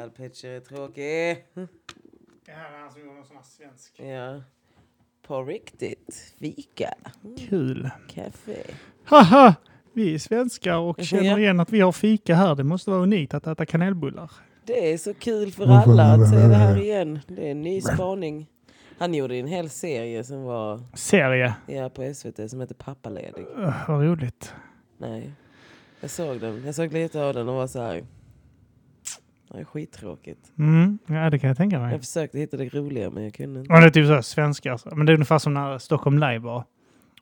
[0.00, 1.44] Wild Pitcher är tråkig.
[2.46, 4.00] Det här är han som gjorde en sån här svensk.
[4.00, 4.42] Ja.
[5.26, 6.34] På riktigt.
[6.38, 6.94] Fika.
[7.48, 7.90] Kul.
[8.08, 8.56] Kaffe.
[9.04, 9.54] Haha!
[9.92, 12.54] Vi är svenskar och känner igen att vi har fika här.
[12.54, 14.30] Det måste vara unikt att äta kanelbullar.
[14.64, 17.20] Det är så kul för alla att se det här igen.
[17.26, 18.46] Det är en ny spaning.
[18.98, 21.54] Han gjorde en hel serie som var Serie.
[21.66, 23.46] ja, på SVT som heter Pappaledig.
[23.58, 24.54] Uh, vad roligt.
[24.98, 25.32] Nej.
[26.00, 26.62] Jag såg den.
[26.66, 28.04] Jag såg lite av den och var så här.
[29.52, 30.52] Det är skittråkigt.
[30.58, 31.92] Mm, ja, det kan jag tänka mig.
[31.92, 33.72] Jag försökte hitta det roliga men jag kunde inte.
[33.72, 34.94] Ja, det är typ så här, svenskar.
[34.96, 36.64] Men det är ungefär som när Stockholm Live var.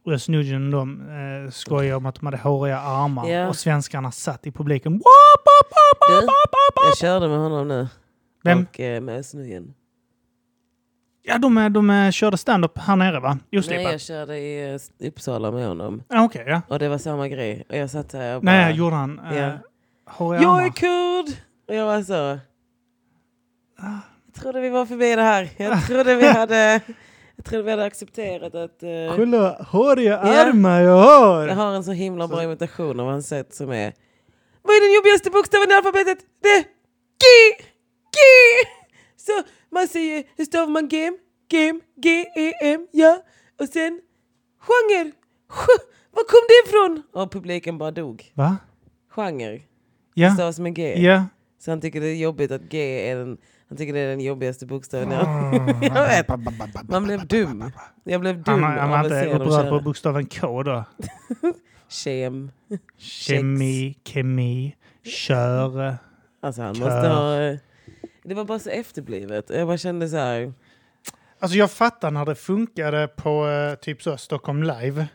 [0.04, 1.00] Och Özz Nujen de
[1.44, 3.48] eh, skojar om att de hade håriga armar Ja.
[3.48, 4.92] och svenskarna satt i publiken.
[6.08, 6.26] Du,
[6.86, 7.88] jag körde med honom nu.
[8.44, 8.66] Vem?
[8.70, 9.74] Och eh, med snöjen.
[11.22, 13.38] Ja, de, är- de är, körde stand-up här nere va?
[13.50, 13.92] Nej, Oslipat?
[13.92, 16.02] jag körde i eh, Uppsala med honom.
[16.08, 16.62] Ja, Okej, ja.
[16.68, 17.64] Och det var samma grej.
[17.68, 18.52] Och jag satt här och bara...
[18.52, 19.58] Nej, gjorde han eh, Ja.
[20.42, 21.36] Jag är kurd!
[21.70, 22.38] Och jag var så...
[24.26, 25.48] Jag trodde vi var förbi det här.
[25.56, 26.80] Jag trodde vi hade,
[27.36, 28.82] jag trodde vi hade accepterat att...
[28.82, 31.46] eh, Kolla håriga armar jag har!
[31.48, 33.92] jag har en så himla bra imitation av hans sätt som är...
[34.62, 36.18] Vad är den jobbigaste bokstaven i alfabetet?
[36.42, 37.64] Det är G!
[38.12, 38.18] G!
[39.16, 39.32] Så
[39.70, 41.18] man säger, hur stavar man gem?
[41.50, 43.22] Gem, G-E-M, ja.
[43.60, 44.00] Och sen
[44.60, 45.12] genre.
[46.10, 47.02] Var kom det ifrån?
[47.22, 48.32] Och publiken bara dog.
[48.34, 48.56] Va?
[49.10, 49.50] Genre.
[49.56, 49.62] Det
[50.14, 50.34] Ja.
[50.34, 50.94] stavas med G.
[51.02, 51.24] Ja.
[51.60, 54.20] Så han tycker det är jobbigt att G är den, han tycker det är den
[54.20, 55.12] jobbigaste bokstaven.
[55.12, 55.82] Mm.
[55.82, 56.28] Jag vet.
[56.88, 57.72] Man blev dum.
[58.04, 60.84] Jag blev dum Han, han var inte upprörd på bokstaven K då?
[61.88, 62.50] Kem.
[62.98, 65.96] Kemi, kemi, kör.
[66.40, 66.84] Alltså han Kör.
[66.84, 67.58] måste ha...
[68.24, 69.50] Det var bara så efterblivet.
[69.50, 70.52] Jag bara kände så här...
[71.38, 75.06] Alltså jag fattar när det funkade på eh, typ så Stockholm Live.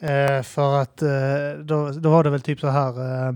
[0.00, 3.32] Eh, för att eh, då, då var det väl typ så här eh,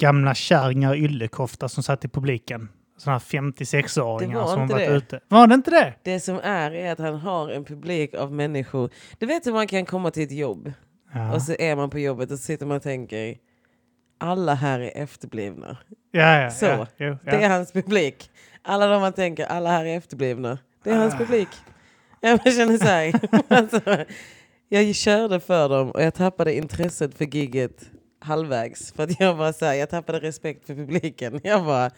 [0.00, 2.68] gamla kärringar i yllekofta som satt i publiken.
[2.98, 4.94] Sådana här 56-åringar Det var som varit det.
[4.96, 5.20] ute.
[5.28, 5.94] Var det inte det?
[6.02, 8.90] Det som är är att han har en publik av människor.
[9.18, 10.72] Du vet hur man kan komma till ett jobb
[11.14, 13.36] Ja, och så är man på jobbet och så sitter man och tänker
[14.18, 15.76] alla här är efterblivna.
[16.10, 16.50] ja, ja.
[16.50, 16.66] Så.
[16.66, 17.30] ja, jo, ja.
[17.30, 18.30] Det är hans publik.
[18.62, 20.58] Alla de man tänker, alla här är efterblivna.
[20.84, 21.48] Det är hans publik.
[22.20, 23.12] Jag känner så här.
[23.48, 23.80] alltså,
[24.68, 28.92] jag körde för dem och jag tappade intresset för gigget halvvägs.
[28.92, 31.40] För att jag var så här, jag tappade respekt för publiken.
[31.44, 31.90] Jag bara,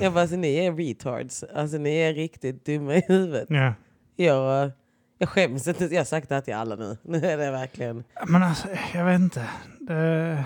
[0.00, 1.44] jag bara alltså, ni är retards.
[1.54, 3.46] Alltså ni är riktigt dumma i huvudet.
[3.48, 3.74] Ja.
[4.16, 4.70] Jag,
[5.18, 6.96] jag skäms inte, jag har sagt det här till alla nu.
[7.02, 8.04] Nu är det verkligen.
[8.26, 9.48] Men alltså, jag vet inte.
[9.80, 10.44] Det,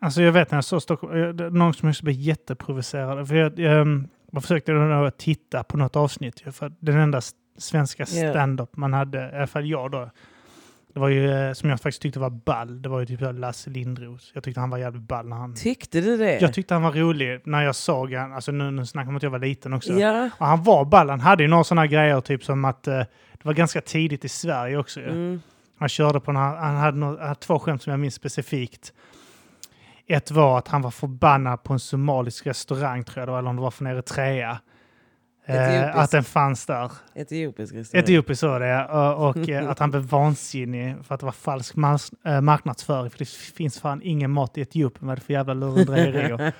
[0.00, 3.28] alltså jag vet när jag såg Stockholm, någon som också blev jätteprovocerad.
[3.28, 6.40] För jag, jag, jag försökte då titta på något avsnitt.
[6.40, 7.20] För den enda
[7.58, 10.10] svenska stand-up man hade, i alla fall jag då.
[10.94, 13.70] Det var ju, eh, som jag faktiskt tyckte var ball, det var ju typ Lasse
[13.70, 14.30] Lindros.
[14.34, 15.54] Jag tyckte han var jävligt ball när han...
[15.54, 16.40] Tyckte du det?
[16.40, 19.22] Jag tyckte han var rolig när jag såg han, alltså nu, nu snackar man att
[19.22, 19.92] jag var liten också.
[19.92, 20.30] Ja.
[20.38, 22.98] Och han var ball, han hade ju några sådana grejer typ som att eh,
[23.32, 25.00] det var ganska tidigt i Sverige också.
[25.00, 25.40] Mm.
[25.78, 28.92] Han körde på, några, han hade, han hade två skämt som jag minns specifikt.
[30.06, 33.50] Ett var att han var förbannad på en somalisk restaurang tror jag det var, eller
[33.50, 34.58] om det var från Eritrea.
[35.48, 35.98] Eh, Etiopisk.
[35.98, 36.92] att den fanns där.
[37.14, 38.04] Etiopisk restaurang.
[38.04, 41.74] Etiopiskt så det, och, och eh, att han blev vansinnig för att det var falsk
[42.24, 43.10] eh, marknadsföring.
[43.10, 46.52] För det finns fan ingen mat i Etiopien, vad är det för jävla lurendrejerier?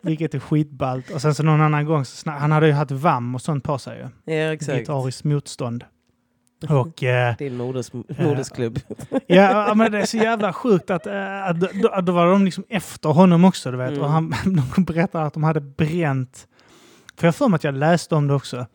[0.06, 1.10] Vilket är skitballt.
[1.10, 3.64] Och sen så någon annan gång, så snack, han hade ju haft VAM och sånt
[3.64, 4.34] på sig ju.
[4.34, 4.78] Ja, exakt.
[4.78, 5.84] Gitarriskt motstånd.
[6.68, 8.80] Och eh, Din moders, modersklubb.
[9.10, 9.18] Ja,
[9.66, 13.08] ja, men det är så jävla sjukt att, att då, då var de liksom efter
[13.08, 13.90] honom också, du vet.
[13.90, 14.02] Mm.
[14.02, 14.34] Och han,
[14.76, 16.48] de berättade att de hade bränt,
[17.16, 18.66] för jag för mig att jag läste om det också,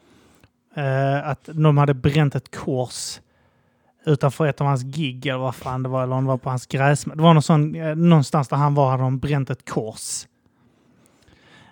[0.76, 3.20] eh, att de hade bränt ett kors
[4.06, 6.50] utanför ett av hans gig, eller vad fan det var, eller om det var på
[6.50, 7.16] hans gräsmatta.
[7.16, 10.28] Det var någon sån, eh, någonstans där han var hade de bränt ett kors.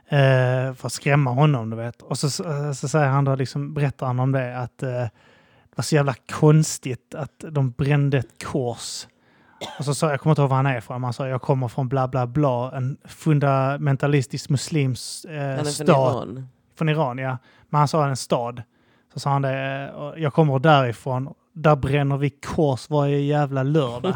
[0.08, 2.02] Eh, för att skrämma honom, du vet.
[2.02, 5.76] Och så, så, så säger han då, liksom, berättar han om det, att eh, det
[5.76, 9.08] var så jävla konstigt att de brände ett kors.
[9.80, 11.68] Och så sa jag kommer inte ihåg var han är ifrån, han sa jag kommer
[11.68, 15.64] från bla bla bla, en fundamentalistisk muslims eh, är
[16.78, 16.90] från.
[16.90, 17.18] Iran.
[17.18, 17.38] Ja.
[17.70, 18.64] Men han sa en stad.
[19.14, 24.16] Så sa han det, eh, jag kommer därifrån, där bränner vi kors varje jävla lördag.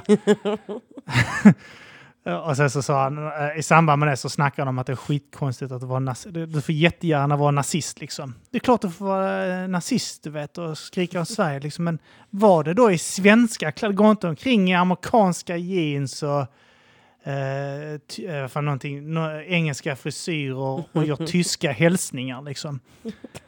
[2.47, 4.88] och sen så sa han, eh, i samband med det så snackade de om att
[4.88, 6.33] det är skitkonstigt att vara nazist.
[6.33, 8.35] Du du får jättegärna vara nazist liksom.
[8.51, 11.85] Det är klart du får vara eh, nazist, du vet, och skrika om Sverige liksom.
[11.85, 13.95] Men var det då i svenska kläder?
[13.95, 16.45] Gå inte omkring i amerikanska jeans och
[17.24, 17.94] eh,
[18.36, 20.56] eh, vad fan, någonting, nå- engelska frisyrer
[20.92, 22.80] och gör tyska hälsningar liksom.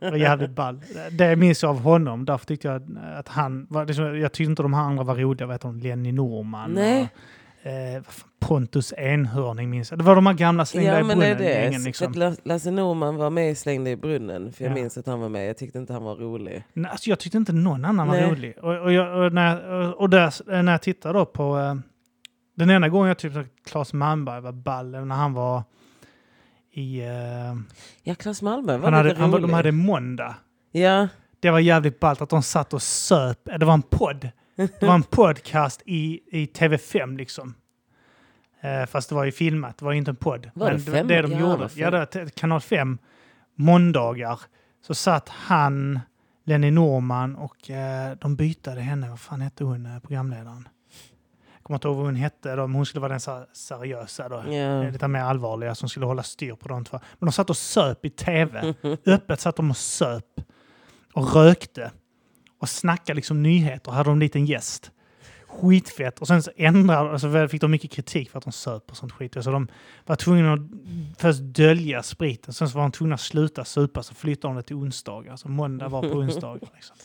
[0.00, 0.80] Det var jävligt ball.
[1.10, 2.24] Det minns jag av honom.
[2.24, 2.82] Därför tyckte jag
[3.16, 3.66] att han...
[3.70, 5.46] Var, liksom, jag tyckte inte de här andra var roliga.
[5.46, 7.08] Vet du, Lenny Norman Nej.
[7.64, 9.98] och eh, vad Pontus Enhörning minns jag.
[10.00, 11.78] Det var de här gamla slängda Ja i men det är brunnen det.
[11.84, 12.34] liksom.
[12.44, 14.52] Lasse Norman var med i Slängde i brunnen.
[14.52, 14.74] För jag Ja.
[14.74, 15.48] minns att han var med.
[15.48, 16.64] Jag tyckte inte han var rolig.
[16.72, 18.30] Nej, Alltså, jag tyckte inte någon annan var Nej.
[18.30, 18.54] rolig.
[18.62, 21.78] Och, och, jag, och, när, och, och där, när jag tittar då på...
[22.54, 25.62] Den enda gången jag tyckte att Claes Malmberg var ball, när han var
[26.72, 27.00] i...
[27.00, 27.54] Eh,
[28.02, 30.34] Ja, Claes Malmberg var han hade, han, de hade måndag.
[30.72, 31.08] Ja,
[31.40, 33.48] Det var jävligt ballt att de satt och söp.
[33.48, 34.30] Eh, Det var en podd.
[34.56, 37.54] Det var en podcast i, i TV5 liksom.
[38.60, 40.50] Eh, fast det var ju filmat, det var inte en podd.
[40.54, 41.06] Var det Men fem?
[41.06, 42.98] det de Ja, gjorde, ja, det var kanal 5,
[43.54, 44.40] måndagar,
[44.86, 46.00] så satt han,
[46.44, 50.68] Lenny Norman och eh, de bytade henne, vad fan hette hon, programledaren?
[51.64, 54.38] Kommer inte ihåg vad hon hette, då, men hon skulle vara den så seriösa då.
[54.38, 57.00] Eh, Lite mer allvarliga som skulle hålla styr på de två.
[57.18, 58.74] Men de satt och söp i tv.
[59.06, 60.40] Öppet satt de och söp
[61.12, 61.90] och rökte
[62.60, 63.92] och snackade liksom nyheter.
[63.92, 64.90] Hade de en liten gäst.
[65.48, 66.18] Skitfett.
[66.20, 69.12] Och sen så ändrade, alltså fick de mycket kritik för att de söp och sånt
[69.12, 69.36] skit.
[69.44, 69.68] Så de
[70.06, 70.60] var tvungna att
[71.18, 72.54] först dölja spriten.
[72.54, 74.02] Sen så var de tvungna att sluta supa.
[74.02, 75.36] Så flyttade de det till onsdagar.
[75.36, 76.68] Så måndag var på onsdagar.
[76.74, 76.96] Liksom.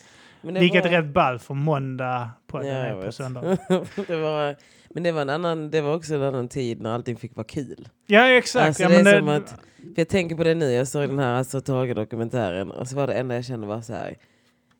[0.42, 3.40] Det Vilket var- är rätt ball för månda på, Ja, på söndag.
[4.06, 4.56] det var,
[4.94, 7.46] men det var, en annan, det var också en annan tid när allting fick vara
[7.46, 7.88] kul.
[8.06, 8.66] Ja, exakt.
[8.66, 9.60] Alltså, ja, det är men som att,
[9.96, 13.14] jag tänker på det nu, jag såg den här alltså, Tage-dokumentären och så var det
[13.14, 14.16] enda jag kände var så här.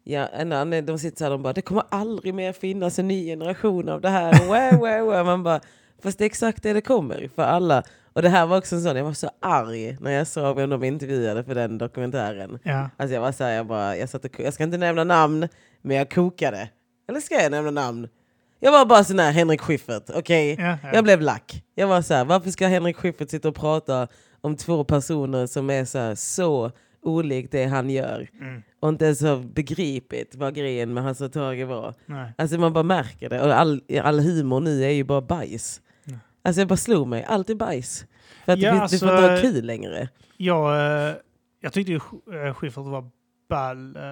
[0.05, 3.27] Ja, en de sitter så här, de bara det kommer aldrig mer finnas en ny
[3.27, 4.33] generation av det här.
[4.47, 5.27] Wow, wow, wow.
[5.27, 5.61] Man bara,
[6.03, 7.83] fast det är exakt det det kommer för alla.
[8.13, 10.71] Och det här var också en sån, jag var så arg när jag såg vem
[10.71, 12.59] de intervjuade för den dokumentären.
[12.63, 12.91] ja.
[12.97, 15.49] Alltså jag var så här, jag bara, jag, satt och, jag ska inte nämna namn,
[15.83, 16.69] men jag kokade.
[17.09, 18.09] Eller ska jag nämna namn?
[18.61, 20.57] Jag var bara sån här Henrik Schyffert, okej?
[20.59, 20.91] Ja, ja.
[20.93, 21.65] Jag blev lack.
[21.75, 24.09] Jag var så här, varför ska Henrik Schyffert sitta och prata
[24.41, 28.29] om två personer som är så, här, så olikt det han gör?
[28.41, 28.63] Mm.
[28.81, 31.95] Och inte ens har begripit vad grejen med Hasse och Tage var.
[32.07, 32.33] Nej.
[32.39, 33.41] Alltså man bara märker det.
[33.41, 35.81] Och all, all humor nu är ju bara bajs.
[36.43, 38.07] Alltså jag bara slog mig, allt är bajs.
[38.45, 40.09] För att Ja, det, finns- det får inte alltså- vara kul längre.
[40.37, 40.77] Jag,
[41.09, 41.15] eh,
[41.61, 42.01] jag tyckte ju
[42.47, 43.11] eh, Schyffert var
[43.49, 43.97] ball.
[43.97, 44.03] Eh,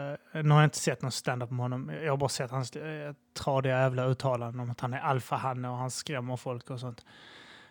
[0.43, 1.91] Nu har jag inte sett någon stand-up med honom.
[2.05, 2.73] Jag har bara sett hans
[3.39, 7.05] tradiga jävla uttalanden om att han är alfahanne och han skrämmer folk och sånt.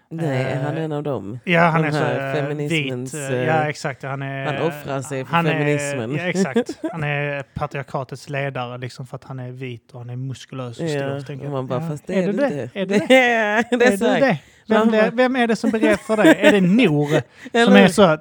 [0.10, 1.40] Nej, är han Eh, en av dem?
[1.44, 3.22] Ja, han Den är så här eh, feminismens, vit.
[3.32, 4.04] eh, eh, Ja, exakt.
[4.04, 6.12] Han, är, han offrar sig för feminismen.
[6.16, 6.80] Är, ja, exakt.
[6.92, 10.86] Han är patriarkatets ledare liksom för att han är vit och han är muskulös och
[10.86, 11.88] Ja, tänker och man bara, ja.
[11.90, 12.70] fast det är, är du det.
[12.74, 13.14] Är det det?
[13.16, 14.38] är, det är Är det?
[14.70, 16.36] Vem, det, vem är det som berättar för dig?
[16.40, 17.08] Är det Nor
[17.66, 18.18] som är så eh,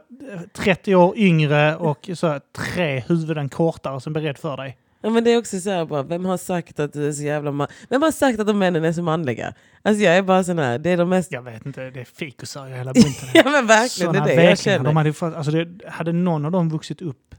[0.53, 4.77] 30 år yngre och så tre huvuden kortare som beredd för dig?
[5.07, 7.23] Ja, men det är också så här, bara, vem har sagt att du är så
[7.23, 9.55] jävla man- Vem har sagt att de männen är så manliga?
[9.83, 11.33] Alltså jag är bara sån här, det är de mest...
[11.33, 13.29] Jag vet inte, det är fikusar i hela bunten.
[13.35, 14.85] Ja men verkligen, Såna det är det jag känner.
[14.85, 17.35] De hade, alltså det, hade någon av dem vuxit upp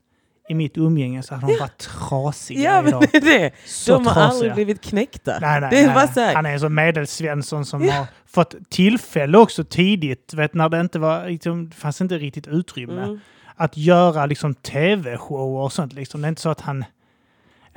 [0.50, 3.06] i mitt umgänge så hade de varit trasiga Ja men idag.
[3.12, 3.52] det är det.
[3.66, 4.32] Så De har trasiga.
[4.34, 5.38] aldrig blivit knäckta.
[5.42, 9.64] Nej, nej, det är nej, bara Han är som medelsvensson som har fått tillfälle också
[9.64, 13.20] tidigt, vet, när det inte var, liksom, fanns inte riktigt utrymme, mm.
[13.56, 15.94] att göra liksom, tv-shower och sånt.
[15.94, 16.22] Liksom.
[16.22, 16.86] Det är inte så att han...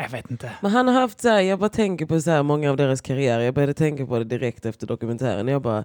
[0.03, 0.53] Jag vet inte.
[0.61, 3.01] Men han har haft så här, jag bara tänker på så här många av deras
[3.01, 3.43] karriärer.
[3.43, 5.49] Jag började tänka på det direkt efter dokumentären.
[5.49, 5.85] Jag bara,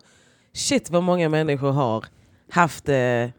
[0.53, 2.05] shit vad många människor har
[2.49, 3.29] haft eh,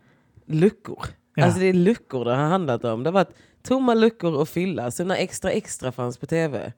[0.46, 1.06] luckor.
[1.34, 1.44] Ja.
[1.44, 3.02] Alltså det är luckor det har handlat om.
[3.02, 4.90] Det har varit tomma luckor och fylla.
[4.90, 6.72] Så när Extra Extra fanns på tv.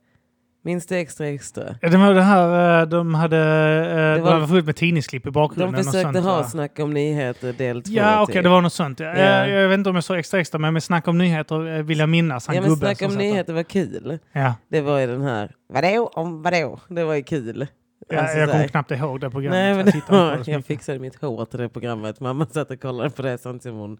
[0.62, 1.74] Minns du Extra Extra?
[1.80, 3.36] Ja, det var det här, eh, de hade...
[3.36, 5.74] eh, Det var- var fullt med tidningsklipp i bakgrunden.
[5.74, 6.44] De försökte sånt, ha?
[6.44, 7.92] Snack om nyheter del två.
[7.94, 8.42] Ja, okej, typ.
[8.42, 9.00] det var något sånt.
[9.00, 9.22] Jag, Ja.
[9.46, 11.82] jag, jag vet inte om jag sa extra extra, men med snack om nyheter eh,
[11.82, 12.46] vill jag minnas.
[12.46, 14.18] Han Ja men Snack om nyheter var kul.
[14.32, 16.80] Ja, Det var ju den här, vadå om vadå?
[16.88, 17.66] Det var ju kul.
[18.08, 19.58] ja, Alltså jag kommer knappt ihåg det programmet.
[19.58, 22.20] Nej, men jag det så jag fixade mitt hår till det programmet.
[22.20, 23.98] Mamma satt och kollade på det samtidigt som hon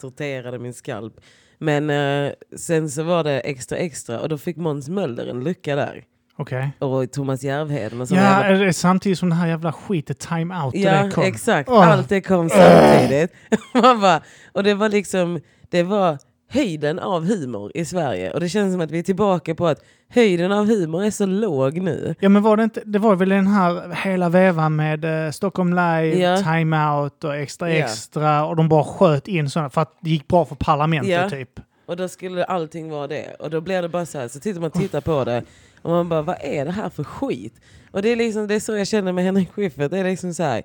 [0.00, 1.14] torterade min skalp.
[1.58, 5.76] Men eh, sen så var det extra extra och då fick Måns Möller en lucka
[5.76, 6.04] där.
[6.36, 6.70] Okej.
[6.78, 10.18] Och Thomas Järvheden och Ja, såna jävla- är det samtidigt som det här jävla skitet
[10.18, 11.24] time out och ja det kom.
[11.24, 11.68] exakt.
[11.68, 11.88] Åh.
[11.92, 13.32] Allt det kom samtidigt.
[13.74, 14.22] Man bara,
[14.52, 18.30] och det var liksom, det var höjden av humor i Sverige.
[18.30, 21.26] Och det känns som att vi är tillbaka på att höjden av humor är så
[21.26, 22.14] låg nu.
[22.20, 25.70] Ja, men var det inte, det var väl den här hela vevan med eh, Stockholm
[25.70, 26.36] Live, Ja.
[26.36, 27.76] Time Out och Extra Ja.
[27.84, 31.30] Extra och de bara sköt in sådana för att det gick bra för parlamentet Ja.
[31.30, 31.60] typ.
[31.86, 33.36] Och då skulle allting vara det.
[33.38, 35.42] Och då blir det bara så här, så tittar man tittar på det
[35.82, 37.54] och man bara, vad är det här för skit?
[37.90, 39.90] Och det är liksom det är så jag känner med Henrik Schyffert.
[39.90, 40.62] Det är liksom så här,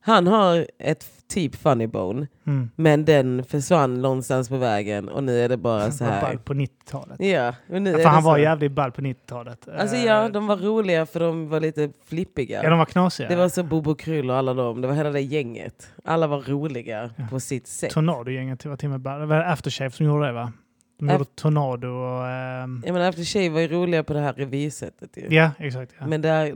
[0.00, 2.70] han har ett typ funny bone, Mm.
[2.76, 6.20] men den försvann någonstans på vägen och nu är det bara så här.
[6.22, 7.20] ball på 90-talet.
[7.20, 8.42] Ja, och nu Ja, för han var så.
[8.42, 9.68] jävligt ball på 90-talet.
[9.78, 12.62] Alltså Eh, ja, de var roliga för de var lite flippiga.
[12.64, 13.28] ja, de var knasiga.
[13.28, 15.88] Det var så Bobo Kryll och alla dem, det var hela det gänget.
[16.04, 17.24] Alla var roliga Ja.
[17.30, 17.90] på sitt sätt.
[17.90, 19.20] Tornadogänget var till och med ball.
[19.20, 20.52] Det var Aftershave som gjorde det va?
[20.98, 22.28] De gjorde Tornado och...
[22.28, 25.26] ehm, Jag menar, After Shave var ju roliga på det här revysättet ju.
[25.36, 25.92] ja, exakt.
[26.00, 26.06] Ja.
[26.06, 26.54] Men där,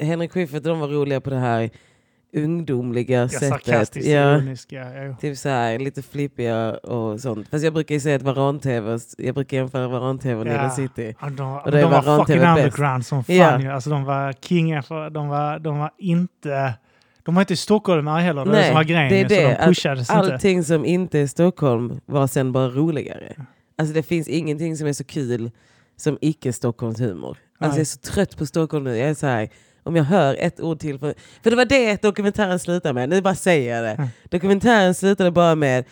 [0.00, 1.70] Henrik Schyffert de var roliga på det här
[2.36, 3.48] ungdomliga ja, sättet.
[3.48, 4.76] sarkastiskt, Ja, ironiska.
[4.76, 7.48] Ja, typ så här, lite flippiga och sånt.
[7.48, 10.70] Fast jag brukar ju säga att Varan-TV, jag brukar jämföra Varan-TV och Nile Ja.
[10.70, 11.14] City.
[11.20, 12.56] Ja, de, Och de var fucking bäst.
[12.58, 13.60] underground som fan Ja.
[13.60, 13.68] ju.
[13.68, 16.74] Alltså de var kingar för, de var, de var inte...
[17.22, 19.08] De var inte stockholmare heller, det Nej, som var grejen.
[19.08, 20.12] det är det, de att pushades inte.
[20.14, 23.32] Allting som inte är Stockholm var sen bara roligare.
[23.78, 25.50] Alltså det finns ingenting som är så kul
[25.96, 27.38] som icke Stockholmshumor.
[27.58, 28.96] Alltså jag är så trött på Stockholm nu.
[28.96, 29.48] Jag är så här,
[29.88, 30.98] om jag hör ett ord till.
[30.98, 33.08] För, för det var det dokumentären slutade med.
[33.08, 33.90] Nu bara säger jag det.
[33.92, 34.08] Mm.
[34.30, 35.84] Dokumentären slutade bara med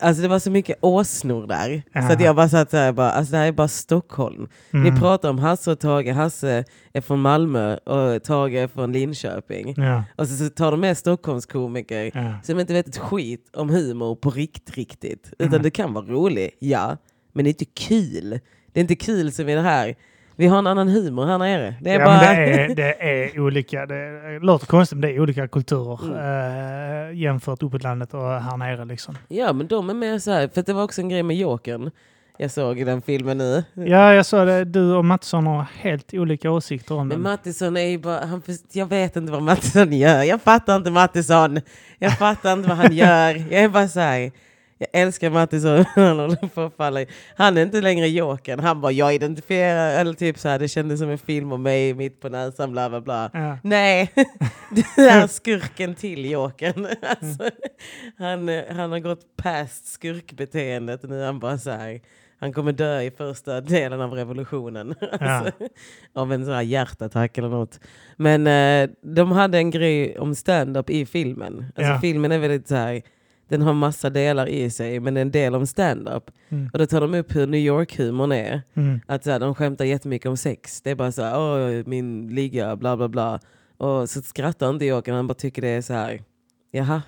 [0.00, 1.82] Alltså det var så mycket åsnor där.
[1.92, 2.26] Så att Ja.
[2.26, 4.48] jag bara satt såhär, bara, alltså det här är bara Stockholm.
[4.72, 4.94] Mm.
[4.94, 6.06] Vi pratar om Hasse och Tage.
[6.12, 9.74] Hasse är från Malmö och Tage är från Linköping.
[9.76, 12.34] Ja, Och så, så tar de med Stockholmskomiker ja.
[12.42, 15.32] som inte vet ett skit om humor på rikt, riktigt.
[15.38, 15.62] Utan Mm.
[15.62, 16.96] det kan vara roligt, ja.
[17.32, 18.40] Men det är inte kul.
[18.72, 19.94] Det är inte kul som i det här.
[20.38, 21.74] Vi har en annan humor här nere.
[21.80, 22.20] Det är ja, bara...
[22.20, 22.94] men det är, det
[23.34, 23.86] är olika.
[23.86, 27.10] Det låter konstigt, men det är olika kulturer Mm.
[27.10, 28.84] eh, jämfört uppåt landet och här nere.
[28.84, 29.18] Liksom.
[29.28, 30.48] ja, men de är mer så här.
[30.54, 31.90] För det var också en grej med Jokern.
[32.38, 33.64] Jag såg i den filmen nu.
[33.74, 34.64] Ja, jag sa det.
[34.64, 37.22] Du och Mattsson har helt olika åsikter om Men den.
[37.22, 38.26] Mattisson är ju bara...
[38.26, 38.42] Han,
[38.72, 40.22] jag vet inte vad Mattisson gör.
[40.22, 41.60] Jag fattar inte Mattisson.
[41.98, 43.44] Jag fattar inte vad han gör.
[43.50, 44.30] Jag är bara så här...
[44.78, 45.84] Jag älskar Mattisson.
[45.94, 47.04] Han håller på att falla
[47.36, 48.60] Han är inte längre Jokern.
[48.60, 50.00] Han bara, jag identifierar...
[50.00, 52.88] Eller typ så här, det kändes som en film om mig mitt på näsan, bla
[52.88, 53.30] bla bla.
[53.32, 53.58] Ja.
[53.62, 54.10] Nej,
[54.70, 56.86] du är skurken till Jokern.
[57.02, 57.50] Alltså,
[58.18, 61.02] han, han har gått past skurkbeteendet.
[61.02, 62.00] Nu är han bara så här...
[62.40, 64.94] Han kommer dö i första delen av revolutionen.
[65.20, 65.52] Alltså,
[66.12, 67.80] av en sån här hjärtattack eller något.
[68.16, 71.72] Men eh, de hade en grej om stand-up i filmen.
[71.76, 72.00] Alltså, Ja.
[72.00, 73.02] Filmen är väldigt så här...
[73.48, 76.30] Den har massa delar i sig, men det är en del om stand-up.
[76.48, 76.70] Mm.
[76.72, 78.62] Och då tar de upp hur New York-humorn är.
[78.74, 79.00] Mm.
[79.06, 80.82] Att så här, de skämtar jättemycket om sex.
[80.82, 83.40] Det är bara så här, åh min ligga, bla bla bla.
[83.76, 86.22] Och så skrattar inte Jokern, han bara tycker det är så här,
[86.70, 87.02] jaha.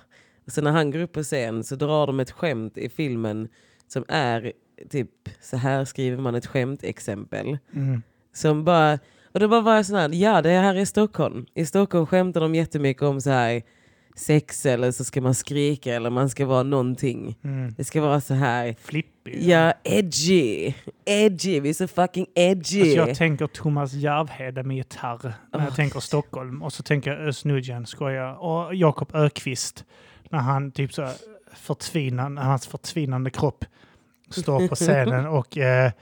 [0.47, 3.49] Och så när han går upp på scen så drar de ett skämt i filmen
[3.89, 4.53] som är
[4.91, 7.59] typ, så här skriver man ett skämt-exempel.
[7.75, 8.03] Mm.
[8.33, 8.99] Som bara,
[9.33, 11.47] och då bara var jag sån här, ja det här är Stockholm.
[11.55, 13.63] I Stockholm skämtar de jättemycket om så här
[14.17, 17.39] sex eller så ska man skrika eller man ska vara någonting.
[17.45, 17.75] Mm.
[17.77, 19.43] Det ska vara så här, Flippig.
[19.43, 20.73] ja edgy,
[21.05, 22.81] edgy, vi är så fucking edgy.
[22.81, 25.75] Alltså jag tänker Thomas Järvheden med gitarr när jag Åh.
[25.75, 26.63] tänker Stockholm.
[26.63, 28.35] Och så tänker jag Özz Nujen, skojar.
[28.35, 29.85] Och Jakob Ökvist
[30.31, 31.09] när han typ så
[31.55, 33.65] förtvinande, hans förtvinande kropp
[34.31, 35.93] står på scenen och eh,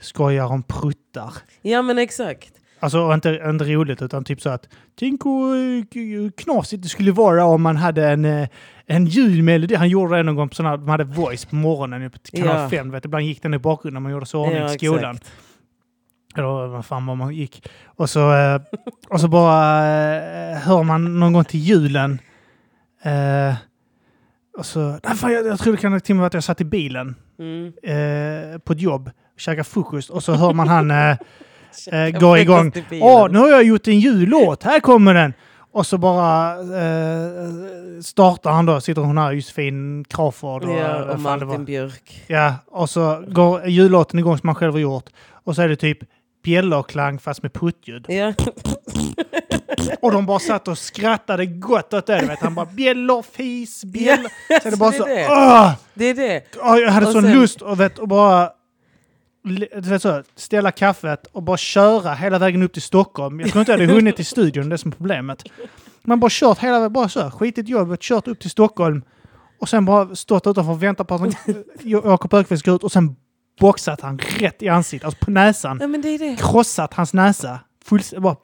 [0.00, 1.32] skojar om pruttar.
[1.62, 2.52] Ja men exakt.
[2.86, 7.44] Alltså inte, inte roligt utan typ så att tänk hur eh, knasigt det skulle vara
[7.44, 8.48] om man hade en, eh,
[8.86, 9.74] en julmelodi.
[9.74, 12.68] Han gjorde det någon gång på sådana, de hade voice på morgonen på kanal Ja.
[12.70, 12.90] 5.
[12.90, 15.14] Vet, ibland gick den i bakgrunden när man gjorde så ordning Ja, i skolan.
[15.16, 15.32] exakt.
[16.36, 17.68] Eller vad fan var man gick.
[17.86, 18.60] Och så, eh,
[19.08, 19.56] och så bara
[20.58, 22.18] hör man någon gång till julen.
[24.58, 26.60] Och så, nej, fan, jag, jag tror det kan till och med att jag satt
[26.60, 27.72] i bilen Mm.
[28.60, 30.90] på ett jobb, käkade frukost och så hör man han
[31.92, 32.72] eh, eh, Jag gå fick igång.
[33.02, 35.32] Åh, nu har jag gjort en jullåt, här kommer den!
[35.72, 37.50] Och så bara eh,
[38.02, 41.16] startar han då, sitter hon här, Josefin Crawford och, Ja, och var.
[41.16, 42.24] Martin Björk.
[42.26, 45.10] Ja, och så går jullåten igång som man själv har gjort.
[45.44, 45.98] Och så är det typ
[46.44, 48.04] bjällerklang fast med puttljud.
[48.08, 48.32] Ja.
[50.00, 52.26] Och de bara satt och skrattade gott åt det.
[52.26, 52.38] Vet.
[52.38, 54.30] Han bara bjäller, fis, bjäller.
[54.62, 55.04] Så är det bara det så...
[55.06, 55.26] det.
[55.30, 55.72] Åh!
[55.94, 56.42] Det är det.
[56.80, 58.50] Jag hade Och sån sen- lust att vet, och bara
[60.00, 63.40] så, ställa kaffet och bara köra hela vägen upp till Stockholm.
[63.40, 65.44] Jag tror inte jag hade hunnit till studion, det är som problemet.
[66.02, 69.02] Man bara kört hela vägen, bara så, skitit jobbet, kört upp till Stockholm
[69.60, 71.34] och sen bara stått utanför och väntat på att
[71.82, 73.16] Jakob Öqvist ska ut och sen
[73.60, 75.78] boxat han rätt i ansiktet, alltså på näsan.
[75.80, 76.36] Ja, men det är det.
[76.36, 77.60] Krossat hans näsa.
[77.84, 78.36] Fullständigt bara...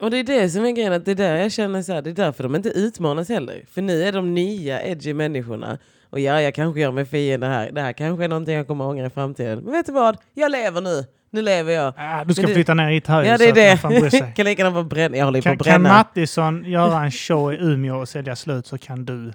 [0.00, 2.02] Och det är det som är grejen, att det är där jag känner så här,
[2.02, 3.64] det är därför de inte utmanas heller.
[3.70, 5.78] För ni är de nya edgy människorna.
[6.10, 7.70] Och ja, jag kanske gör mig fiende här.
[7.72, 9.58] Det här kanske är någonting jag kommer ångra i framtiden.
[9.64, 10.16] Men vet du vad?
[10.34, 11.04] Jag lever nu.
[11.30, 11.86] Nu lever jag.
[11.86, 14.32] Äh, du ska Men flytta ner hit här Ja, det är det.
[14.36, 15.16] kan lika gärna vara bränna.
[15.16, 15.94] Jag håller på Kan, att kan bränna.
[15.98, 19.32] Mattisson göra en show i Umeå och sälja slut så kan du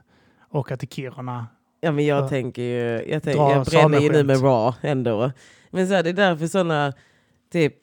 [0.51, 1.47] åka till Kiruna.
[1.81, 2.27] Ja, men jag Ja.
[2.29, 5.31] tänker ju, jag, tänk, jag bränner ju nu med Raw ändå.
[5.71, 6.93] Men så här, det är därför sådana,
[7.53, 7.75] typ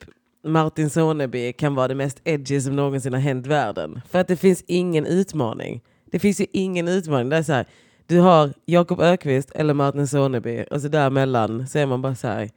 [0.45, 4.01] Martin Soneby kan vara det mest edgy som någonsin har hänt världen.
[4.11, 5.81] För att det finns ingen utmaning.
[6.13, 7.29] Det finns ju ingen utmaning.
[7.29, 7.67] Det är så här,
[8.11, 12.29] du har Jakob Ökvist eller Martin Soneby och så däremellan så är man bara så
[12.29, 12.51] här.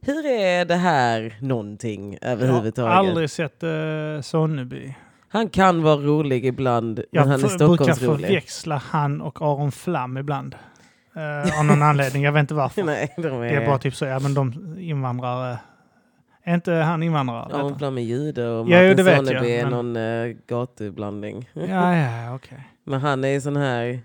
[0.00, 2.92] Hur är det här någonting Jag har överhuvudtaget?
[2.94, 4.94] aldrig sett uh, Sonneby.
[5.28, 8.26] Han kan vara rolig ibland, men Jag han är för, brukar Stockholmsrolig.
[8.26, 10.54] förväxla han och Aron Flam ibland.
[11.16, 12.82] Eh, av någon anledning, jag vet inte varför.
[12.84, 13.40] Nej, de är...
[13.40, 15.58] Det är bara typ så, ja men de invandrare...
[16.44, 17.48] Är inte han invandrare?
[17.50, 20.36] Ja, hon blandar med jude och Ja, Martin vet Sonneby jag, är men- någon uh,
[20.48, 21.50] gatublandning.
[21.52, 22.68] Ja, ja, okej.
[22.84, 24.00] Men han är sån här,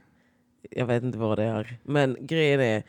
[0.72, 1.77] jag vet inte vad det är.
[1.84, 2.84] Men grejen är,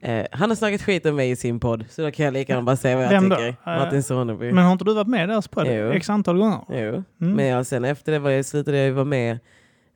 [0.00, 1.84] eh, han har snackat skit om mig i sin podd.
[1.88, 3.48] Så då kan jag lika gärna bara säga vad jag Vem tycker.
[3.48, 4.52] Eh, Martin Sonneby.
[4.52, 5.74] Men har inte du varit med där på det?
[5.74, 5.90] Jo.
[5.92, 6.60] X antal gånger?
[6.68, 6.76] Jo.
[6.76, 7.04] Mm.
[7.36, 9.38] Men jag, sen efter det var jag, slutade jag vara med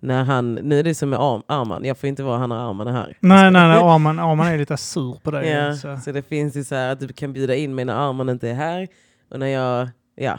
[0.01, 2.71] när han, nu är det som med Arm, Arman, jag får inte vara han har
[2.71, 3.17] armarna här.
[3.21, 3.79] Nej, nej, nej.
[3.83, 5.49] Arman, Arman är lite sur på dig.
[5.49, 5.97] Ja, Så.
[5.97, 8.49] så det finns ju så här att du kan bjuda in mig när Arman inte
[8.51, 8.89] är här.
[9.31, 10.39] Och när jag, ja.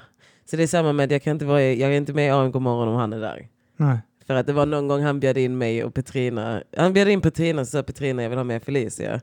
[0.50, 2.30] Så det är samma med att jag kan inte vara, jag är inte med i
[2.30, 3.48] AMK morgon om han är där.
[3.78, 3.98] Nej.
[4.28, 6.64] För att det var någon gång han bjöd in mig och Petrina.
[6.78, 9.22] Han bjöd in Petrina så sa Petrina jag vill ha med Felicia.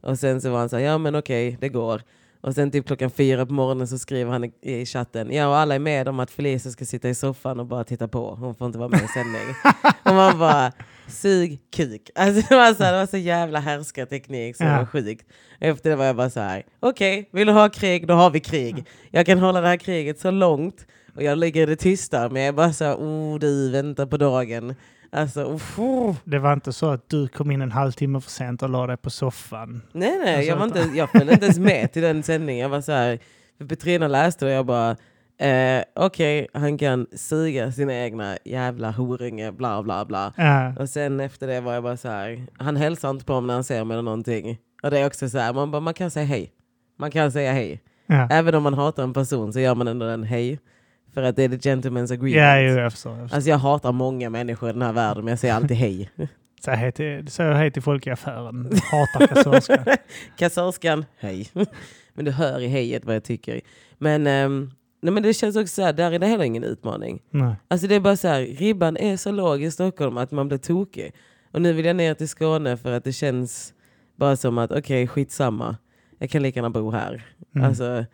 [0.00, 2.02] Och sen så var han så här, ja men okej, det går.
[2.40, 5.56] Och sen typ klockan fyra på morgonen så skriver han i, i chatten, ja och
[5.56, 8.34] alla är med om att Felicia ska sitta i soffan och bara titta på.
[8.34, 9.42] Hon får inte vara med i sändning.
[10.02, 10.72] och man bara,
[11.08, 12.10] sug kuk.
[12.14, 14.78] Alltså det var så, här, det var så jävla härskarteknik så det Ja.
[14.78, 15.26] var sjukt.
[15.60, 18.40] Efter det var jag bara så här, okej, vill du ha krig, då har vi
[18.40, 18.86] krig.
[19.10, 22.42] Jag kan hålla det här kriget så långt och jag ligger i det tysta, men
[22.42, 24.74] jag är bara så här, oh du, vänta på dagen.
[25.12, 25.78] Alltså, uff.
[26.24, 28.96] Det var inte så att du kom in en halvtimme för sent och la dig
[28.96, 29.82] på soffan.
[29.92, 32.62] Nej, nej, Alltså, jag, var inte, jag följde inte ens med till den sändningen.
[32.62, 33.18] Jag var så här,
[33.68, 34.96] Petrina läste och jag bara,
[35.38, 40.32] eh, okej, han kan suga sina egna jävla horunge, bla bla bla.
[40.36, 40.74] Ja.
[40.78, 43.54] Och sen efter det var jag bara så här, han hälsar inte på mig när
[43.54, 44.58] han ser mig eller någonting.
[44.82, 46.52] Och det är också så här, man, bara, man kan säga hej.
[46.98, 47.82] Man kan säga hej.
[48.06, 50.58] Ja, Även om man hatar en person så gör man ändå en hej.
[51.14, 52.70] För att det är the gentleman's agreement.
[52.70, 53.12] jo, jag förstår.
[53.12, 53.36] Jag förstår.
[53.36, 56.10] Alltså jag hatar många människor i den här världen men jag säger alltid hej.
[56.64, 58.70] Säg hej till, säg hej till folk i affären.
[58.90, 59.84] Hatar kassörskan.
[60.38, 61.50] Kassörskan, hej.
[62.14, 63.60] men du hör i hejet vad jag tycker.
[63.98, 64.70] Men, ehm,
[65.04, 67.22] nej, men det känns också så här, där är det heller ingen utmaning.
[67.30, 67.54] Nej.
[67.68, 70.58] Alltså det är bara så här, ribban är så låg i Stockholm att man blir
[70.58, 71.12] tokig.
[71.52, 73.74] Och nu vill jag ner till Skåne för att det känns
[74.16, 75.76] bara som att okej, okay, skitsamma.
[76.18, 77.26] Jag kan lika gärna bo här.
[77.54, 77.66] Mm.
[77.68, 78.04] Alltså,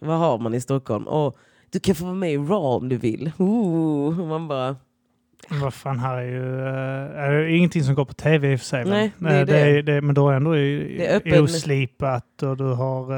[0.00, 1.06] vad har man i Stockholm?
[1.08, 1.38] Och
[1.70, 3.32] du kan få vara med i Raw om du vill.
[3.38, 4.76] Ooh, man bara,
[5.48, 8.60] Vad fan, här är ju uh, är det ingenting som går på tv i och
[8.60, 8.84] för sig.
[8.84, 11.42] Nej, men, det är Eh, det är, det, men då är ändå Det är öppen-
[11.42, 13.12] oslipat och du har...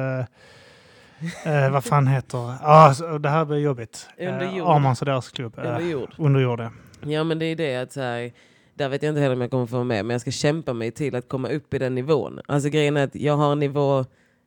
[1.44, 2.54] eh, eh, vad fan heter?
[2.62, 4.08] Ah, så- det här blir jobbigt.
[4.18, 4.68] Under jord.
[4.68, 5.54] Armans och deras klubb.
[5.56, 6.14] under jord.
[6.18, 6.70] under jord, ja.
[7.06, 8.32] Ja men det är det att så här,
[8.74, 10.72] där vet jag inte heller om jag kommer få vara med men jag ska kämpa
[10.72, 12.40] mig till att komma upp i den nivån.
[12.48, 14.04] Alltså grejen är att jag har en nivå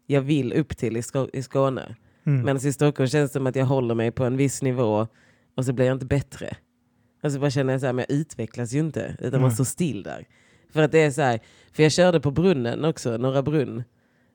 [0.08, 1.96] jag vill upp till i, Skå- i Skåne.
[2.26, 2.42] Mm.
[2.46, 5.08] Medan i Stockholm känns det som att jag håller mig på en viss nivå
[5.58, 6.56] och så blir jag inte bättre.
[7.24, 9.52] Alltså bara känner jag så här, men jag utvecklas ju inte utan man Mm.
[9.52, 10.26] står still där.
[10.74, 11.40] För att det är så här,
[11.74, 13.84] för jag körde på brunnen också, Norra Brunn.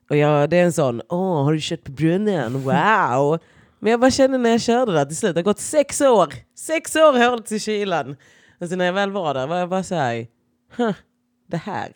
[0.09, 3.39] Och jag, det är en sån, åh har du kört på brunnen, wow.
[3.79, 6.33] Men jag bara kände när jag körde där till slut, det har gått sex år.
[6.55, 8.15] Sex år har hållit i kylan.
[8.59, 10.27] Och när jag väl var där var jag bara så här,
[10.75, 10.95] huh,
[11.47, 11.91] det här.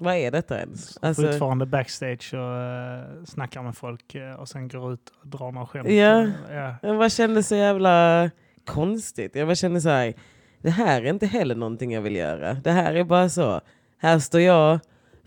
[0.00, 0.98] Vad är detta ens?
[1.02, 5.52] Alltså, Fortfarande backstage och uh, snackar med folk eh, och sen går ut och drar
[5.52, 5.88] några skämt.
[5.88, 6.26] Ja.
[6.50, 6.76] ja.
[6.82, 8.30] Jag bara kände så jävla
[8.66, 9.36] konstigt.
[9.36, 10.14] Jag bara kände så här,
[10.58, 12.54] det här är inte heller någonting jag vill göra.
[12.54, 13.60] Det här är bara så,
[13.98, 14.80] här står jag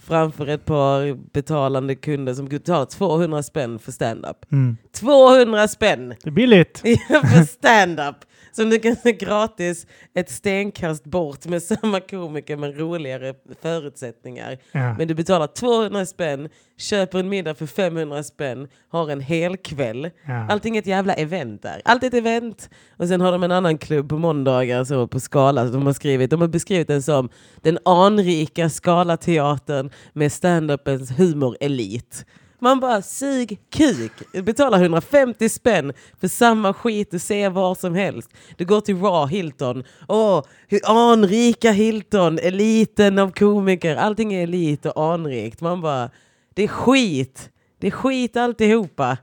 [0.08, 4.52] framför ett par betalande kunder som betalar 200 spänn för stand-up.
[4.52, 4.78] Mm.
[4.91, 6.78] 200 spänn Det är billigt.
[7.08, 8.15] för stand-up!
[8.56, 14.58] Som du kan se gratis ett stenkast bort med samma komiker men roligare förutsättningar.
[14.72, 14.96] Ja.
[14.98, 20.10] Men du betalar 200 spänn, köper en middag för 500 spänn, har en hel kväll.
[20.26, 20.48] Ja.
[20.50, 21.82] Allting är ett jävla event där.
[21.86, 22.70] Allt är ett event.
[22.98, 25.68] Och sen har de en annan klubb på måndagar så på Skala.
[25.68, 27.30] Så de, har skrivit, de har beskrivit den som
[27.62, 32.26] den anrika Skalateatern med stand-upens humorelit.
[32.65, 34.12] Man bara sug kuk.
[34.43, 38.30] Betala 150 spänn för samma skit du ser var som helst.
[38.58, 39.84] Du går till Raw Hilton.
[40.08, 40.43] Åh,
[40.84, 43.95] anrika Hilton, eliten av komiker.
[43.95, 45.62] Allting är elit och anrikt.
[45.62, 46.10] Man bara,
[46.54, 47.49] det är skit.
[47.80, 49.17] Det är skit alltihopa.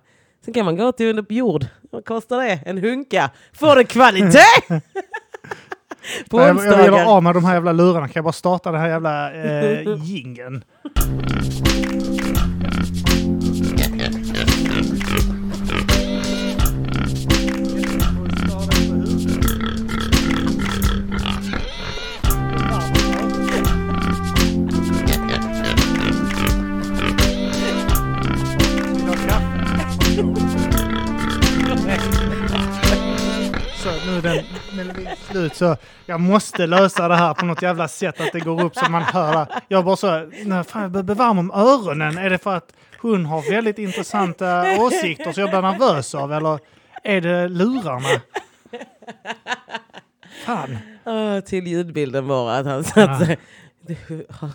[0.45, 1.67] Sen kan man gå till under jord.
[1.91, 2.61] Vad kostar det?
[2.67, 3.31] En hunka.
[3.53, 4.39] Får du kvalitet?
[6.31, 8.07] På Jag, jag vill göra av med de här jävla lurarna.
[8.09, 10.65] Kan jag bara starta den här jävla eh, jingeln?
[34.15, 34.45] Nu den
[34.77, 38.65] melodin slut så jag måste lösa det här på något jävla sätt att det går
[38.65, 39.47] upp så man hör det.
[39.69, 42.19] Jag bara så, nej, fan, jag behöver bevarma om öronen.
[42.19, 46.59] Är det för att hon har väldigt intressanta åsikter så jag blir nervös av eller
[47.05, 48.09] är det lurarna?
[50.47, 50.79] Fan.
[51.05, 53.27] Ah, till ljudbilden bara att han satt Ja.
[53.27, 53.39] sig.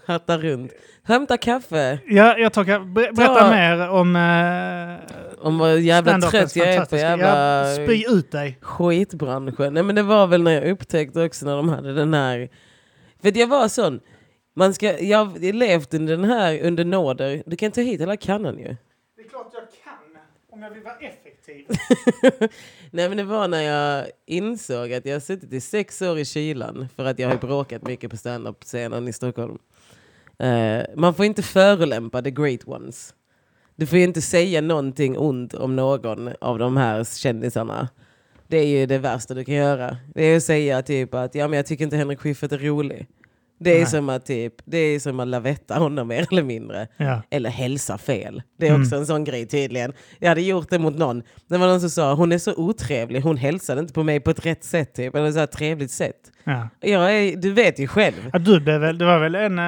[0.07, 0.71] Hattar runt.
[1.03, 1.99] Hämta kaffe.
[2.07, 6.85] Ja, jag tar, ber, berätta Ta- mer om eh, Om vad jävla trött jag är
[6.85, 8.57] på jävla Ja, spy ut dig.
[8.61, 9.73] skitbranschen.
[9.73, 12.49] Nej men det var väl när jag upptäckte också när de hade den här...
[13.21, 13.99] För jag var sån.
[14.55, 17.43] Man ska, jag har levt under den här under nåder.
[17.45, 18.75] Du kan ta hit hela kannan ju.
[19.15, 20.21] Det är klart jag kan,
[20.51, 21.65] om jag vill vara effektiv.
[22.91, 26.25] Nej men det var när jag insåg att jag har suttit i sex år i
[26.25, 29.57] kylan för att jag har bråkat mycket på standup-scenen i Stockholm.
[30.39, 33.13] Eh, man får inte förolämpa the great ones.
[33.77, 37.89] Du får ju inte säga någonting ont om någon av de här kändisarna.
[38.47, 39.97] Det är ju det värsta du kan göra.
[40.15, 43.07] Det är att säga typ att ja, men jag tycker inte Henrik Schyffert är rolig.
[43.59, 43.85] Det är Nej.
[43.85, 46.87] som att typ, det är som att lavetta honom mer eller mindre.
[46.97, 47.21] Ja.
[47.29, 48.41] Eller hälsa fel.
[48.59, 48.81] Det är Mm.
[48.81, 49.93] också en sån grej tydligen.
[50.19, 51.23] Jag hade gjort det mot någon.
[51.47, 54.31] Det var någon som sa hon är så otrevlig, hon hälsade inte på mig på
[54.31, 54.93] ett rätt sätt.
[54.93, 55.15] Typ.
[55.15, 56.31] Eller så här trevligt sätt.
[56.43, 56.69] Ja.
[56.79, 58.29] Jag är, du vet ju själv.
[58.33, 59.59] Ja, du blev väl, det var väl en...
[59.59, 59.65] eh,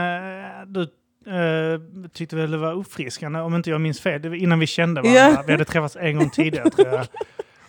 [0.67, 0.87] Du
[1.29, 4.67] eh, tyckte väl det var uppfriskande, om inte jag minns fel, det var innan vi
[4.67, 5.21] kände varandra.
[5.21, 5.43] Ja.
[5.45, 7.07] Vi hade träffats en gång tidigare tror jag.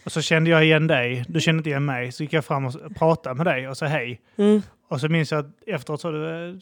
[0.05, 2.13] Och så kände jag igen dig, du kände inte igen mig.
[2.13, 4.21] Så gick jag fram och pratade med dig och sa hej.
[4.39, 4.63] Mm.
[4.89, 6.61] Och så minns jag att efteråt sa du,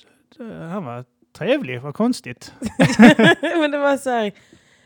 [0.70, 1.04] han var
[1.38, 2.52] trevlig, vad konstigt.
[3.42, 4.32] men det var så här.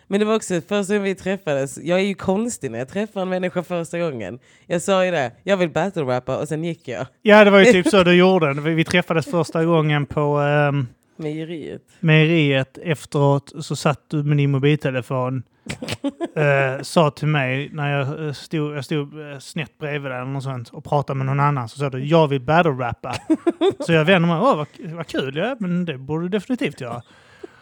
[0.06, 1.78] Men det var också första gången vi träffades.
[1.78, 4.38] Jag är ju konstig när jag träffar en människa första gången.
[4.66, 7.06] Jag sa ju det, jag vill battle rappa och sen gick jag.
[7.22, 8.52] Ja, det var ju typ så du gjorde.
[8.52, 11.82] Vi träffades första gången på ehm, Mejeriet.
[12.00, 12.78] mejeriet.
[12.78, 15.42] Efteråt så satt du med din mobiltelefon.
[16.36, 20.30] eh, sa till mig när jag eh, stod, jag stod eh, snett bredvid dig eller
[20.30, 23.14] något sånt och pratade med någon annan så sa du jag vill battle rappa.
[23.86, 27.02] så jag vände mig åh vad, vad kul, ja men det borde du definitivt göra.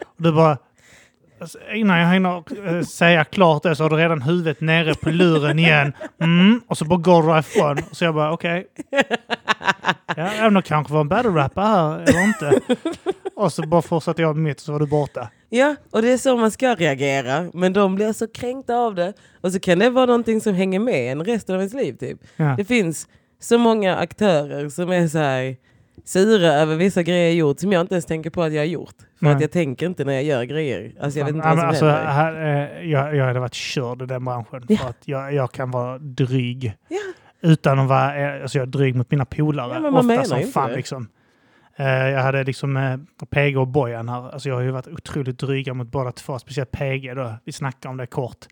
[0.01, 0.59] Och du bara
[1.41, 2.43] alltså, Innan jag hinner
[2.77, 5.93] eh, säga klart det så har du redan huvudet nere på luren igen.
[6.21, 7.79] Mm, och så bara går du därifrån.
[7.93, 8.67] Så jag bara okej.
[10.17, 12.61] Ja, även om det kanske var en battle rapper här eller inte.
[13.37, 15.29] Och så bara fortsatte jag mitt så var du borta.
[15.49, 17.51] Ja, och det är så man ska reagera.
[17.55, 19.13] Men de blir så kränkta av det.
[19.41, 21.97] Och så kan det vara någonting som hänger med en resten av ens liv.
[21.97, 22.19] Typ.
[22.37, 22.55] Ja.
[22.57, 23.09] Det finns
[23.41, 25.57] så många aktörer som är så här
[26.05, 28.67] sura över vissa grejer jag gjort som jag inte ens tänker på att jag har
[28.67, 28.95] gjort.
[29.21, 29.35] För Nej.
[29.35, 30.93] att jag tänker inte när jag gör grejer.
[31.01, 32.35] Alltså jag vet inte Ja, vad som alltså, här,
[32.81, 34.65] eh, jag, jag hade varit körd i den branschen.
[34.69, 34.77] Ja.
[34.77, 36.77] För att jag, jag kan vara dryg.
[36.89, 36.97] Ja.
[37.41, 39.81] Utan att vara eh, alltså jag är dryg mot mina polare.
[39.83, 41.09] Ja, Ofta som inte fan liksom.
[41.77, 44.31] Eh, jag hade liksom PG och Bojan här.
[44.33, 46.39] Alltså jag har ju varit otroligt dryga mot båda två.
[46.39, 47.35] Speciellt PG då.
[47.45, 48.47] Vi snackade om det kort.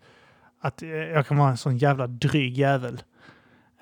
[0.60, 3.00] Att jag kan vara en sån jävla dryg jävel.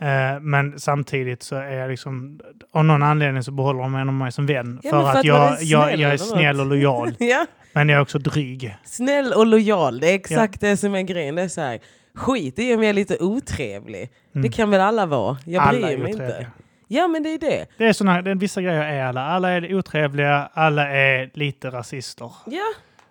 [0.00, 2.40] Eh, men samtidigt så är jag liksom,
[2.72, 4.80] av någon anledning så behåller de ändå mig som vän.
[4.82, 7.14] Ja, för, för att, att jag, är jag, snäll jag är snäll och lojal.
[7.18, 8.76] Ja, Men jag är också dryg.
[8.84, 10.00] snäll och lojal.
[10.00, 11.34] Det är exakt det som är grejen.
[11.34, 11.78] Det är så här,
[12.14, 14.10] skit i om jag är lite otrevlig.
[14.34, 14.42] Mm.
[14.42, 15.36] Det kan väl alla vara.
[15.44, 16.38] Jag Alla bryr är mig otrevliga.
[16.38, 16.50] inte.
[16.88, 17.66] Ja men det är det.
[17.78, 19.20] Det är såna, det är vissa grejer är alla.
[19.26, 22.32] Alla är otrevliga, alla är lite rasister.
[22.46, 22.62] Ja,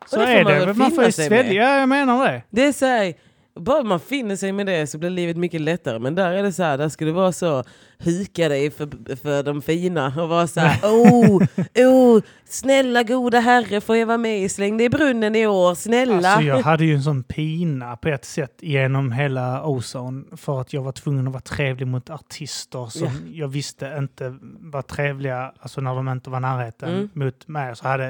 [0.06, 0.74] Så det får är man det.
[0.74, 1.64] Man får ju svälja.
[1.64, 2.42] Ja, jag menar det.
[2.50, 3.14] det är så här,
[3.56, 6.00] bara man finner sig med det så blir livet mycket lättare.
[6.00, 7.64] Men där är det så här, där ska du vara så
[7.98, 11.44] huka dig för, för de fina och vara så här, oh,
[11.76, 15.76] oh, snälla goda herre får jag vara med i Släng dig i brunnen i år,
[15.76, 16.30] snälla.
[16.30, 20.74] Alltså, jag hade ju en sån pina på ett sätt genom hela Ozone för att
[20.74, 23.12] jag var tvungen att vara trevlig mot artister som Ja.
[23.34, 27.10] jag visste inte var trevliga, alltså när de inte var närheten Mm.
[27.14, 27.76] mot mig.
[27.76, 28.06] Så hade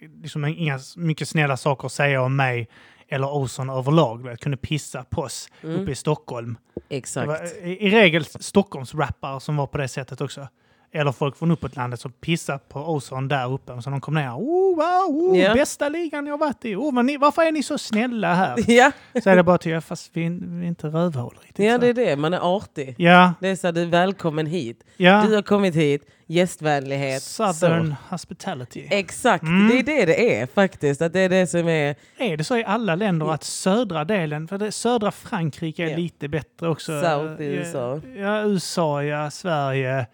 [0.00, 2.68] eh, liksom inga mycket snälla saker att säga om mig
[3.08, 4.26] eller Ozone överlag.
[4.26, 5.80] Jag kunde pissa på oss Mm.
[5.80, 6.58] uppe i Stockholm.
[6.88, 7.56] Exakt.
[7.62, 10.48] i, I regel Stockholmsrappare som var på det sättet också.
[10.96, 13.72] Eller folk från uppåt landet som pissar på Ozon där uppe.
[13.72, 14.30] Och så de kom ner.
[14.30, 15.54] Oh, wow, oh, Ja.
[15.54, 16.74] Bästa ligan jag varit i.
[16.76, 18.54] Oh, men ni, varför är ni så snälla här?
[18.70, 21.66] Ja, Så är det bara till, ja, fast vi, vi är inte rövhål riktigt.
[21.66, 21.78] ja, så.
[21.80, 22.16] det är det.
[22.16, 22.94] Man är artig.
[22.98, 24.84] ja, Det är så du är välkommen hit.
[24.96, 25.24] ja.
[25.28, 27.22] Du har kommit hit, gästvänlighet.
[27.22, 28.14] Southern Så.
[28.14, 28.86] hospitality.
[28.90, 29.68] Exakt, Mm.
[29.68, 31.02] det är det det är faktiskt.
[31.02, 31.94] Att det är det som är...
[32.18, 35.96] Är det så i alla länder att södra delen, för det, södra Frankrike är Ja.
[35.96, 37.00] lite bättre också.
[37.02, 38.00] South i Ja, USA.
[38.16, 40.06] Ja, USA, ja, Sverige.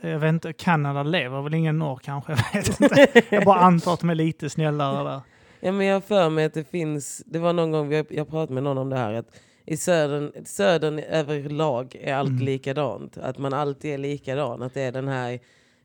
[0.00, 2.32] Jag vet inte, Kanada lever väl ingen norr kanske?
[2.52, 3.22] Jag vet inte.
[3.36, 5.20] Jag bara antar att de är lite snällare där.
[5.60, 7.22] Ja, men jag har för mig att det finns...
[7.26, 9.12] Det var någon gång jag, jag pratade med någon om det här.
[9.14, 12.42] Att i södern, södern överlag är allt Mm.
[12.44, 13.18] likadant.
[13.18, 14.62] Att man alltid är likadan.
[14.62, 15.38] Att det är den här...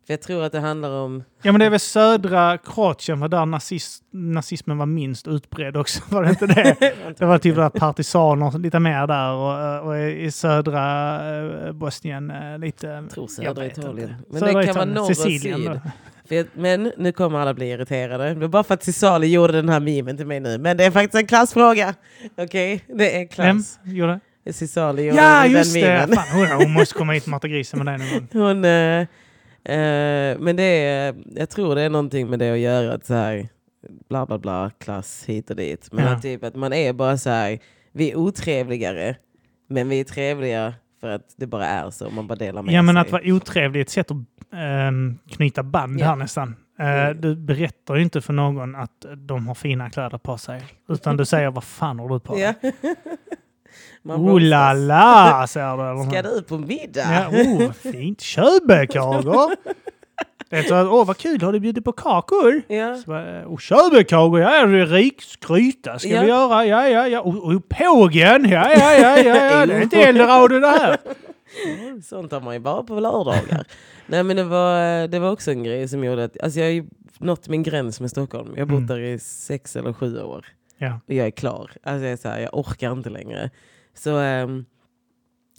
[0.08, 1.24] För jag tror att det handlar om...
[1.42, 6.02] Ja men det är väl södra Kroatien var där nazist, nazismen var minst utbredd också,
[6.10, 6.76] var det inte det?
[7.18, 11.20] Det var typ där partisaner lite mer där och, och i södra
[11.68, 12.88] eh, Bosnien eh, lite...
[12.88, 14.10] Jag tror södra Italien.
[14.10, 14.24] inte.
[14.30, 15.82] Men Södra det kan vara Italien, norr och Sicilien syd.
[16.28, 18.30] För jag- Men nu kommer alla bli irriterade.
[18.34, 20.58] Det var bara för att Cisali gjorde den här memen till mig nu.
[20.58, 21.94] Men det är faktiskt en klassfråga.
[22.38, 22.84] Okej?
[22.88, 23.80] Det är Vem klass.
[23.84, 24.54] gjorde det?
[24.54, 25.82] Cisali gjorde Ja den just det!
[25.82, 26.16] memen.
[26.16, 28.42] Fan, hon, hon måste komma hit och mata grisen med dig någon gång.
[28.48, 28.66] Hon,
[29.65, 32.93] eh, men det är, jag tror det är någonting med det att göra.
[32.93, 33.47] Att så här,
[34.10, 35.89] bla bla bla, klass hit och dit.
[35.91, 36.12] Men Ja.
[36.12, 37.60] att, typ, att man är bara så här,
[37.91, 39.15] vi är otrevligare.
[39.69, 42.10] Men vi är trevliga för att det bara är så.
[42.10, 43.02] Man bara delar med Ja, men sig.
[43.02, 44.17] att vara otrevlig är ett sätt att
[44.54, 46.06] ehm, knyta band Ja.
[46.06, 46.56] här nästan.
[46.80, 47.21] Mm.
[47.21, 50.62] Du berättar ju inte för någon att de har fina kläder på sig.
[50.89, 52.56] Utan du säger vad fan har du på dig?
[52.62, 52.71] Ja.
[54.04, 56.10] Man Oh la la, säger du.
[56.12, 57.30] Ska du på middag?
[57.32, 58.22] Ja, oh, fint.
[58.22, 59.56] Köbekakor!
[60.50, 62.62] Det är så att, åh vad kul, har du bjudit på kakor?
[62.68, 62.96] Ja.
[62.98, 66.22] Så bara, Och köbekakor, ja det är rikskryta ska Ja.
[66.22, 67.22] vi göra, ja ja ja.
[67.22, 69.66] Och, och pågen, ja ja ja ja, ja.
[69.66, 70.98] det är inte eldorado det här.
[72.04, 73.66] Sånt har man ju bara på lördagar.
[74.08, 76.72] Nej men det var, det var också en grej som gjorde att, alltså jag har
[76.74, 76.86] ju
[77.20, 78.50] nått min gräns med Stockholm.
[78.56, 78.88] Jag har bott Mm.
[78.88, 80.46] där i sex eller sju år.
[80.82, 81.00] Ja.
[81.06, 81.72] Jag är klar.
[81.84, 83.50] Alltså jag, är så här, jag orkar inte längre.
[83.94, 84.65] Så um,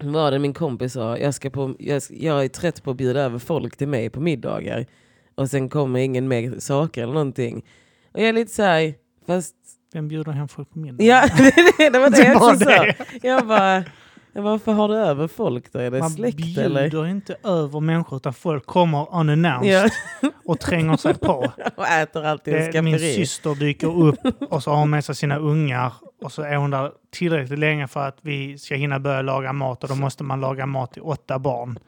[0.02, 3.20] var det min kompis sa, jag, ska på, jag, jag är trött på att bjuda
[3.20, 4.86] över folk till mig på middagar.
[5.34, 7.64] Och sen kommer ingen mer saker eller någonting.
[8.12, 8.94] Och jag är lite så här,
[9.26, 9.54] fast
[9.92, 11.04] Vem bjuder hem folk på middag?
[11.04, 11.28] Ja,
[11.78, 12.86] det var det Det jag också sa.
[13.22, 13.84] Jag bara,
[14.32, 15.78] varför har du över folk då?
[15.78, 17.06] Är det Man släkt bjuder eller?
[17.06, 19.90] inte över människor utan folk kommer unannounced
[20.20, 21.52] Ja, och tränger sig på.
[21.76, 24.18] och äter alltid Det, min syster dyker upp
[24.52, 25.92] och så har hon med sig sina ungar
[26.22, 29.82] och så är hon där tillräckligt länge för att vi ska hinna börja laga mat
[29.82, 31.78] och då måste man laga mat till åtta barn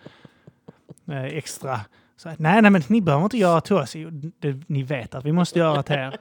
[1.11, 1.81] eh, extra.
[2.17, 3.93] Så, nej, nej, men ni behöver inte göra till oss.
[4.41, 6.17] Det, ni vet att vi måste göra till er.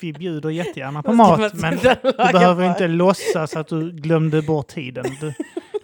[0.00, 2.76] Vi bjuder jättegärna på mat, men du behöver mat.
[2.76, 5.04] inte låtsas att du glömde bort tiden.
[5.20, 5.32] Du,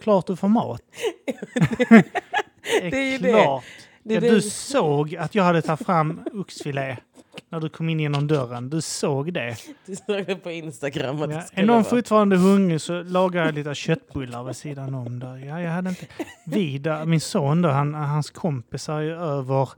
[0.03, 0.81] klart du får mat.
[2.81, 3.31] Det är det.
[3.43, 3.65] klart.
[4.03, 6.97] Det är Ja, det- du såg att jag hade tagit fram oxfilé
[7.55, 8.71] när du kom in genom dörren.
[8.71, 9.57] Du såg det.
[9.87, 11.37] Du såg det på Instagram att Ja.
[11.55, 11.85] det Är någon vara.
[11.85, 15.19] fortfarande hungrig så lagar jag lite köttbullar vid sidan om.
[15.19, 15.37] Där.
[15.37, 16.07] Ja, jag hade inte...
[16.47, 19.69] Vida, min son då, han, hans kompisar är ju över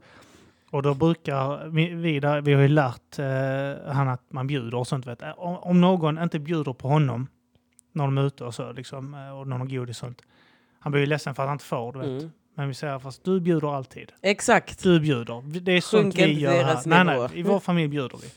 [0.70, 4.74] och då brukar vi, vi, där, vi har ju lärt eh, han att man bjuder
[4.78, 5.06] och sånt.
[5.06, 5.22] Vet.
[5.36, 7.26] Om, om någon inte bjuder på honom
[7.92, 10.22] när de är ute och så liksom, eh, och någon har godis och sånt.
[10.78, 12.08] Han blir ju ledsen för att han inte får, du vet.
[12.08, 12.30] Mm.
[12.58, 14.12] Men vi säger fast du bjuder alltid.
[14.22, 14.82] Exakt.
[14.82, 15.60] Du bjuder.
[15.60, 16.78] Det är sånt vi gör här.
[16.86, 18.28] Nej, nej, I vår familj bjuder vi.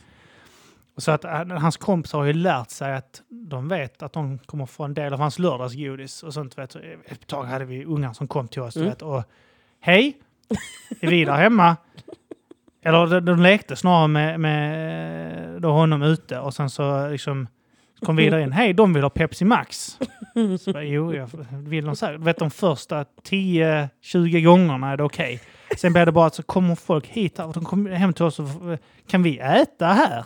[0.98, 4.66] Så att äh, hans kompisar har ju lärt sig att de vet att de kommer
[4.66, 6.58] få en del av hans lördagsgodis och sånt.
[6.58, 6.76] Vet.
[7.06, 8.90] Ett tag hade vi ungar som kom till oss Mm.
[8.90, 9.24] vet, och
[9.80, 10.18] hej,
[11.00, 11.78] är vi där hemma?
[12.82, 17.48] Eller de, de lekte snarare med, med honom ute och sen så liksom
[18.02, 18.52] kom vi in.
[18.52, 19.98] Hej, de vill ha Pepsi Max.
[20.60, 22.20] Så bara, jo, jag vill de säkert.
[22.20, 25.42] Du vet de första 10-20 gångerna är det okej.
[25.78, 28.40] Sen blir det bara att så kommer folk hit och de kommer hem till oss
[28.40, 30.26] och eh, kan vi äta här?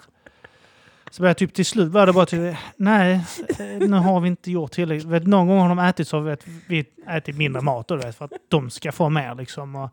[1.12, 3.22] Så blir jag typ till slut var det bara typ, nej,
[3.60, 5.08] eh, nu har vi inte gjort tillräckligt.
[5.08, 8.26] Vet, någon gång har de ätit så har vi ätit mindre mat då, vet, för
[8.26, 9.76] att de ska få mer liksom.
[9.76, 9.90] Och,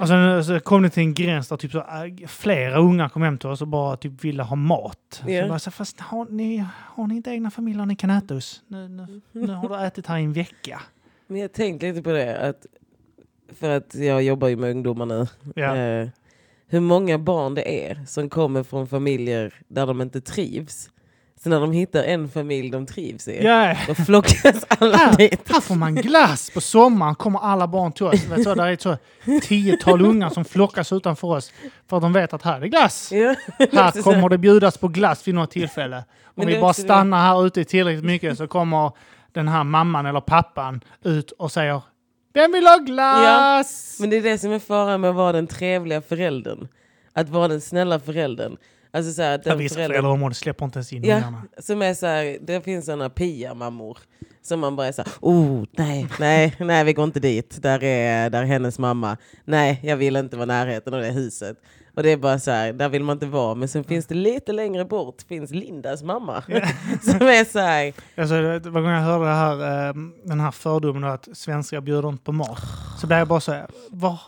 [0.00, 3.22] och sen så kom det till en gräns där typ så, äh, flera ungar kom
[3.22, 5.22] hem till oss och bara typ ville ha mat.
[5.26, 5.42] Ja.
[5.42, 8.62] Så bara, så, fast har ni, har ni inte egna familjer ni kan äta hos?
[8.66, 10.82] Nu, nu, nu har du ätit här i en vecka.
[11.26, 12.66] Men jag tänkte lite på det, att,
[13.54, 15.26] för att jag jobbar ju med ungdomar nu.
[15.54, 15.76] Ja.
[15.76, 16.08] Eh,
[16.66, 20.90] hur många barn det är som kommer från familjer där de inte trivs.
[21.42, 23.76] Så när de hittar en familj de trivs i, Ja.
[23.86, 25.40] då flockas alla Här, dit.
[25.52, 28.24] här får man glass på sommaren, kommer alla barn till oss.
[28.24, 28.96] Vet du, där är ett så
[29.42, 31.52] tiotal ungar som flockas utanför oss
[31.88, 33.12] för att de vet att här är glass.
[33.12, 33.34] Ja.
[33.58, 35.96] Här kommer det bjudas på glass vid något tillfälle.
[35.96, 38.92] Om Men vi bara stannar här ute tillräckligt mycket så kommer
[39.32, 41.80] den här mamman eller pappan ut och säger
[42.34, 43.96] Vem vill ha glass?
[44.00, 46.68] Men det är det som är faran med att vara den trevliga föräldern.
[47.12, 48.56] Att vara den snälla föräldern.
[48.90, 51.16] Alltså så här, att Ja, den vissa föräldern föräldraområden släpper inte ens in Ja.
[51.16, 51.42] ungarna.
[51.58, 53.98] som är så här, det finns såna pia-mammor.
[54.42, 57.62] Som man bara är så här, oh nej, nej, nej vi går inte dit.
[57.62, 59.16] Där är, där är hennes mamma.
[59.44, 61.56] Nej, jag vill inte vara i närheten av det huset.
[61.96, 63.54] Och det är bara så här, där vill man inte vara.
[63.54, 66.42] Men sen finns det lite längre bort, finns Lindas mamma.
[67.02, 71.28] som är så här, Alltså, varje gång jag hörde här, eh, den här fördomen att
[71.32, 72.58] svenskar bjuder inte på mat,
[73.00, 74.20] så blir jag bara så här, var,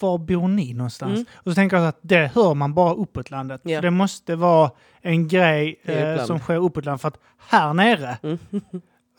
[0.00, 1.12] var bor ni någonstans?
[1.14, 1.24] Mm.
[1.34, 3.60] Och så tänker jag att det hör man bara uppåt landet.
[3.64, 3.80] Ja.
[3.80, 8.38] Det måste vara en grej eh, som sker uppåt landet, för att här nere Mm.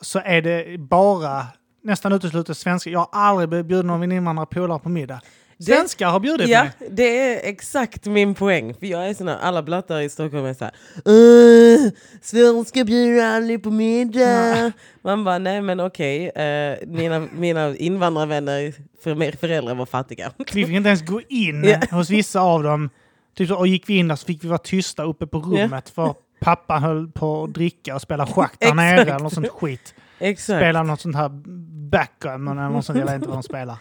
[0.00, 1.46] så är det bara
[1.82, 2.90] nästan uteslutande svenskar.
[2.90, 5.20] Jag har aldrig bjuden av en invandrarpolare på middag.
[5.64, 6.88] Svenskar har bjudit ja, mig.
[6.90, 8.74] det är exakt min poäng.
[8.74, 11.90] För jag är sån här, alla blattar i Stockholm är så här, "Åh,
[12.22, 14.72] svenska bjuder aldrig på middag.
[15.02, 20.32] Man bara, nej men okej, eh, mina, mina invandrarvänner, för, föräldrar var fattiga.
[20.38, 21.80] Vi fick inte ens gå in Ja.
[21.96, 22.90] hos vissa av dem.
[23.36, 25.88] Typ så, och gick vi in där så fick vi vara tysta uppe på rummet
[25.90, 29.94] för pappan höll på att dricka och spela schack där nere eller något sånt skit.
[30.18, 30.58] Exakt.
[30.58, 31.28] Spela något sånt här
[31.90, 33.76] backgammon eller något sånt, jag vet inte vad de spelar.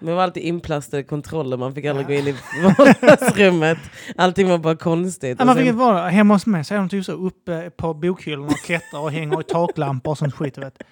[0.00, 2.34] Men det var alltid inplastade kontroller, man fick aldrig gå in i
[2.78, 3.78] vardagsrummet.
[4.16, 5.36] Allting var bara konstigt.
[5.38, 7.70] Ja, man sen- fick inte vara hemma hos mig så är de typ så uppe
[7.70, 10.58] på bokhyllorna och klättrar och hänger i taklampor och sånt skit.
[10.58, 10.82] Vet.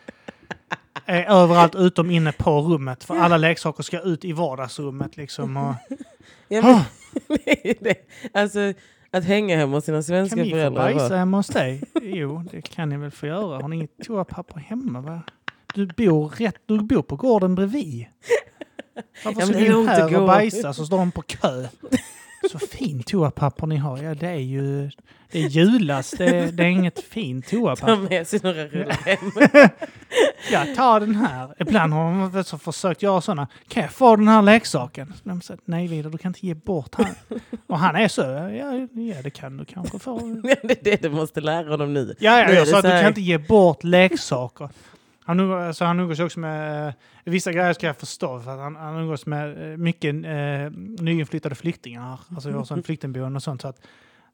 [1.06, 3.04] Överallt utom inne på rummet.
[3.04, 5.56] För alla leksaker ska ut i vardagsrummet liksom.
[5.56, 5.74] Och,
[6.48, 6.80] Ja, men,
[7.80, 7.94] det.
[8.34, 8.72] Alltså,
[9.10, 10.82] att hänga hemma hos sina kan svenska vi få föräldrar.
[10.82, 11.82] bajsa var- hemma hos dig?
[12.02, 13.60] Jo, det kan ni väl få göra.
[13.62, 15.00] Har ni inget toapapper hemma?
[15.00, 15.22] Va?
[15.74, 18.06] Du bor rätt, du bor på gården bredvid.
[19.24, 21.68] Varför Ja, ska är in här och bajsa så står de på kö?
[22.52, 23.98] Så fint toapapper ni har.
[23.98, 24.90] Ja, det är ju...
[25.32, 26.10] Det är julas.
[26.10, 27.96] Det, det är inget fint Ta toapapper.
[27.96, 29.68] med sig några rullar hem.
[30.50, 31.54] Ja, ta den här.
[31.58, 33.48] Ibland har så försökt göra sådana.
[33.68, 35.14] Kan jag få den här leksaken?
[35.22, 37.06] De säger, nej Vidar, du kan inte ge bort han.
[37.66, 40.18] Och han är så, ja, ja det kan du kanske få.
[40.62, 42.14] det är det du måste lära honom nu.
[42.18, 44.68] Ja, ja jag sa att du kan inte ge bort leksaker.
[45.28, 46.88] Han, umgås- så han umgås också med...
[46.88, 50.70] eh, Vissa grejer ska jag förstå, för att han, han umgås med eh, mycket eh,
[51.04, 52.20] nyinflyttade flyktingar.
[52.34, 53.62] Alltså vi har sån flyktingboende och sånt.
[53.62, 53.76] Så att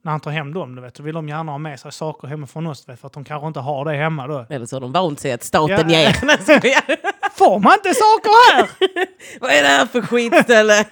[0.02, 2.28] när han tar hem dem, du vet, så vill de gärna ha med sig saker
[2.28, 4.46] hemifrån oss, vet, för att de kanske inte har det hemma då.
[4.50, 5.98] Eller så har de vant sig att staten Ja.
[5.98, 6.12] ger.
[7.38, 8.68] Får man inte saker här?
[9.40, 10.84] Vad är det här för skitställe?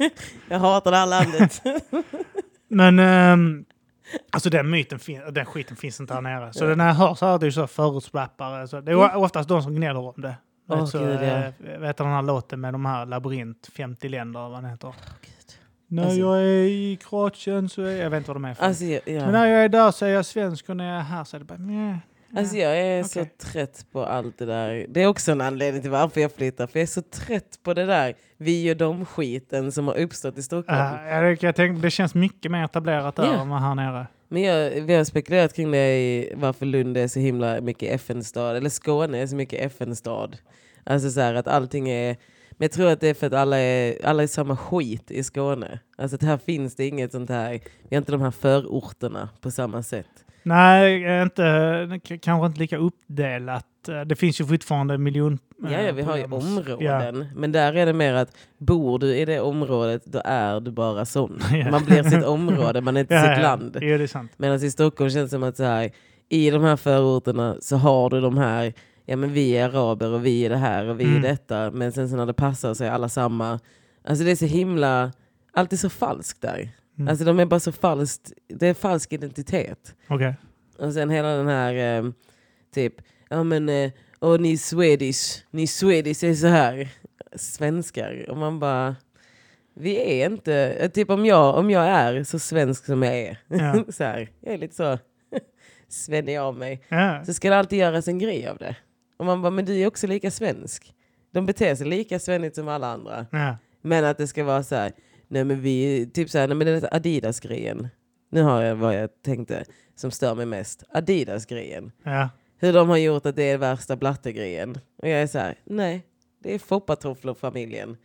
[0.48, 1.62] Jag hatar det här landet.
[2.68, 3.64] Men ehm,
[4.30, 6.52] alltså den myten, fin- den skiten finns inte här nere.
[6.52, 6.74] Så Ja.
[6.74, 8.68] när jag hör så här, det är så förortsrappare.
[8.68, 10.34] Så det är oftast de som gnäller om det.
[10.68, 11.18] Åh, vet, så, gud, ja.
[11.20, 14.70] eh, vet du den här låten med de här labyrint, 50 länder, eller vad den
[14.70, 14.94] heter.
[15.88, 18.64] När Alltså- jag är i Kroatien så är jag vet inte vad de är för.
[18.64, 19.30] Alltså, jag, Men ja.
[19.30, 21.38] när jag är där så är jag svensk och när jag är här så är
[21.38, 21.96] det bara meh.
[22.36, 23.34] Alltså jag är så Okej.
[23.38, 24.86] trött på allt det där.
[24.88, 26.66] Det är också en anledning till varför jag flyttar.
[26.66, 30.42] För jag är så trött på det där vi och de-skiten som har uppstått i
[30.42, 30.80] Stockholm.
[30.80, 33.42] Uh, jag, tänkte, det känns mycket mer etablerat där Ja.
[33.42, 34.06] än här nere.
[34.28, 38.56] Men jag, vi har spekulerat kring det i varför Lund är så himla mycket FN-stad.
[38.56, 40.36] Eller Skåne är så mycket FN-stad.
[40.84, 42.16] Alltså så här att allting är...
[42.50, 45.22] Men jag tror att det är för att alla är, alla är samma skit i
[45.22, 45.80] Skåne.
[45.96, 47.50] Alltså att här finns det inget sånt här...
[47.88, 50.24] Vi har inte de här förorterna på samma sätt.
[50.42, 53.66] Nej, inte, kanske inte lika uppdelat.
[54.06, 55.38] Det finns ju fortfarande miljon...
[55.62, 57.26] Ja, eh, ja vi har ju områden.
[57.36, 61.04] Men där är det mer att bor du i det området då är du bara
[61.04, 61.38] sån.
[61.52, 61.70] Ja.
[61.70, 63.76] Man blir sitt område, man är inte Ja, sitt ja, land.
[63.80, 64.32] Ja, det är sant.
[64.36, 65.90] Medan i Stockholm känns det som att så här,
[66.28, 68.72] i de här förorterna så har du de här,
[69.06, 71.16] ja men vi är araber och vi är det här och vi Mm.
[71.16, 71.70] är detta.
[71.70, 73.60] Men sen så när det passar så är alla samma.
[74.04, 75.12] Alltså det är så himla,
[75.52, 76.70] allt är så falskt där.
[76.98, 77.08] Mm.
[77.08, 79.94] Alltså de är bara så falskt, det är falsk identitet.
[80.08, 80.34] Okej.
[80.78, 81.74] Och sen hela den här,
[82.04, 82.10] eh,
[82.74, 82.94] typ,
[83.28, 86.88] ja men, eh, och ni Swedish, ni Swedish är så här,
[87.36, 88.26] svenskar.
[88.30, 88.96] Och man bara,
[89.74, 93.38] vi är inte, eh, typ om jag, om jag är så svensk som jag är,
[93.48, 93.84] Ja.
[93.92, 94.98] så här, jag är lite så
[95.88, 97.24] svennig av mig, Ja.
[97.24, 98.76] så ska det alltid göras en grej av det.
[99.16, 100.94] Och man bara, men du är också lika svensk.
[101.32, 103.26] De beter sig lika svennigt som alla andra.
[103.30, 103.56] Ja.
[103.82, 104.92] Men att det ska vara så här,
[105.32, 107.88] nej men vi, typ så här, nej men den Adidas-grejen.
[108.30, 109.64] Nu har jag vad jag tänkte
[109.96, 110.82] som stör mig mest.
[110.94, 111.92] Adidas-grejen.
[112.04, 112.28] Ja.
[112.58, 114.78] Hur de har gjort att det är värsta blattegrejen.
[115.02, 116.02] Och jag är så här, nej,
[116.42, 117.96] det är Foppatofflor-familjen.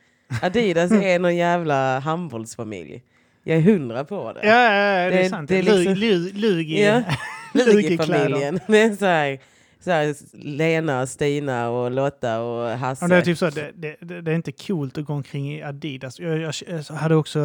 [0.41, 3.03] Adidas är någon jävla handbollsfamilj.
[3.43, 4.47] Jag är hundra på det.
[4.47, 5.49] Ja, ja, ja, det är Det- sant.
[5.49, 6.83] det är Lug- liksom- lug- Lug i...
[6.83, 7.03] Ja.
[7.53, 7.73] lug i.
[7.73, 8.59] Lugifamiljen.
[8.67, 9.39] Med så här,
[9.79, 13.05] så här, Lena, Stina och Lotta och Hasse.
[13.05, 15.63] Ja, det, är typ så, det, det, det är inte coolt att gå omkring i
[15.63, 16.19] Adidas.
[16.19, 17.39] Jag, jag, jag hade också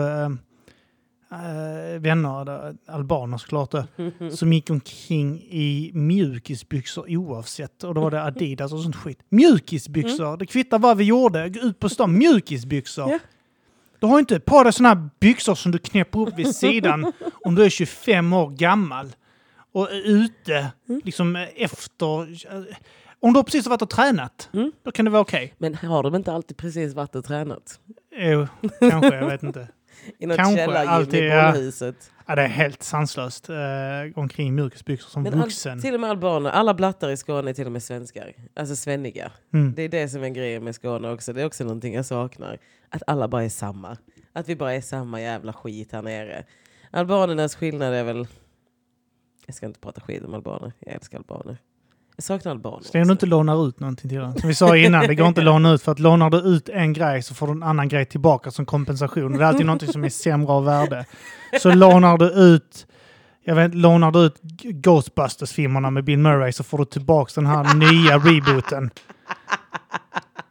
[1.32, 3.84] äh, vänner, där, albaner såklart, då,
[4.30, 7.84] som gick omkring i mjukisbyxor oavsett.
[7.84, 9.18] Och då var det Adidas och sånt skit.
[9.28, 10.36] Mjukisbyxor!
[10.36, 11.48] Det kvittar vad vi gjorde.
[11.48, 13.10] Gå ut på stan, mjukisbyxor!
[13.10, 13.18] Ja.
[14.00, 17.12] Du har inte på dig såna här byxor som du knäpper upp vid sidan
[17.44, 19.12] om du är 25 år gammal
[19.72, 20.72] och är ute
[21.04, 22.28] liksom efter...
[23.20, 24.72] Om du precis har varit och tränat, Mm.
[24.84, 25.54] då kan det vara okej.
[25.58, 27.80] Men har de inte alltid precis varit och tränat?
[28.16, 28.46] Jo,
[28.80, 29.14] kanske.
[29.16, 29.68] Jag vet inte.
[30.18, 32.10] I något Kanske, alltid, i bollhuset.
[32.26, 33.50] Ja, det är helt sanslöst.
[33.50, 33.56] Uh,
[34.14, 35.80] omkring i mjukisbyxor som Men all, vuxen.
[35.80, 38.32] till och med albaner, alla blattar i Skåne är till och med svenskar.
[38.56, 39.32] Alltså svenniga.
[39.54, 39.74] Mm.
[39.74, 41.32] Det är det som är grejen med Skåne också.
[41.32, 42.58] Det är också någonting jag saknar.
[42.88, 43.96] Att alla bara är samma.
[44.32, 46.44] Att vi bara är samma jävla skit här nere.
[46.90, 48.26] Albanernas skillnad är väl...
[49.46, 50.72] Jag ska inte prata skit om albaner.
[50.78, 51.58] Jag älskar albaner.
[52.16, 52.82] Jag saknar albaner.
[52.82, 54.38] Så länge du inte lånar ut någonting till den.
[54.38, 56.68] Som vi sa innan, det går inte att låna ut för att lånar du ut
[56.68, 59.32] en grej så får du en annan grej tillbaka som kompensation.
[59.38, 61.04] Det är alltid någonting som är sämre av värde.
[61.60, 62.86] Så lånar du ut
[63.44, 67.74] jag vet, lånar du ut Ghostbusters-filmerna med Bill Murray så får du tillbaka den här
[67.74, 68.90] nya rebooten.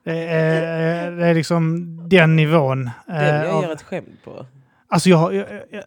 [0.03, 2.89] Det är, det är liksom den nivån.
[3.07, 4.45] Den eh, jag av- gör ett skämt på.
[4.87, 5.83] Alltså jag, jag, jag,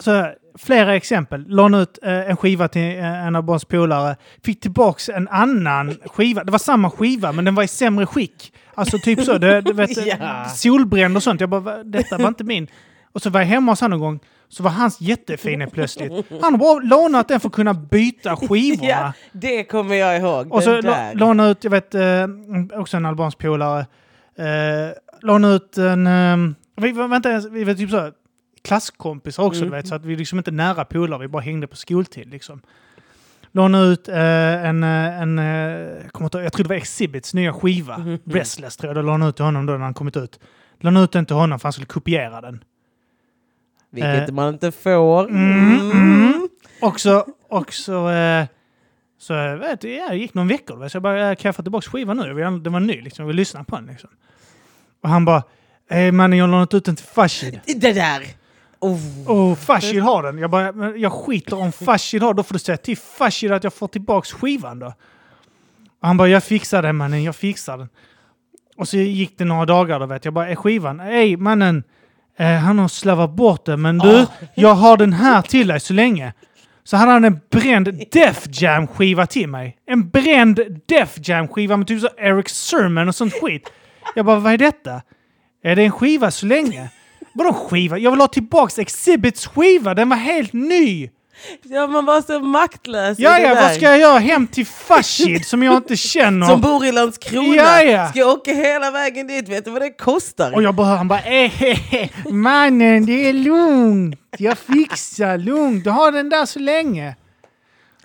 [0.00, 0.26] så,
[0.58, 1.44] flera exempel.
[1.48, 4.16] Lånade ut eh, en skiva till eh, en av Bons polare.
[4.44, 6.44] Fick tillbaks en annan skiva.
[6.44, 8.52] Det var samma skiva, men den var i sämre skick.
[8.74, 9.38] Alltså typ så.
[9.38, 10.44] Det, det, vet, Ja.
[10.44, 11.40] Solbränd och sånt.
[11.40, 11.82] Jag bara, "Va?
[11.84, 12.66] detta var inte min.
[13.12, 14.20] Och så var jag hemma hos honom en gång.
[14.48, 16.12] Så var hans jättefin plötsligt.
[16.42, 18.88] Han har bara lånat den för att kunna byta skivorna.
[18.88, 20.52] Ja, det kommer jag ihåg.
[20.52, 21.14] Och så den lå- där.
[21.14, 22.02] låna ut, jag vet, eh,
[22.74, 23.80] också en albansk polare.
[24.38, 24.92] Eh,
[25.22, 26.36] låna ut en, eh,
[26.76, 26.88] vi
[27.24, 28.10] ens, vi var typ så,
[28.66, 29.72] klasskompisar också, Mm.
[29.72, 32.60] vet, så att vi liksom inte nära polare, vi bara hängde på skoltid liksom.
[33.52, 34.16] Låna ut eh,
[34.66, 38.18] en, eh, en eh, jag ihåg, jag tror det var Exhibits nya skiva, Mhm.
[38.24, 40.40] Restless tror jag, då lånade ut till honom då när han kommit ut.
[40.80, 42.64] Låna ut den till honom för han skulle kopiera den.
[43.90, 45.28] Vilket eh, man inte får.
[45.28, 46.48] Mm, mm.
[46.82, 48.44] Och så, och så, eh,
[49.18, 51.56] så vet, du, ja, det gick någon vecka, då, så jag bara, eh, kan jag
[51.56, 52.34] få tillbaka skivan nu?
[52.60, 53.22] Den var ny, liksom.
[53.22, 53.86] jag vill lyssna på den.
[53.86, 54.10] Liksom.
[55.02, 55.42] Och han bara,
[55.90, 57.60] eh, mannen jag har lånat ut den till Fashid.
[57.66, 58.22] Det där!
[58.80, 59.30] Oh.
[59.30, 60.38] Och Fashid har den.
[60.38, 63.64] Jag bara, "Men jag skiter om Fashid har, då får du säga till Fashid att
[63.64, 64.86] jag får tillbaka skivan då.
[66.00, 67.88] Och han bara, jag fixar den mannen, jag fixar den.
[68.76, 71.00] Och så gick det några dagar, då vet jag bara, är skivan?
[71.00, 71.84] Ey mannen,
[72.38, 74.26] eh, han har slavat bort den, men du, Ah.
[74.54, 76.32] jag har den här till dig så länge.
[76.84, 79.76] Så hade han en bränd Def Jam-skiva till mig.
[79.86, 83.68] En bränd Def Jam-skiva med typ så Eric Sermon och sånt skit.
[84.14, 85.02] Jag bara, vad är detta?
[85.62, 86.88] Är det en skiva så länge?
[87.36, 87.98] Vadå skiva?
[87.98, 91.10] Jag vill ha tillbaks Exhibits skiva, den var helt ny!
[91.62, 94.18] Ja, man var så maktlös Ja, ja, vad ska jag göra?
[94.18, 96.46] Hem till Fashid som jag inte känner?
[96.46, 97.56] Som bor i Landskrona.
[97.56, 98.08] Ja, ja.
[98.08, 99.48] Ska jag åka hela vägen dit?
[99.48, 100.54] Vet du vad det kostar?
[100.54, 104.20] Och jag bara han bara eh, mannen det är lugnt.
[104.38, 105.84] Jag fixar lugnt.
[105.84, 107.16] Du har den där så länge.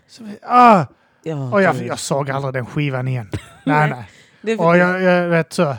[0.10, 0.86] Så, ah.
[1.24, 3.30] Ja, Och jag, jag såg aldrig den skivan igen.
[3.64, 3.94] Nej,
[4.42, 4.58] nej.
[4.58, 5.76] Och jag, jag vet så.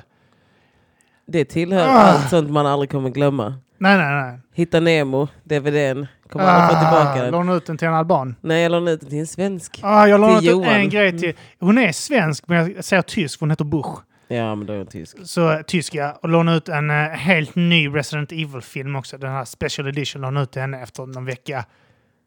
[1.33, 1.91] Det tillhör Ah.
[1.93, 3.55] allt sånt man aldrig kommer glömma.
[3.79, 4.41] Nej, nej, nej.
[4.55, 6.07] Hitta Nemo, DVDn.
[6.29, 7.33] Kommer aldrig få tillbaka den.
[7.33, 8.35] Låna ut den till en alban.
[8.41, 9.81] Nej, jag lånade ut den till en svensk.
[9.83, 10.65] Ah, jag lånade ut Johan.
[10.69, 10.81] Mm.
[10.81, 11.35] en grej till...
[11.61, 13.99] Hon är svensk, men jag säger tysk, för hon heter Busch.
[14.29, 15.17] Ja, men då är den tysk.
[15.25, 16.19] Så tysk, ja.
[16.23, 19.19] Och låna ut en eh, helt ny Resident Evil-film också.
[19.19, 21.65] Den här Special Edition lånade ut till henne efter någon vecka.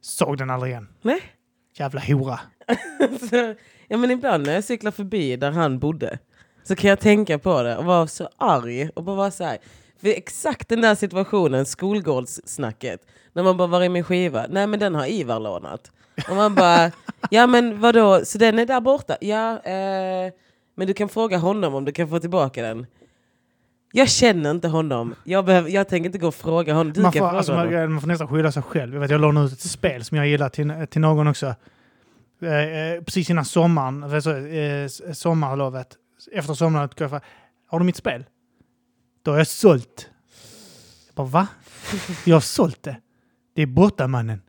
[0.01, 0.87] Såg den aldrig igen.
[1.01, 1.19] Nej.
[1.77, 2.39] Jävla hora.
[3.87, 6.19] Ja, men ibland när jag cyklar förbi där han bodde
[6.67, 9.57] så kan jag tänka på det och vara så arg och bara vara så här.
[10.01, 13.01] För exakt den där situationen, skolgårdssnacket,
[13.33, 14.45] när man bara var i min skiva.
[14.49, 15.91] Nej men den har Ivar lånat.
[16.29, 16.91] Och man bara,
[17.29, 19.17] ja men vadå, så den är där borta?
[19.21, 20.33] Ja, eh,
[20.75, 22.85] men du kan fråga honom om du kan få tillbaka den.
[23.91, 25.15] Jag känner inte honom.
[25.23, 26.93] Jag, behöver, jag tänker inte gå och fråga honom.
[26.93, 27.73] Du Man får, alltså, honom.
[27.73, 28.93] man, man får nästan skylla sig själv.
[28.93, 31.55] Jag, vet, jag lånade ut ett spel som jag gillar till, till någon också.
[32.41, 35.97] Eh, eh, precis innan sommaren, alltså, eh, sommarlovet.
[36.31, 37.21] Efter sommaren går jag för,
[37.67, 38.25] har du mitt spel?
[39.23, 40.09] Då har jag sålt.
[41.07, 41.47] Jag bara, va?
[42.25, 42.97] Jag har sålt det.
[43.55, 44.41] Det är borta mannen.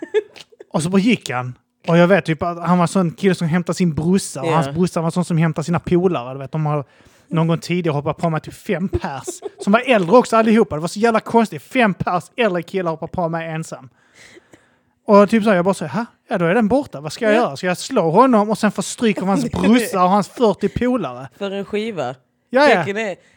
[0.72, 1.58] Och så bara gick han.
[1.88, 4.42] Och jag vet typ att han var en sån kille som hämtade sin brorsa.
[4.42, 6.32] Och hans brorsa var sån som hämtade sina polare.
[6.32, 6.84] Du vet, de har
[7.26, 9.26] någon gång tidigare hoppat på mig typ fem pers.
[9.60, 10.74] Som var äldre också allihopa.
[10.74, 11.62] Det var så jävla konstigt.
[11.62, 13.88] Fem pers äldre killar hoppar på mig ensam.
[15.08, 17.00] Och typ så här, jag bara här, ja då är den borta.
[17.00, 17.38] Vad ska jag Ja.
[17.38, 17.56] göra?
[17.56, 21.28] Ska jag slå honom och sen få stryk av hans brorsa och hans 40 polare?
[21.38, 22.14] För en skiva.
[22.50, 22.84] Ja,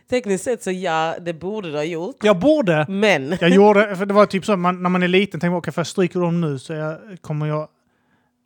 [0.10, 2.16] tekniskt sett så ja, det borde du ha gjort.
[2.24, 2.86] Jag borde.
[2.90, 5.58] Men Jag gjorde, för det var typ så, man, när man är liten tänker man,
[5.58, 7.68] okej, för jag stryker dem nu så jag, kommer jag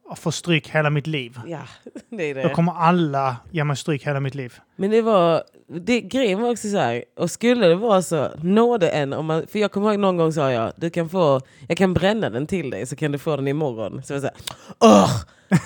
[0.09, 1.39] att få stryk hela mitt liv.
[1.47, 1.59] Ja,
[2.09, 2.49] det är Då det.
[2.49, 4.53] kommer alla ge mig stryk hela mitt liv.
[4.75, 5.43] Men det var,
[5.85, 9.47] det, grejen var också så här, och skulle det vara så, nådde en, om man,
[9.47, 12.47] för jag kommer ihåg någon gång sa jag, du kan få, jag kan bränna den
[12.47, 14.01] till dig så kan du få den imorgon.
[14.03, 15.11] Så jag var så här, åh!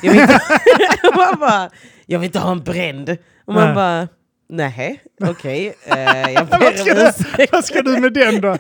[0.03, 0.39] Jag vill inte,
[1.15, 1.69] man bara,
[2.05, 3.17] jag vill inte ha en bränd.
[3.45, 3.75] Och man Nej.
[3.75, 4.07] bara,
[4.49, 7.51] nej, okej, eh, jag ber om ursäkt.
[7.51, 8.57] vad ska du med den då?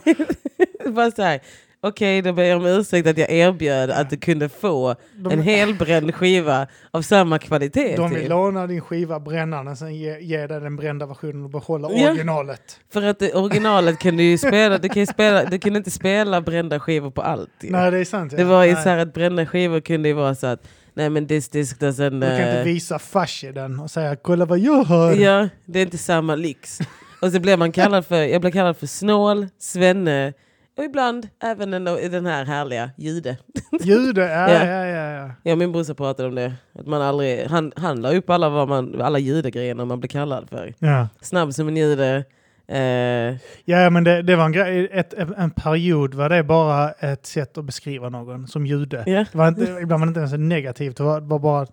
[0.91, 1.39] Bara så här,
[1.81, 4.95] Okej, då ber jag om ursäkt att jag erbjöd att du kunde få
[5.31, 7.95] en helbränd skiva av samma kvalitet.
[7.95, 8.29] De vill typ.
[8.29, 12.09] låna din skiva, bränna den, sen ge, ge dig den brända versionen och behålla Ja.
[12.11, 12.79] originalet.
[12.93, 15.91] För att det, originalet kan du ju spela, du kan ju spela, du kan inte
[15.91, 17.49] spela brända skivor på allt.
[17.61, 17.71] ju.
[17.71, 18.31] Nej, det är sant.
[18.31, 18.37] Ja.
[18.37, 18.83] Det var ju Nej.
[18.83, 22.09] så här att brända skivor kunde ju vara så att nej men this disc doesn't...
[22.21, 25.11] Du kan inte eh, visa Fashi den och säga kolla vad jag har.
[25.13, 26.79] Ja, det är inte samma lyx.
[27.21, 30.33] Och så blev man kallad för, jag blev kallad för snål, svenne
[30.79, 33.37] och ibland även den, den här härliga jude.
[33.81, 34.65] Jude, ja, Ja.
[34.65, 35.31] ja, ja.
[35.43, 35.51] ja.
[35.51, 36.53] Och min brorsa pratade om det.
[36.79, 40.49] Att man aldrig, han, han la upp alla, vad man, alla judegrejer man blir kallad
[40.49, 40.73] för.
[40.79, 41.07] ja.
[41.21, 42.23] Snabb som en jude.
[42.67, 47.25] Eh, Ja, men det, det var en, grej, ett, en period var det bara ett
[47.25, 49.03] sätt att beskriva någon som jude.
[49.05, 49.25] ja.
[49.31, 51.67] Det var inte, ibland var det inte ens negativt, det var, var bara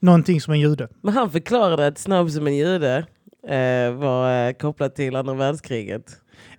[0.00, 0.88] någonting som en jude.
[1.00, 2.96] Men han förklarade att snabb som en jude
[3.48, 6.02] eh, var eh, kopplat till andra världskriget.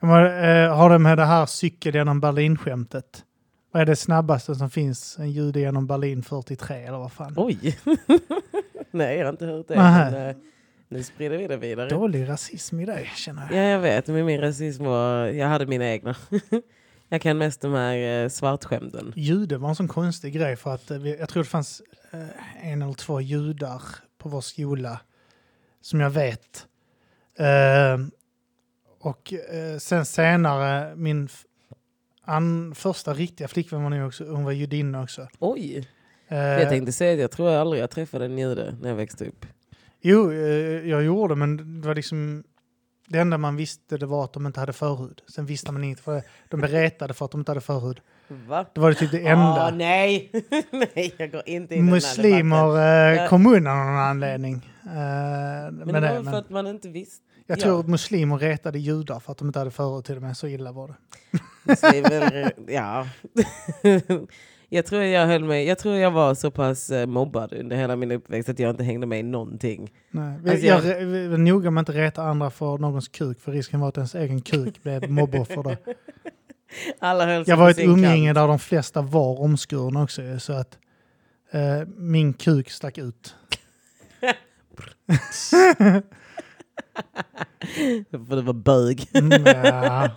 [0.02, 3.24] Eh, har det med det här cykel genom Berlin-skämtet?
[3.72, 5.20] Vad är det snabbaste som finns?
[5.20, 7.34] En jude genom Berlin 43 eller vad fan?
[7.38, 7.78] Oj!
[8.92, 9.76] Nej, jag har inte hört det.
[9.76, 10.36] Men, eh,
[10.94, 11.90] nu sprider vi det vidare.
[11.90, 13.64] Dålig rasism i dig känner jag.
[13.64, 14.08] Ja, jag vet.
[14.08, 15.26] Men min rasism var...
[15.26, 16.16] Jag hade mina egna.
[17.10, 19.14] jag kan mest de här eh, svartskämten.
[19.16, 21.82] Jude var en sån konstig grej för att eh, jag tror det fanns
[22.12, 23.82] eh, en eller två judar
[24.18, 25.00] på vår skola
[25.82, 26.68] som jag vet.
[29.04, 31.30] Och eh, sen senare, min
[32.26, 35.28] an, första riktiga flickvän var också, hon var judinna också.
[35.40, 35.88] Oj!
[36.28, 38.96] Eh, Jag tänkte säga att jag tror jag aldrig jag träffade en jude när jag
[38.96, 39.46] växte upp.
[40.02, 40.38] Jo, eh,
[40.90, 42.44] jag gjorde men det var liksom
[43.08, 45.22] det enda man visste det var att de inte hade förhud.
[45.28, 46.22] Sen visste man inte för.
[46.50, 48.02] De blev retade för att de inte hade förhud.
[48.28, 48.66] Va?
[48.74, 49.68] Det var det typ det enda.
[49.68, 50.32] Åh, nej!
[50.96, 52.24] nej, jag går inte in i den här debatten.
[52.24, 54.54] Muslimer eh, kom undan av någon anledning.
[54.86, 57.26] Eh, Men det var det, för men att man inte visste.
[57.48, 57.62] Jag ja.
[57.64, 60.38] tror att muslimer retade judar för att de inte hade förhud till och med.
[60.38, 60.96] Så illa var det.
[61.64, 63.08] Muslimer, ja.
[64.70, 67.96] jag, tror jag, höll mig, jag tror jag var så pass eh, mobbad under hela
[67.96, 69.92] min uppväxt att jag inte hängde med i någonting.
[70.12, 70.34] Nej.
[70.52, 73.52] Alltså, jag, jag- jag, var noga med att inte reta andra för någons kuk för
[73.52, 75.64] risken var att ens egen kuk blev mobboffer.
[75.64, 75.76] då.
[77.00, 78.36] Alla höll Jag var ett umgänge kant.
[78.36, 80.40] där de flesta var omskurna också.
[80.40, 80.78] Så att
[81.52, 83.36] eh, min kuk stack ut.
[88.28, 89.08] För det var bög.
[89.14, 90.10] Mm, ja.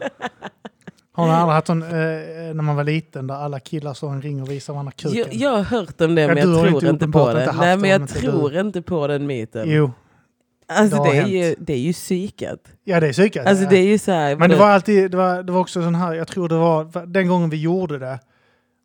[1.13, 4.23] Har ni aldrig haft sån, eh, när man var liten där alla killar i en
[4.23, 5.19] ring och visar varandra kuken?
[5.19, 7.35] Jag, jag har hört om det Ja, men du jag har tror inte på uppenbart
[7.35, 7.41] det.
[7.41, 9.71] inte haft Nej det, men jag om inte tror inte på den myten.
[9.71, 9.93] Jo,
[10.67, 11.33] alltså det har det är, hänt.
[11.33, 12.61] ju, det är ju psykat.
[12.85, 13.47] ja det är psykat.
[13.47, 15.83] Alltså det är ju så här, Men det var alltid, det var, det var också
[15.83, 18.19] sån här, jag tror det var, den gången vi gjorde det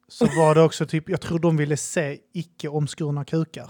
[0.08, 3.70] så var det också typ, jag tror de ville se icke omskurna kukar.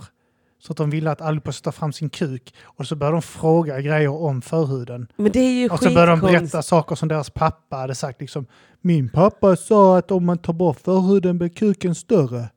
[0.63, 3.21] Så att de ville att allihopa skulle ta fram sin kuk och så började de
[3.21, 5.07] fråga grejer om förhuden.
[5.15, 8.21] men det är ju Och så började de berätta saker som deras pappa hade sagt.
[8.21, 8.45] Liksom,
[8.81, 12.49] Min pappa sa att om man tar bort förhuden blir kuken större.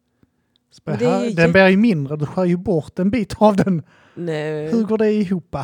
[0.86, 3.82] "Här, den blir ju mindre, du skär ju bort en bit av den.
[4.14, 4.70] Nej.
[4.72, 5.57] Hur går det ihop?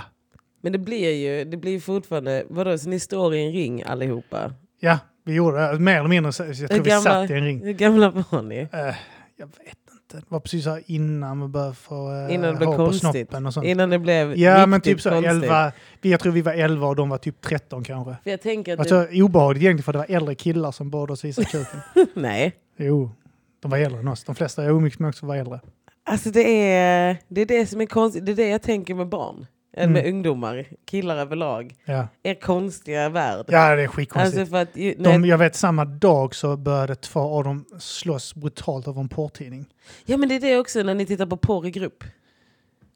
[0.62, 4.52] Men det blir ju det blir fortfarande, vadå, så ni står i en ring allihopa?
[4.80, 5.78] Ja, vi gjorde det.
[5.78, 6.32] Mer eller mindre.
[6.32, 7.64] så- Jag tror Hur vi gamla- satt i en ring.
[7.64, 8.58] Hur gamla var ni?
[8.72, 8.94] Eh,
[9.36, 9.79] jag vet
[10.16, 10.26] inte.
[10.26, 13.00] Det var precis här innan man började få uh, Innan det blev konstigt.
[13.00, 13.66] snoppen och sånt.
[13.66, 15.30] Innan det blev ja, men typ så konstigt.
[15.30, 15.72] 11.
[16.00, 18.16] Vi, jag tror vi var 11 och de var typ 13 kanske.
[18.22, 20.90] För jag tänker att var det, så obehagligt egentligen för det var äldre killar som
[20.90, 21.80] bad oss visa kuken.
[22.14, 22.52] Nej.
[22.76, 23.10] Jo,
[23.60, 24.24] de var äldre än oss.
[24.24, 25.60] De flesta jag umgicks med också var äldre.
[26.04, 28.26] Alltså det är, det är det som är konstigt.
[28.26, 29.46] Det är det jag tänker med barn.
[29.88, 30.14] Med Mm.
[30.14, 30.66] ungdomar.
[30.84, 31.74] Killar överlag.
[31.84, 33.44] Ja, Er konstiga värld.
[33.48, 34.38] ja det är skitkonstigt.
[34.40, 38.34] alltså för att, ju- de, jag vet samma dag så började två av dem slåss
[38.34, 39.66] brutalt över en porrtidning.
[40.04, 42.04] Ja men det är det också när ni tittar på porr i grupp.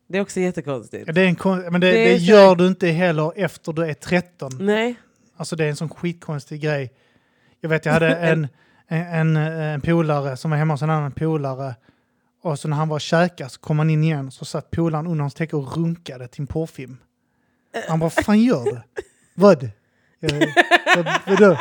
[0.08, 1.04] Det är också jättekonstigt.
[1.06, 3.32] Ja, det är en kon- men det, Det är det så- gör du inte heller
[3.36, 4.50] efter du är 13.
[4.60, 4.94] Nej.
[5.36, 6.92] Alltså det är en sån skitkonstig grej.
[7.60, 8.48] Jag vet jag hade en,
[8.88, 11.74] en, en, en polare som var hemma hos en annan polare.
[12.44, 15.06] Och så när han var och käkade så kom han in igen så satt polaren
[15.06, 16.96] under hans täcke och runkade till en porrfilm.
[17.88, 18.80] Han bara, vad fan gör du?
[19.34, 19.70] Vad?
[20.20, 20.30] Jag,
[20.96, 21.58] vad vadå?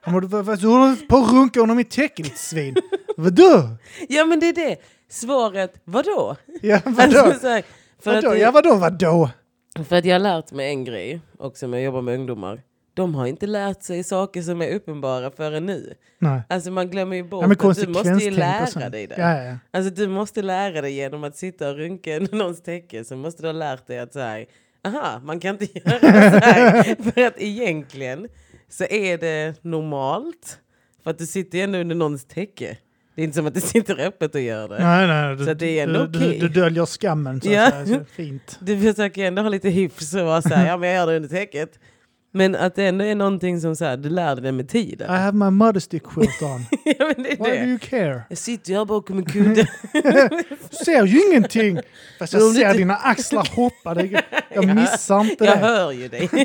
[0.00, 2.76] Han bara, vad, vad, du håller på att runka under mitt täcke ditt svin.
[3.16, 3.76] Vadå?
[4.08, 4.76] Ja men det är det.
[5.08, 6.36] Svaret, vadå?
[6.62, 7.18] Ja vadå?
[7.18, 7.62] Alltså, så här,
[8.02, 8.30] för, vadå?
[8.30, 9.30] att, Ja vadå vadå?
[9.88, 12.62] för att jag har lärt mig en grej, också med att jobba med ungdomar.
[12.98, 15.94] De har inte lärt sig saker som är uppenbara förrän nu.
[16.18, 16.40] Nej.
[16.48, 19.14] Alltså man glömmer ju bort Ja att du måste ju lära dig det.
[19.18, 19.56] Ja, ja.
[19.70, 23.48] Alltså du måste lära dig genom att sitta och runka någons täcke så måste du
[23.48, 24.46] ha lärt dig att säga
[24.86, 27.12] aha, man kan inte göra så här.
[27.12, 28.28] För att egentligen
[28.70, 30.58] så är det normalt.
[31.04, 32.76] För att du sitter ju ändå under någons täcke.
[33.14, 34.78] Det är inte som att du sitter öppet och gör det.
[34.78, 36.38] Nej, nej, du, Så det är ändå du, okej.
[36.38, 37.70] du, du döljer skammen så Ja.
[37.70, 37.86] säga.
[37.86, 38.58] Så fint.
[38.60, 41.16] Du försöker ändå ha lite hyfs och vara så här, ja men jag gör det
[41.16, 41.78] under täcket.
[42.30, 44.68] Men att det ändå är någonting som så här, du lär dig det med I
[44.68, 45.10] tiden.
[45.10, 46.66] have my modesty quilt on.
[46.84, 47.64] ja, men det är Why do det.
[47.66, 48.22] you care?
[48.28, 49.68] Jag sitter här bakom en kudde.
[49.92, 50.02] Du
[50.84, 51.80] ser ju ingenting!
[52.18, 53.94] Fast jag ser dina axlar hoppa.
[53.94, 54.06] Det,
[54.54, 55.60] jag Ja, missar inte Jag det.
[55.66, 56.28] hör ju dig.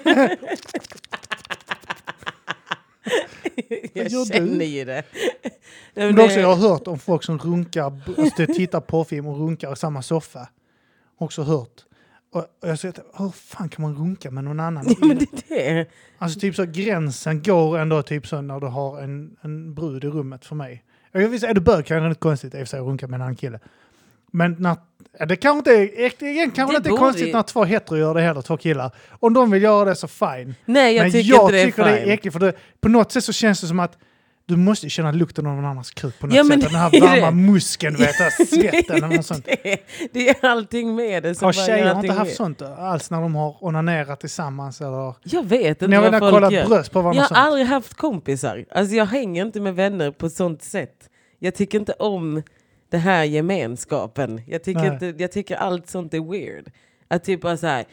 [3.93, 4.34] jag gör du?
[4.34, 5.03] känner ju det.
[5.13, 5.51] Nej,
[5.93, 9.27] men Men också, det- jag har hört om folk som runkar, alltså tittar på film
[9.27, 10.47] och runkar i samma soffa.
[11.17, 11.81] Också hört.
[12.34, 14.86] Och och jag säger, hur fan kan man runka med någon annan?
[15.01, 15.17] Ja, men
[15.47, 15.86] det är det.
[16.17, 20.07] Alltså typ så gränsen går ändå typ så när du har en, en brud i
[20.07, 20.84] rummet för mig.
[21.11, 23.07] Jag säga, är du bög kan det inte konstigt i och för sig att runka
[23.07, 23.59] med en annan kille.
[24.31, 24.75] Men när,
[25.27, 27.97] det kanske inte är, äkt- igen kanske Det inte är konstigt ju- när två hetero
[27.97, 28.91] gör det heller, två killar.
[29.09, 30.55] Om de vill göra det så fine.
[30.65, 31.93] Nej, jag Men tycker jag inte det är tycker fine.
[31.93, 33.97] det är äckligt för det, på något sätt så känns det som att
[34.46, 36.62] du måste känna lukten av någon annans kruk på något Ja, sätt.
[36.62, 39.46] Den här varma muskeln, vet du, svetten eller något sånt.
[39.46, 39.78] det,
[40.14, 41.36] det är allting med det.
[41.36, 42.36] som Har gör tjejer allting inte haft med.
[42.36, 45.16] sånt alls när de har onanerat tillsammans eller...
[45.24, 46.66] Jag vet inte Ni har vad väl folk kollat gör.
[46.68, 47.48] bröst på varandra Jag och har sånt?
[47.48, 48.66] aldrig haft kompisar.
[48.72, 51.10] Alltså jag hänger inte med vänner på sånt sätt.
[51.39, 52.44] jag tycker inte om
[52.91, 54.41] den här gemenskapen.
[54.48, 54.94] Jag tycker, Nej.
[54.94, 56.72] inte, jag tycker allt sånt är weird.
[57.08, 57.86] Att typ bara så här,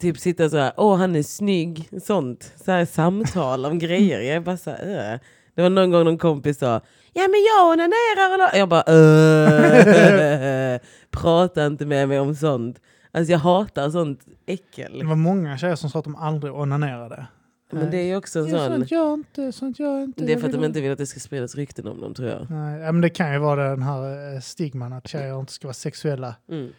[0.00, 2.52] typ sitta så här, åh han är snygg, sånt.
[2.64, 4.20] Så här samtal om grejer.
[4.20, 5.18] Jag är bara så här, äh.
[5.54, 6.80] Det var någon gång någon kompis sa,
[7.12, 8.58] ja men jag onanerar eller...
[8.58, 10.80] Jag bara, äh.
[11.10, 12.80] Prata inte med mig om sånt.
[13.12, 14.98] Alltså jag hatar sånt äckel.
[14.98, 17.26] Det var många tjejer som sa att de aldrig onanerade.
[17.70, 18.58] Men det är ju också en sån...
[18.60, 20.24] sånt gör jag inte, sånt gör jag inte.
[20.24, 22.28] Det är för att de inte vill att det ska spridas rykten om dem tror
[22.28, 22.50] jag.
[22.50, 25.74] Nej, men det kan ju vara den här eh, stigman att tjejer inte ska vara
[25.74, 26.34] sexuella.
[26.50, 26.72] Mm.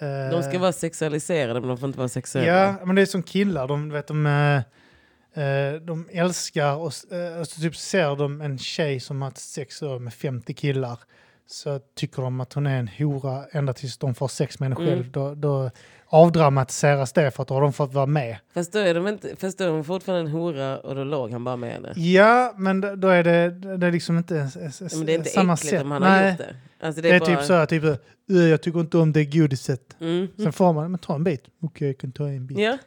[0.00, 2.52] Eh, De ska vara sexualiserade men de får inte vara sexuella.
[2.52, 3.68] Ja, men det är som killar.
[3.68, 4.60] De, vet, de, eh,
[5.82, 9.82] de älskar och, eh, och så typ ser de en tjej som har haft sex
[10.00, 10.98] med 50 killar
[11.46, 14.80] så tycker de att hon är en hora ända tills de får sex med henne
[14.82, 14.88] Mm.
[14.98, 15.10] själv.
[15.12, 15.70] Då, då
[16.06, 18.36] avdramatiseras det för att då har de fått vara med.
[18.54, 21.30] Fast då är de, inte, fast då är de fortfarande en hora och då låg
[21.32, 21.92] han bara med henne.
[21.96, 25.16] Ja, men då- är det, det är liksom inte s- s- Ja, Men det är
[25.18, 25.82] inte samma äckligt sätt.
[25.82, 26.56] om han har Nej, gjort det.
[26.86, 29.12] Alltså det det är, är, bara, typ så här, typ "Äh, jag tycker inte om
[29.12, 29.96] det godiset.
[30.00, 30.28] Mm.
[30.36, 31.42] Sen får man, men ta en bit.
[31.62, 32.58] Okej, jag kan ta en bit.
[32.58, 32.78] Ja.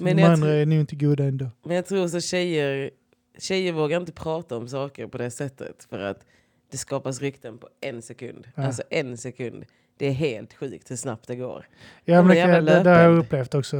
[0.00, 1.50] Men de andra är nog inte goda ändå.
[1.62, 2.90] men jag tror så tjejer,
[3.38, 5.86] tjejer vågar inte prata om saker på det sättet.
[5.90, 6.24] För att
[6.70, 8.48] det skapas rykten på en sekund.
[8.54, 8.62] Ja.
[8.62, 9.64] Alltså en sekund.
[9.96, 11.68] Det är helt sjukt hur snabbt det går.
[12.04, 13.76] Ja, men det, det, det har jag upplevt också,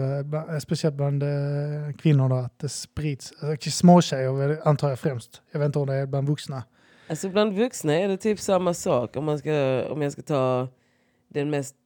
[0.63, 1.29] speciellt bland eh,
[1.99, 3.33] kvinnor då, att det sprids.
[3.43, 5.43] Alltså, småtjejer antar jag främst.
[5.51, 6.63] Jag vet inte om det är bland vuxna.
[7.09, 9.17] Alltså bland vuxna är det typ samma sak.
[9.17, 10.69] Om, man ska, om jag ska ta
[11.29, 11.77] den mest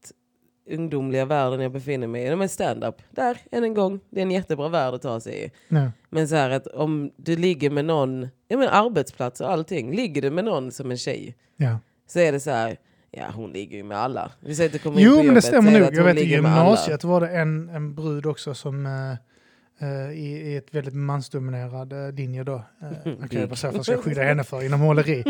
[0.70, 2.28] ungdomliga världen jag befinner mig i.
[2.30, 2.96] De är stand-up.
[3.10, 4.00] Där, än en gång.
[4.10, 5.50] Det är en jättebra värld att ta sig i.
[5.68, 5.90] Nej.
[6.10, 9.96] Men så här att om du ligger med någon, ja men arbetsplats och allting.
[9.96, 11.78] Ligger du med någon som en tjej Ja.
[12.06, 12.76] så är det så här,
[13.10, 14.32] ja hon ligger ju med alla.
[14.40, 15.94] Vi säger att du kommer in Jo, på men det stämmer nog.
[15.94, 19.12] Jag vet i gymnasiet var det en, en brud också som eh,
[19.88, 22.54] eh, i, i ett väldigt mansdominerad uh, linje då.
[22.54, 22.62] Uh,
[23.24, 23.48] Okej, Bygg.
[23.48, 25.24] vad ska jag skydda henne för inom måleri.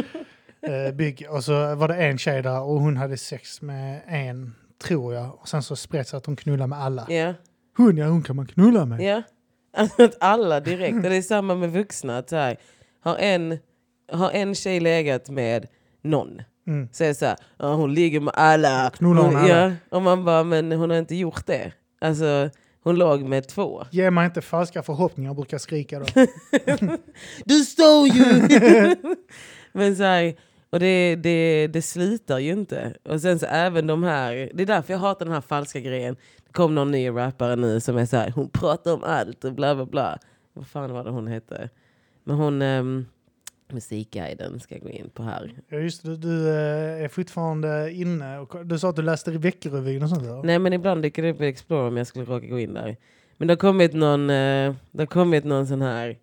[0.68, 1.26] Uh, bygg.
[1.30, 5.34] Och så var det en tjej där och hon hade sex med en, tror jag.
[5.40, 7.06] Och sen så spreds att hon knullade med alla.
[7.10, 7.34] Ja,
[7.76, 9.22] Hon, ja, hon kan man knulla med.
[9.76, 10.94] Alltså att alla direkt.
[10.96, 12.18] Och det är samma med vuxna.
[12.18, 12.56] Att så här,
[13.00, 13.58] har, en,
[14.12, 15.66] har en tjej legat med
[16.02, 16.88] någon Mm.
[16.92, 18.90] så är det så här, ja, hon ligger med alla.
[18.96, 19.48] Knullar hon alla?
[19.48, 21.72] Ja, och man bara, men hon har inte gjort det.
[22.00, 22.50] Alltså,
[22.82, 23.84] hon låg med två.
[23.90, 26.06] Ge mig inte falska förhoppningar, brukar skrika då.
[27.44, 28.24] Du står ju!
[29.72, 30.34] men så här,
[30.74, 32.94] och det, det, det slutar ju inte.
[33.02, 36.16] Och sen så även de här, det är därför jag hatar den här falska grejen.
[36.46, 39.52] Det kom någon ny rappare nu som är så här, hon pratar om allt och
[39.52, 40.18] bla bla bla.
[40.52, 41.70] Vad fan var det hon hette?
[42.24, 43.06] Men hon, um,
[43.72, 45.52] musikguiden ska jag gå in på här.
[45.68, 48.38] Ja, just det, du eh, är fortfarande inne.
[48.38, 50.42] Och, du sa att du läste i Veckorevyn och sånt där.
[50.42, 52.96] Nej men ibland dyker det upp i Explorer om jag skulle råka gå in där.
[53.36, 56.16] Men det har kommit någon, eh, det har kommit någon sån här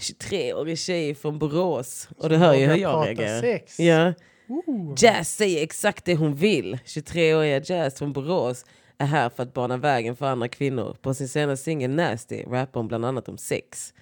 [0.00, 2.08] 23-årig tjej från Borås.
[2.16, 3.40] Och det hör ju hur jag reagerar.
[3.40, 3.80] Sex.
[3.80, 4.12] Ja.
[4.48, 4.94] Ooh.
[4.96, 6.78] Jazz säger exakt det hon vill.
[6.84, 8.64] 23-åriga Jazz från Borås
[8.98, 10.96] är här för att bana vägen för andra kvinnor.
[11.02, 13.94] På sin senaste singel Nasty rappar hon bland annat om sex.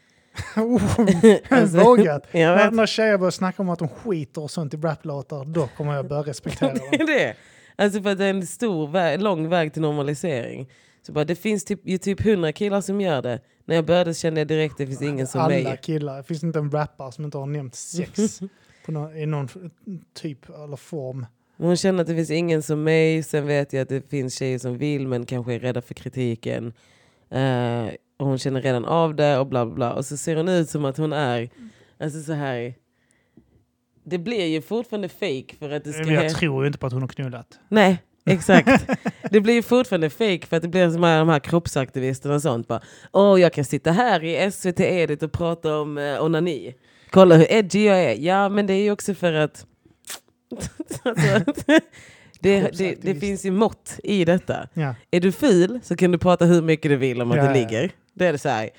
[1.49, 2.26] Alltså, Vågat.
[2.32, 5.94] När, när tjejer börjar snacka om att de skiter och sånt i raplåtar, då kommer
[5.94, 7.07] jag börja respektera Det är dem.
[7.07, 7.34] det.
[7.76, 10.68] Alltså för att det är en stor väg, lång väg till normalisering.
[11.09, 13.40] Så bara, det finns typ, ju typ hundra killar som gör det.
[13.64, 15.78] När jag började kände jag direkt att det finns ingen som Alla mig.
[15.82, 16.16] killar.
[16.16, 18.40] Det finns inte en rappare som inte har nämnt sex
[18.86, 19.48] på någon, i någon
[20.14, 21.26] typ eller form.
[21.56, 23.22] Hon känner att det finns ingen som mig.
[23.22, 26.72] Sen vet jag att det finns tjejer som vill men kanske är rädda för kritiken.
[27.30, 27.86] Eh,
[28.16, 29.92] och hon känner redan av det och bla bla bla.
[29.92, 31.50] Och så ser hon ut som att hon är,
[31.98, 32.74] alltså så här.
[34.04, 36.04] Det blir ju fortfarande fake för att det ska...
[36.04, 37.59] Men jag tror ju inte på att hon har knullat.
[37.68, 38.02] Nej,
[38.32, 38.86] exakt.
[39.30, 42.42] det blir ju fortfarande fake för att det blir som här, de här kroppsaktivisterna och
[42.42, 42.68] sånt.
[42.68, 42.80] Bara,
[43.12, 46.74] Åh, jag kan sitta här i SVT Edit och prata om eh, onani.
[47.10, 48.14] Kolla hur edgy jag är.
[48.14, 49.66] Ja, men det är ju också för att...
[51.02, 51.52] alltså,
[52.40, 54.68] det, det, det finns ju mått i detta.
[54.74, 54.94] Ja.
[55.10, 57.52] Är du ful så kan du prata hur mycket du vill om att Ja, du
[57.52, 57.90] ligger.
[58.14, 58.70] Det är det så här.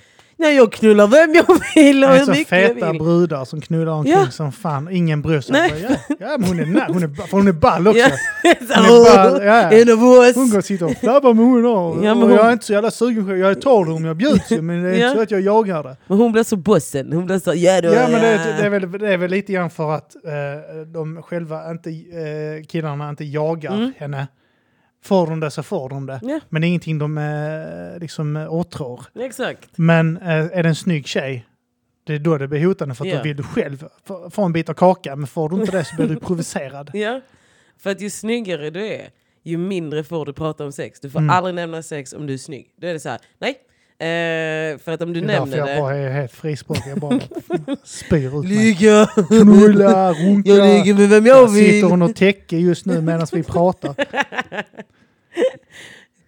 [0.42, 3.02] Nej, jag knullar vem jag vill och Det hur så mycket jag feta vill.
[3.02, 4.32] brudar som knullar omkring Ja.
[4.32, 4.90] som fan.
[4.92, 5.54] Ingen bryr sig.
[5.54, 5.72] Nej.
[5.88, 8.00] Bara, Ja, ja, men hon är, na- hon är, ba- för hon är ball också.
[8.00, 8.10] Ja.
[8.76, 9.72] Hon är ball, ja.
[9.72, 10.36] En av oss.
[10.36, 11.64] Hon går och sitter och flabbar med hon.
[12.04, 13.40] Ja, och hon- Jag är inte så jävla sugen själv.
[13.40, 15.06] Jag är torr om jag bjuds ju, men det är Ja.
[15.08, 15.98] inte så att jag jagar det.
[16.08, 17.14] Men hon blir så bossen.
[17.14, 17.88] Hon blir så, ja då.
[17.88, 18.58] Ja, men det, ja.
[18.60, 22.66] det, är väl, det är väl lite grann för att eh, de själva inte, eh,
[22.68, 23.92] killarna inte jagar Mm.
[23.98, 24.28] henne.
[25.04, 26.20] Får de det så får de det.
[26.24, 26.40] Ja.
[26.50, 29.06] Men det är ingenting de eh, liksom eh, åtrår.
[29.20, 29.70] Exakt.
[29.78, 31.46] Men eh, är det en snygg tjej,
[32.04, 33.18] det är då det blir hotande för att Ja.
[33.18, 35.16] då vill du själv få, få en bit av kaka.
[35.16, 36.92] Men får du inte det så blir du provocerad.
[36.94, 37.22] Ja.
[37.78, 39.10] För att ju snyggare du är,
[39.44, 41.00] ju mindre får du prata om sex.
[41.00, 41.30] Du får Mm.
[41.30, 42.74] aldrig nämna sex om du är snygg.
[42.82, 43.56] Då är det så här, nej.
[44.02, 45.82] Eh, för att om du Det är därför nämner jag det...
[45.82, 46.84] bara är helt frispråkig.
[46.92, 47.20] Jag bara
[47.84, 48.44] spyr ut mig.
[48.58, 49.06] Ligga!
[49.28, 50.50] Knulla, runka.
[50.50, 51.66] Jag ligger med vem jag Där vill!
[51.72, 53.96] sitter hon och täcker just nu medan vi pratar.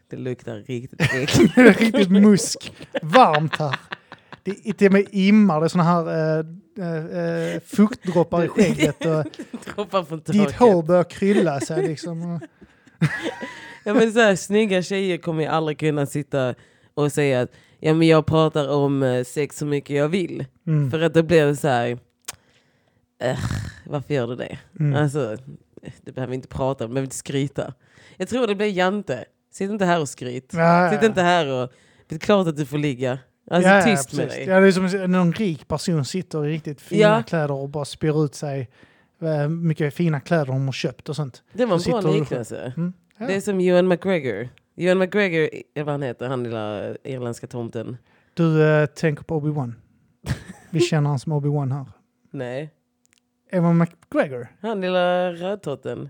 [0.10, 1.56] Det luktar riktigt äckligt.
[1.56, 2.74] Det är riktigt musk.
[3.02, 3.76] Varmt här.
[4.44, 6.46] Det är till och med immar, det är såna här eh,
[6.80, 9.06] eh, eh, fuktdroppar i skägget.
[9.06, 9.26] Och
[9.76, 10.56] Droppar från ditt taket.
[10.56, 12.40] hår börjar krylla sig liksom.
[13.84, 16.56] Ja, men så här, snygga tjejer kommer ju aldrig kunna sitta
[17.02, 20.46] och säga att ja, men jag pratar om eh, sex så mycket jag vill.
[20.68, 20.92] Mm.
[20.92, 21.92] För att då blir det så här...
[23.24, 23.40] "Ugh,
[23.86, 24.58] varför gör du det?
[24.80, 25.04] Mm.
[25.04, 25.38] Alltså,
[26.02, 27.74] det behöver vi inte prata om, men vi inte skryta.
[28.18, 29.26] Jag tror det blir jante.
[29.54, 30.52] Sitt inte här och skryt.
[30.54, 31.08] Ja, Sitt ja.
[31.08, 31.72] inte här och...
[32.08, 33.20] Det är klart att du får ligga.
[33.52, 34.46] Alltså ja, ja, tyst med precis.
[34.46, 34.54] dig.
[34.56, 37.24] Ja, det är som när någon rik person sitter i riktigt fina Ja.
[37.28, 38.70] kläder och bara spyr ut sig
[39.22, 41.44] eh, mycket fina kläder de har köpt och sånt.
[41.54, 42.74] Det var en Så bra du- liknelse.
[42.78, 42.94] Mm.
[43.18, 43.28] Ja.
[43.28, 44.50] Det är som Ewan McGregor.
[44.76, 47.98] Ewan McGregor, eh, vad han heter, han lilla irländska tomten.
[48.34, 49.74] Du eh, tänker på Obi-Wan.
[50.70, 51.86] Vi känner han som Obi-Wan här.
[52.32, 52.70] Nej,
[53.52, 54.48] Evan McGregor.
[54.62, 56.10] han lilla rödtotten.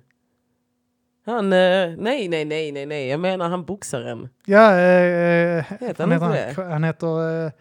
[1.26, 4.30] Han, eh, nej, nej, nej, nej, nej, jag menar han boxaren.
[4.46, 7.52] Ja, eh, Heter han, han heter, han, han heter eh.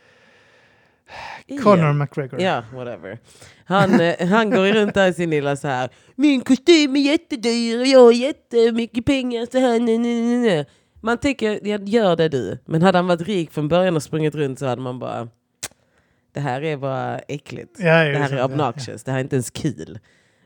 [1.63, 2.41] Conor McGregor.
[2.41, 3.19] Ja, whatever.
[3.65, 5.91] Han, eh, han går ju runt där i sin lilla så här.
[6.15, 9.47] Min kostym är jättedyr och jag har jättemycket pengar.
[9.53, 10.67] Så här, nej, nej, nej, nej.
[11.01, 12.59] Man tänker, ja, gör det du.
[12.67, 15.29] Men hade han varit rik från början och sprungit runt så hade man bara,
[16.33, 17.77] det här är bara äckligt.
[17.79, 19.99] Ja, ja, det här sant, är ja, obnoxious, det här är inte ens kul.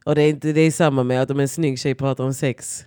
[0.05, 2.34] Och det är, inte, det är samma med att om en snygg tjej pratar om
[2.34, 2.86] sex,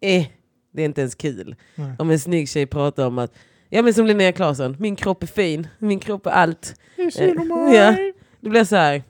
[0.00, 0.26] eh,
[0.72, 1.56] det är inte ens kul.
[1.74, 1.92] Nej.
[1.98, 3.34] Om en snygg tjej pratar om att,
[3.68, 6.74] ja men som Linnea Claesson, min kropp är fin, min kropp är allt.
[6.96, 7.02] Ja.
[7.02, 7.76] Det är synd om mig.
[7.76, 8.12] Ja.
[8.40, 9.02] Det blir så här,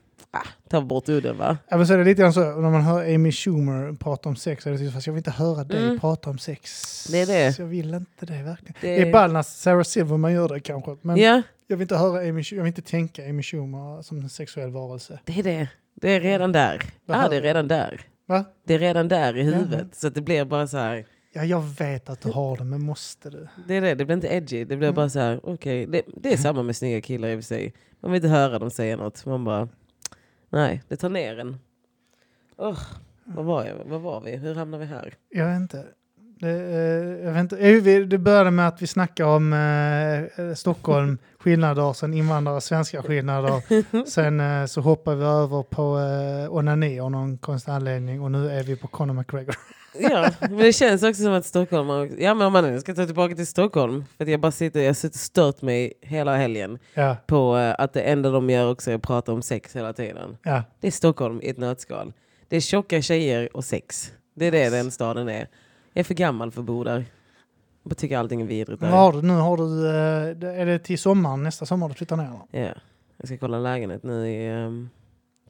[0.71, 1.59] ta bort udden va?
[1.69, 4.37] Ja, men så är det lite grann så, när man hör Amy Schumer prata om
[4.37, 5.99] sex, så är det typ, fast jag vill inte höra dig Mm.
[6.01, 6.71] prata om sex.
[7.13, 7.53] Det är det.
[7.53, 8.75] Så jag vill inte det verkligen.
[8.81, 10.97] Det- Det är ball när Sarah Silverman gör det kanske.
[11.03, 14.29] Men Ja, jag vill inte höra Amy, jag vill inte tänka Amy Schumer som en
[14.29, 15.19] sexuell varelse.
[15.25, 15.69] det är det.
[15.95, 16.83] Det är redan där.
[17.07, 18.01] Ja, hör det är redan där.
[18.27, 18.45] Va?
[18.67, 19.87] Det är redan där i huvudet.
[19.95, 22.83] Så att det blir bara så här, Ja, jag vet att du har det, men
[22.83, 23.49] måste du?
[23.69, 24.65] det är det, det blir inte edgy.
[24.65, 24.95] Det blir Mm.
[24.95, 25.87] bara så här, okej.
[25.87, 27.73] Det, det är samma med snygga killar i och för sig.
[28.01, 29.27] Man vill inte höra dem säga något.
[29.27, 29.69] Man bara,
[30.51, 31.57] nej, det tar ner en.
[32.57, 32.79] Oh,
[33.25, 34.37] vad, var jag, vad var vi?
[34.37, 35.15] Hur hamnade vi här?
[35.29, 35.85] Jag vet inte.
[36.41, 37.59] Det, eh, jag vet inte.
[37.59, 42.63] Eh, Det började med att vi snackade om eh, eh, Stockholm, skillnader, sen invandrare och
[42.63, 43.63] svenska skillnader.
[44.11, 48.51] Sen eh, så hoppade vi över på eh, onani av någon konstig anledning och nu
[48.51, 49.55] är vi på Conor McGregor.
[49.99, 52.95] Ja, men det känns också som att Stockholm, har- ja men om man nu ska
[52.95, 56.79] ta tillbaka till Stockholm, för att jag bara sitter, jag och stört mig hela helgen
[56.95, 59.93] Ja, på eh, att det enda de gör också är att prata om sex hela
[59.93, 60.37] tiden.
[60.43, 60.63] ja.
[60.81, 62.13] Det är Stockholm i ett nötskal.
[62.49, 64.13] Det är tjocka tjejer och sex.
[64.35, 65.49] Det är det den staden är.
[65.93, 67.05] Jag är för gammal för att bo där.
[67.89, 68.89] Jag tycker allting är vidrigt där.
[68.89, 69.33] har du nu?
[69.35, 72.31] Har du, eh, är det till sommaren, nästa sommar du flyttar ner?
[72.51, 72.75] Ja.
[73.17, 74.89] Jag ska kolla en lägenhet nu i, ehm,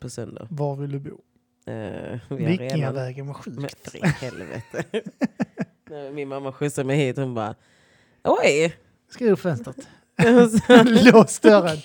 [0.01, 0.47] på söndag.
[0.51, 1.11] Var vill du bo?
[1.71, 3.91] Uh, Vikingavägen var Men sjukt.
[3.91, 4.85] för i helvete.
[6.13, 7.55] Min mamma skjutsade mig hit hon bara
[8.25, 8.77] Oj!
[9.11, 9.77] Skriv upp fönstret.
[11.13, 11.79] Lås dörren.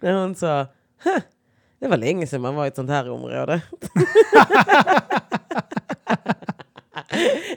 [0.00, 0.66] När hon sa
[1.04, 1.18] "Huh,
[1.80, 3.60] det var länge sedan man var i ett sånt här område.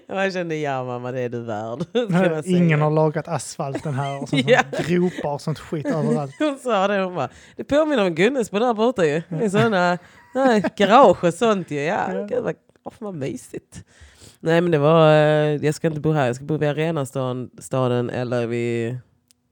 [0.08, 2.46] Jag kände ja mamma det är du värd.
[2.46, 4.62] Ingen har lagat asfalten här och sånt Ja.
[4.88, 6.36] gropar och sånt skit överallt.
[6.40, 9.22] Hon sa det, hon bara, det påminner om Gunnesbo där borta ju.
[9.30, 9.98] Det är sådana
[10.46, 11.80] nej, garage och sånt ju.
[11.80, 12.26] Ja, Ja.
[12.26, 12.56] gud vad,
[13.00, 13.84] vad mysigt.
[14.40, 17.50] Nej men det var, eh, jag ska inte bo här, jag ska bo vid Arenastaden
[17.60, 18.98] staden, eller vid,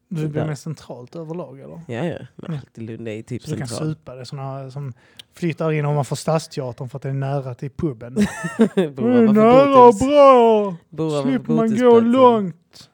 [0.09, 1.81] Du blir mer centralt överlag eller?
[1.88, 4.15] ja ja, men alltid Lund är typ Så du kan supa.
[4.15, 4.93] Det är såna som
[5.33, 8.13] flyttar in ovanför Stadsteatern för att det är nära till puben.
[8.57, 10.75] Bor Det är ovanför nära och bra!
[10.89, 12.89] Bor ovanför Slipper man gå långt.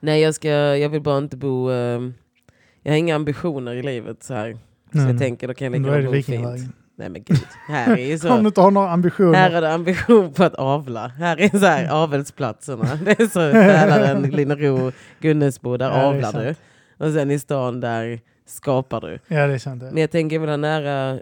[0.00, 2.00] Nej jag, ska, jag vill bara inte bo, eh,
[2.82, 4.52] jag har inga ambitioner i livet så här.
[4.92, 6.74] Så Nej, jag tänker då kan jag lika gärna det bo fint.
[6.96, 7.38] Nej men gud,
[7.68, 8.36] här är ju Om så.
[8.40, 9.34] du inte har några ambitioner.
[9.38, 11.06] Här är det ambition på att avla.
[11.08, 12.98] Här är så här avelsplatserna.
[13.04, 16.54] Det är så Fälaren, Linnero, Gunnesbo, där Ja, avlar du.
[17.06, 19.18] Och sen i stan där skapar du.
[19.28, 19.82] Ja, det är sant.
[19.82, 21.18] Men jag tänker väl nära,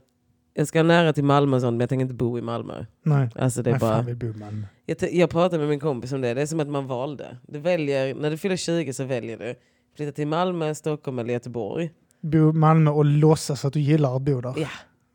[0.55, 2.85] jag ska nära till Malmö och sånt, men jag tänker inte bo i Malmö.
[3.05, 4.67] Nej, Alltså det är Nej bara, fan vill bo i Malmö.
[4.87, 7.37] jag, jag pratade med min kompis om det, det är som att man valde.
[7.49, 9.55] Du väljer, när du fyller 20 så väljer du.
[9.97, 11.91] Flytta till Malmö, Stockholm eller Göteborg.
[12.21, 14.55] Bo i Malmö och låtsas att du gillar att bo där.
[14.57, 14.69] Ja,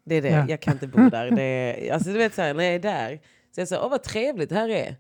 [0.08, 0.30] det är det.
[0.30, 0.46] Ja.
[0.50, 1.32] Jag kan inte bo där.
[1.32, 1.42] Det
[1.88, 3.20] är, alltså du vet så här, när jag är där,
[3.56, 4.96] så är jag så här, åh vad trevligt här är.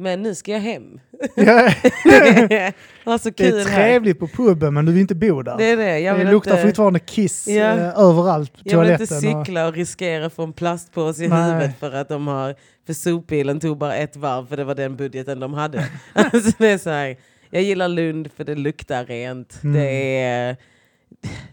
[0.00, 1.00] Men nu ska jag hem.
[1.36, 1.72] Ja,
[3.04, 3.88] Vad så det är kul här.
[3.88, 5.56] trevligt på puben men du vill inte bo där.
[5.58, 5.98] Det är det.
[5.98, 7.54] Jag det vill luktar inte, fortfarande kiss Ja.
[7.76, 9.36] eh, överallt på jag vill inte toaletten.
[9.38, 11.52] och- cykla och riskera få en plastpåse i Nej.
[11.52, 12.54] huvudet för att de har,
[12.86, 15.86] för sopbilen tog bara ett varv för det var den budgeten de hade.
[16.12, 17.16] alltså det är så här,
[17.50, 19.62] Jag gillar Lund för det luktar rent.
[19.62, 19.76] Mm.
[19.76, 19.90] Det,
[20.22, 20.56] är,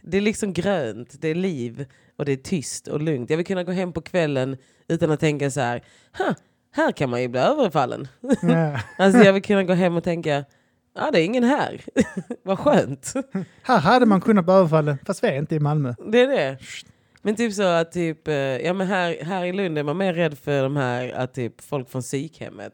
[0.02, 1.86] det är liksom grönt, det är liv
[2.18, 3.30] och det är tyst och lugnt.
[3.30, 4.58] Jag vill kunna gå hem på kvällen
[4.88, 5.82] utan att tänka så här,
[6.18, 6.34] "Ha,
[6.72, 8.08] här kan man ju bli överfallen.
[8.42, 8.80] Ja.
[8.98, 10.46] Alltså jag vill kunna gå hem och tänka,
[10.96, 11.82] ja det är ingen här.
[12.44, 13.14] Vad skönt.
[13.64, 15.94] Här hade man kunnat bli överfallen, fast vi är inte i Malmö.
[16.12, 16.58] Det är det.
[17.22, 20.14] Men typ så att typ, eh, ja men här, här i Lund är man mer
[20.14, 22.74] rädd för de här att typ folk från psykhemmet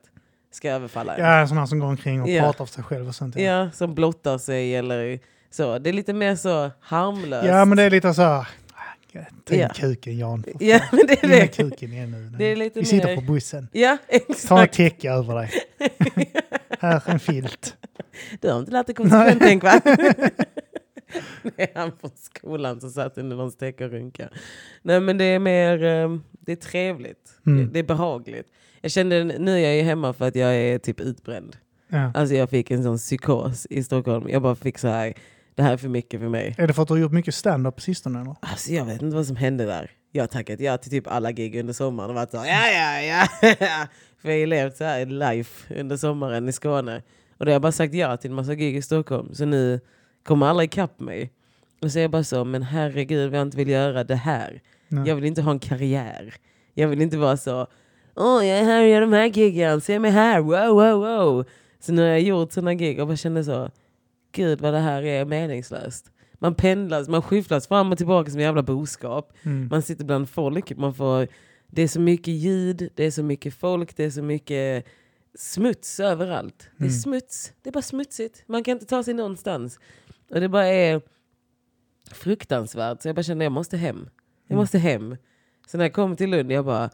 [0.54, 1.26] ska överfalla en.
[1.26, 2.42] Ja, sådana som går omkring och Ja.
[2.44, 3.36] pratar för sig själv och sånt.
[3.36, 5.20] Ja, Ja, som blottar sig eller
[5.50, 5.78] så.
[5.80, 7.48] Det är lite mer så harmlöst.
[7.48, 8.48] ja men det är lite så här...
[9.50, 9.70] In Ja.
[9.76, 10.44] kuken Jan.
[10.60, 11.48] Ja, men det är det.
[11.48, 12.30] kuken igen nu.
[12.38, 13.68] Det är lite Vi sitter mer- på bussen.
[13.72, 14.74] Ja, Ta ett exakt.
[14.76, 15.50] täcke över dig.
[16.80, 17.78] Här en filt.
[18.42, 19.82] Du har inte lärt dig konsekvent tänk va?
[21.44, 24.30] det är han från skolan som satt under någon täcke och runka.
[24.82, 27.32] Nej men det är mer, eh, det är trevligt.
[27.46, 27.66] Mm.
[27.66, 28.48] Det, det är behagligt.
[28.82, 31.56] Jag kände, nu är jag ju hemma för att jag är typ utbränd.
[31.88, 32.12] Ja.
[32.16, 34.30] Alltså jag fick en sån psykos i Stockholm.
[34.30, 35.14] Jag bara fick så här,
[35.56, 36.56] det här är för mycket för mig.
[36.58, 38.22] Är det för att du har gjort mycket stand-up på sistone?
[38.22, 38.36] Eller?
[38.40, 39.92] Alltså jag vet inte vad som hände där.
[40.12, 43.02] Jag har tackat ja till typ alla gig under sommaren och varit så ja ja
[43.02, 43.28] ja.
[44.22, 47.02] För jag har ju levt så här life under sommaren i Skåne.
[47.38, 49.34] Och då har jag bara sagt ja till en massa gig i Stockholm.
[49.34, 49.80] Så nu
[50.24, 51.32] kommer alla ikapp mig.
[51.82, 54.62] Och så är jag bara så, men herregud vad jag inte vill göra det här.
[54.88, 55.08] Nej.
[55.08, 56.34] Jag vill inte ha en karriär.
[56.74, 57.68] Jag vill inte vara så,
[58.16, 61.46] åh jag är här och gör de här giggen, se mig här, wow wow wow.
[61.80, 63.70] Så nu har jag gjort sådana gig och bara kände så,
[64.32, 66.12] gud vad det här är meningslöst.
[66.40, 69.34] Man pendlas, man skyfflas fram och tillbaka som en jävla boskap.
[69.44, 69.68] Mm.
[69.72, 71.28] Man sitter bland folk, man får,
[71.68, 74.86] det är så mycket ljud, det är så mycket folk, det är så mycket
[75.36, 76.70] smuts överallt.
[76.78, 77.00] Det är Mm.
[77.00, 78.44] smuts, det är bara smutsigt.
[78.48, 79.80] Man kan inte ta sig någonstans.
[80.30, 81.02] Och det bara är
[82.12, 83.02] fruktansvärt.
[83.02, 84.10] Så jag bara kände jag måste hem.
[84.48, 84.62] Jag Mm.
[84.62, 85.18] måste hem.
[85.68, 86.90] Så när jag kom till Lund, jag bara,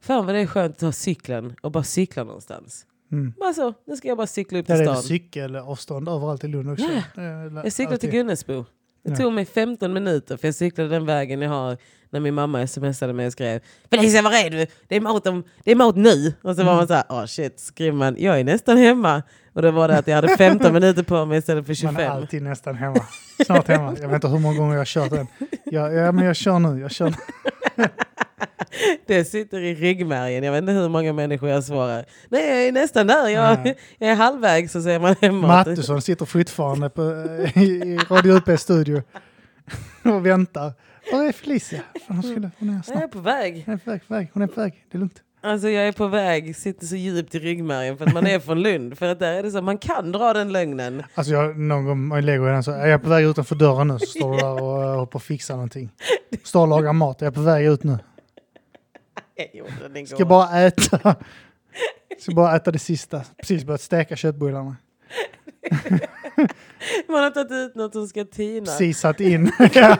[0.00, 2.86] fan vad det är skönt att ta cykeln och bara cykla någonstans.
[3.12, 3.32] Mm.
[3.40, 5.02] Bara så, nu ska jag bara cykla upp Där till är det stan.
[5.02, 6.84] cykelavstånd överallt i Lund också.
[6.84, 7.02] Ja.
[7.14, 8.64] Det är Jag cyklade till Gunnesbo.
[9.04, 9.16] Det Ja.
[9.16, 11.76] tog mig 15 minuter för jag cyklade den vägen jag har
[12.10, 13.60] när min mamma smsade mig och skrev
[13.90, 14.66] Felicia var är du?
[14.88, 16.32] Det är mat, om, det är mat nu.
[16.42, 16.76] Och så var Mm.
[16.76, 19.22] man så här, åh shit, skriver man jag är nästan hemma.
[19.52, 21.98] Och då var det att jag hade 15 minuter på mig istället för Man är
[22.00, 22.12] 25.
[22.16, 23.06] alltid nästan hemma.
[23.46, 23.96] Snart hemma.
[24.00, 25.26] Jag vet inte hur många gånger jag har kört den.
[25.64, 26.80] Ja, ja men jag kör nu.
[26.80, 27.10] Jag kör
[27.76, 27.84] nu.
[29.06, 30.44] Det sitter i ryggmärgen.
[30.44, 32.04] Jag vet inte hur många människor jag svarar.
[32.28, 33.28] Nej, jag är nästan där.
[33.28, 35.46] Jag, jag är halvvägs så säger man hemma.
[35.46, 37.02] Mattusson sitter fortfarande på,
[37.54, 39.02] i, i Radio UP studio
[40.04, 40.72] och väntar.
[41.12, 41.80] Var är Felicia?
[42.08, 43.02] Hon, skulle, hon är Jag snart.
[43.02, 43.62] är på väg.
[43.66, 44.30] Hon är på väg, på väg.
[44.32, 44.84] Hon är på väg.
[44.90, 45.22] Det är lugnt.
[45.44, 48.62] Alltså jag är på väg, sitter så djupt i ryggmärgen för att man är från
[48.62, 48.98] Lund.
[48.98, 51.02] För att där är det så, man kan dra den lögnen.
[51.14, 53.98] Alltså jag, någon gång man lägger den så är jag på väg utanför dörren nu
[53.98, 55.90] så står du där och uh, håller på att fixa någonting.
[56.44, 57.20] Står och lagar mat.
[57.20, 57.98] Jag är på väg ut nu.
[59.34, 60.16] Jag gjorde den igår.
[60.16, 61.16] Ska bara äta.
[62.18, 63.22] Ska bara äta det sista.
[63.36, 64.76] Precis börjat steka köttbullarna.
[67.08, 68.66] Man har tagit ut något som ska tina.
[68.66, 69.52] Precis satt in.
[69.74, 69.96] Ja,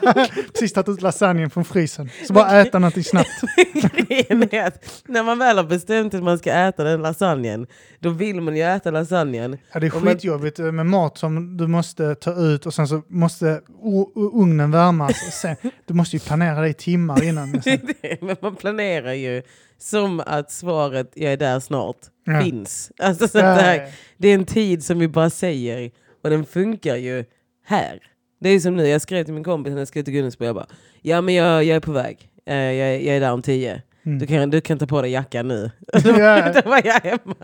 [0.53, 2.11] Precis tagit ut lasagnen från frysen.
[2.27, 3.29] Så bara äta någonting snabbt.
[4.09, 7.67] Grejen är att när man väl har bestämt att man ska äta den lasagnen,
[8.01, 9.59] då vill man ju äta lasagnen.
[9.73, 13.61] Ja, det är skitjobbigt med mat som du måste ta ut och sen så måste
[14.15, 15.17] ugnen värmas.
[15.41, 15.57] Sen,
[15.87, 17.51] du måste ju planera det i timmar innan.
[18.21, 19.43] Men man planerar ju
[19.79, 22.41] som att svaret jag är där snart Ja.
[22.41, 22.91] finns.
[22.99, 25.91] Alltså, så att det, här, det är en tid som vi bara säger
[26.23, 27.25] och den funkar ju
[27.65, 28.03] här.
[28.41, 30.55] Det är som nu, jag skrev till min kompis när jag skulle till Gunnesbo, jag
[30.55, 30.67] bara
[31.03, 33.83] ja men jag, jag är på väg, Eh, jag, jag är där om tio.
[34.07, 34.19] Mm.
[34.19, 35.71] Du, kan, du kan ta på dig jackan nu.
[35.93, 36.53] Ja.
[36.65, 37.35] Då var jag hemma.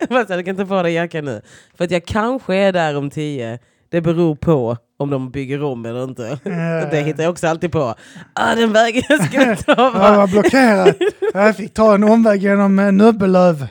[0.00, 1.40] Jag bara, så du kan ta på dig jackan nu.
[1.74, 3.58] För att jag kanske är där om tio.
[3.88, 6.38] Det beror på om de bygger om eller inte.
[6.44, 6.50] Ja.
[6.90, 7.94] Det hittar jag också alltid på.
[8.32, 10.26] Ah, den vägen jag skulle ta Ja, det var...
[10.26, 10.96] blockerat.
[11.34, 13.66] Jag fick ta en omväg genom eh, Nöbbelöv.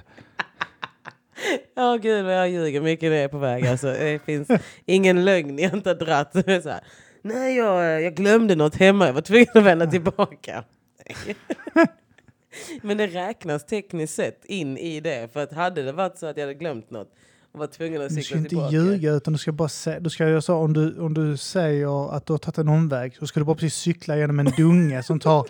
[1.76, 3.68] Ja gud vad jag ljuger mycket när jag är på väg.
[3.68, 4.48] Alltså, det finns
[4.86, 6.32] ingen lögn jag inte har dratt.
[6.64, 6.82] Så här,
[7.22, 9.06] Nej, jag, jag glömde något hemma.
[9.06, 10.64] Jag var tvungen att vända tillbaka.
[12.82, 15.34] Men det räknas tekniskt sett in i det.
[15.34, 17.08] För att hade det varit så att jag hade glömt något
[17.52, 18.72] och var tvungen att Du ska cykla inte tillbaka.
[18.76, 22.16] ljuga utan du ska bara säga, du ska göra så om du, om du säger
[22.16, 25.04] att du har tagit en omväg så ska du bara precis cykla genom en dunge
[25.04, 25.48] som tar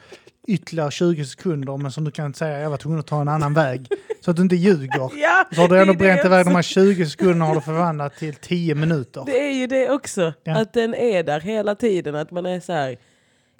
[0.47, 3.53] ytterligare 20 sekunder men som du kan säga jag var tvungen att ta en annan
[3.53, 3.87] väg.
[4.21, 5.11] Så att du inte ljuger.
[5.21, 8.35] Ja, Så har du ändå bränt iväg de här 20 sekunderna har du förvandlat till
[8.35, 9.23] 10 minuter.
[9.25, 10.33] Det är ju det också.
[10.43, 10.61] Ja.
[10.61, 12.15] Att den är där hela tiden.
[12.15, 12.97] Att man är så här.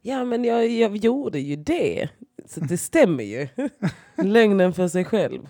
[0.01, 2.09] Ja men jag, jag gjorde ju det.
[2.47, 3.47] Så det stämmer ju.
[4.23, 5.41] Lögnen för sig själv.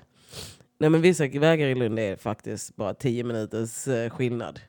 [0.80, 4.60] Nej men vissa vägar i Lund är faktiskt bara 10 minuters eh, skillnad.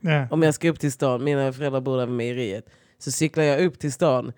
[0.00, 0.26] Ja.
[0.30, 2.66] Om jag ska upp till stan, mina föräldrar bor där vid mejeriet.
[2.98, 4.32] Så cyklar jag upp till stan.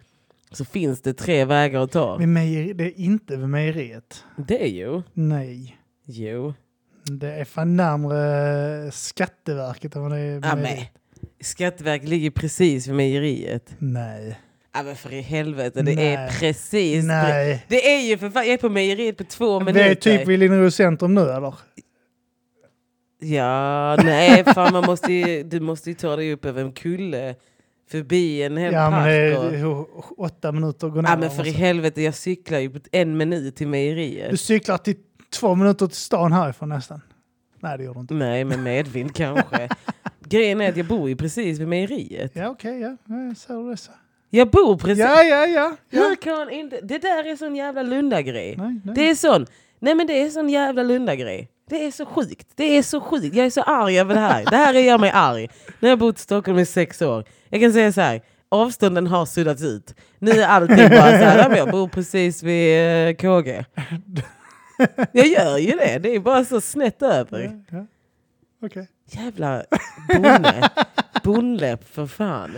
[0.55, 2.17] Så finns det tre vägar att ta.
[2.17, 4.25] Vid mejeri, det är inte vid mejeriet.
[4.37, 5.03] Det är ju.
[5.13, 5.77] Nej.
[6.05, 6.55] Jo.
[7.05, 10.79] Det är fan närmare Skatteverket än vad det är Ja, men.
[11.41, 13.75] Skatteverket ligger precis vid mejeriet.
[13.79, 14.39] Nej.
[14.75, 16.15] Ja men för i helvete, det Nej.
[16.15, 17.05] är precis...
[17.05, 17.65] Nej.
[17.69, 19.91] Det är ju för fan, jag är på mejeriet på två minuter.
[19.91, 21.55] är typ vid Linnero centrum nu eller?
[23.19, 27.35] Ja, nej fan man måste ju, du måste ju ta dig upp över en kulle.
[27.95, 29.53] Förbi en hel Ja men park.
[29.53, 31.11] det är och, åtta minuter att gå ner.
[31.11, 31.61] ja men för i alltså.
[31.61, 34.31] helvete, jag cyklar ju en minut till mejeriet.
[34.31, 34.97] Du cyklar till
[35.33, 37.01] två minuter till stan härifrån nästan.
[37.61, 38.15] Nej det gör du inte.
[38.15, 39.69] Nej, med medvind kanske.
[40.21, 42.31] Grejen är att jag bor ju precis vid mejeriet.
[42.35, 42.97] Ja okej, ja.
[43.07, 43.15] ja.
[43.15, 43.93] Det så?
[44.31, 45.05] Jag bor precis...
[45.05, 45.77] Ja, ja, ja.
[45.91, 46.01] ja.
[46.01, 46.81] Hur kan inte...
[46.81, 48.55] Det där är sån jävla Lunda-grej.
[48.59, 48.95] Nej, nej.
[48.95, 49.47] Det är sån...
[49.79, 51.49] Nej men det är sån jävla Lunda-grej.
[51.71, 52.49] Det är så sjukt.
[52.55, 53.37] Det är så sjukt.
[53.37, 54.45] Jag är så arg över det här.
[54.51, 55.49] Det här gör mig arg.
[55.81, 57.25] Nu har jag bott i Stockholm i sex år.
[57.49, 58.21] Jag kan säga så här.
[58.49, 59.95] Avstånden har suddats ut.
[60.19, 61.39] Nu är allting bara så här.
[61.39, 63.65] "Ja, men Jag bor precis vid eh, KG.
[65.13, 65.99] Jag gör ju det.
[65.99, 67.65] Det är bara så snett över.
[67.71, 67.87] Ja, ja.
[68.67, 68.89] Okej.
[69.11, 69.65] Jävla
[70.15, 70.71] bonde.
[71.23, 72.51] Bondläpp för fan.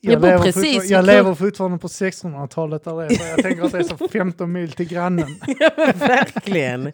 [0.00, 2.84] Jag bor lever precis Jag lever fortfarande på 1600-talet.
[2.84, 5.36] Där det är, så jag tänker att det är så 15 mil till grannen.
[5.58, 6.92] Ja, verkligen.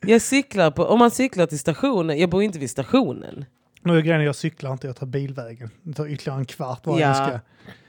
[0.00, 3.44] Jag cyklar på, om man cyklar till stationen, jag bor inte vid stationen.
[3.82, 5.70] Nu är grejen, jag cyklar inte, jag tar bilvägen.
[5.82, 7.40] Det tar ytterligare en kvart var Ja, jag ska.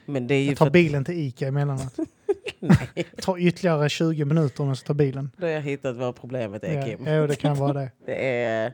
[0.06, 1.98] Men det är ju Jag för tar att bilen till Ica emellanåt.
[2.60, 5.32] nej, Det tar ytterligare 20 minuter om jag ska ta bilen.
[5.38, 7.08] då har jag hittat vad problemet är Ja, Kim.
[7.08, 7.92] ja, det kan vara det.
[8.06, 8.74] Det är...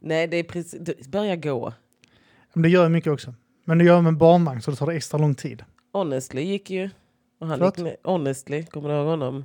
[0.00, 1.08] Nej, det är precis...
[1.08, 1.72] Börja gå.
[2.52, 3.34] Men det gör jag mycket också.
[3.64, 5.64] Men det gör jag med en barnvagn så det tar det extra lång tid.
[5.92, 6.90] Honestly gick ju.
[7.40, 7.78] Och han Förlåt?
[7.78, 7.96] gick ner.
[8.04, 9.44] Honestly, kommer du ihåg honom?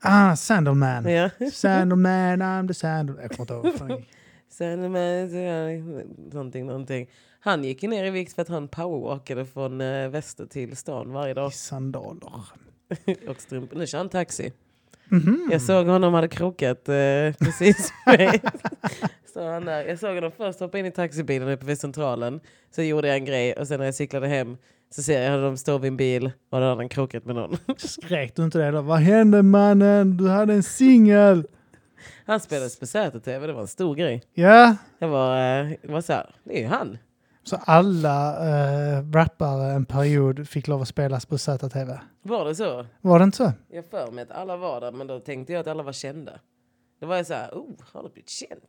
[0.00, 1.04] Ah, Sandalman.
[1.04, 1.30] Ja.
[1.52, 3.22] Sandalman, I'm the Sandalman.
[3.22, 4.04] Jag kommer inte ihåg.
[4.48, 5.30] Sen med,
[6.32, 7.08] någonting, någonting.
[7.40, 11.12] Han gick ju ner i vikt för att han powerwalkade från eh, väster till stan
[11.12, 11.50] varje dag.
[11.50, 12.42] I sandaler.
[13.28, 13.78] och strumpor.
[13.78, 14.52] Nu kör han taxi.
[15.08, 15.48] Mhm.
[15.52, 17.92] Jag såg honom hade krockat eh, precis
[19.34, 19.84] så han där.
[19.84, 22.40] Jag såg honom först hoppa in i taxibilen uppe vid centralen.
[22.70, 24.56] Så gjorde jag en grej och sen när jag cyklade hem
[24.90, 27.34] så ser jag att de står vid en bil och då hade han krockat med
[27.34, 27.56] någon.
[27.76, 28.82] Skrek du inte det då?
[28.82, 30.16] Vad hände mannen?
[30.16, 31.46] Du hade en singel.
[32.26, 34.22] Han spelades på ZTV, det var en stor grej.
[34.34, 36.98] Ja, Jag var, eh, jag var så här, det är ju han.
[37.44, 38.36] så alla
[38.96, 41.98] äh, rappare en period fick lov att spelas på ZTV.
[42.22, 42.86] Var det så?
[43.00, 43.52] Var det inte så?
[43.70, 46.32] Jag för mig att alla var där men då tänkte jag att alla var kända.
[47.00, 48.60] Då var jag så här, oh, har du blivit känd?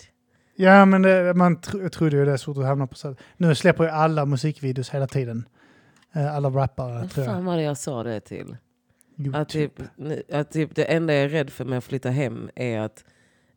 [0.55, 3.15] Ja, men det, man tro, trodde ju det så fort du hamnade på ZTV.
[3.37, 5.45] Nu släpper ju alla musikvideos hela tiden.
[6.13, 7.35] Eh, alla rappare Vad tror jag.
[7.35, 8.57] fan var det jag sa det till?
[9.17, 9.37] YouTube.
[9.37, 9.81] Att typ,
[10.31, 13.05] att typ det enda jag är rädd för med att flytta hem är att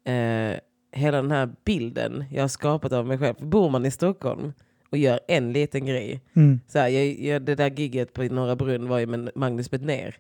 [0.04, 0.60] eh,
[0.92, 3.34] hela den här bilden jag har skapat av mig själv.
[3.38, 4.52] Bor man i Stockholm
[4.90, 6.20] och gör en liten grej.
[6.36, 6.60] Mm.
[6.68, 10.16] Så här, jag, jag, det där gigget på Norra Brunn var ju med Magnus Bettner.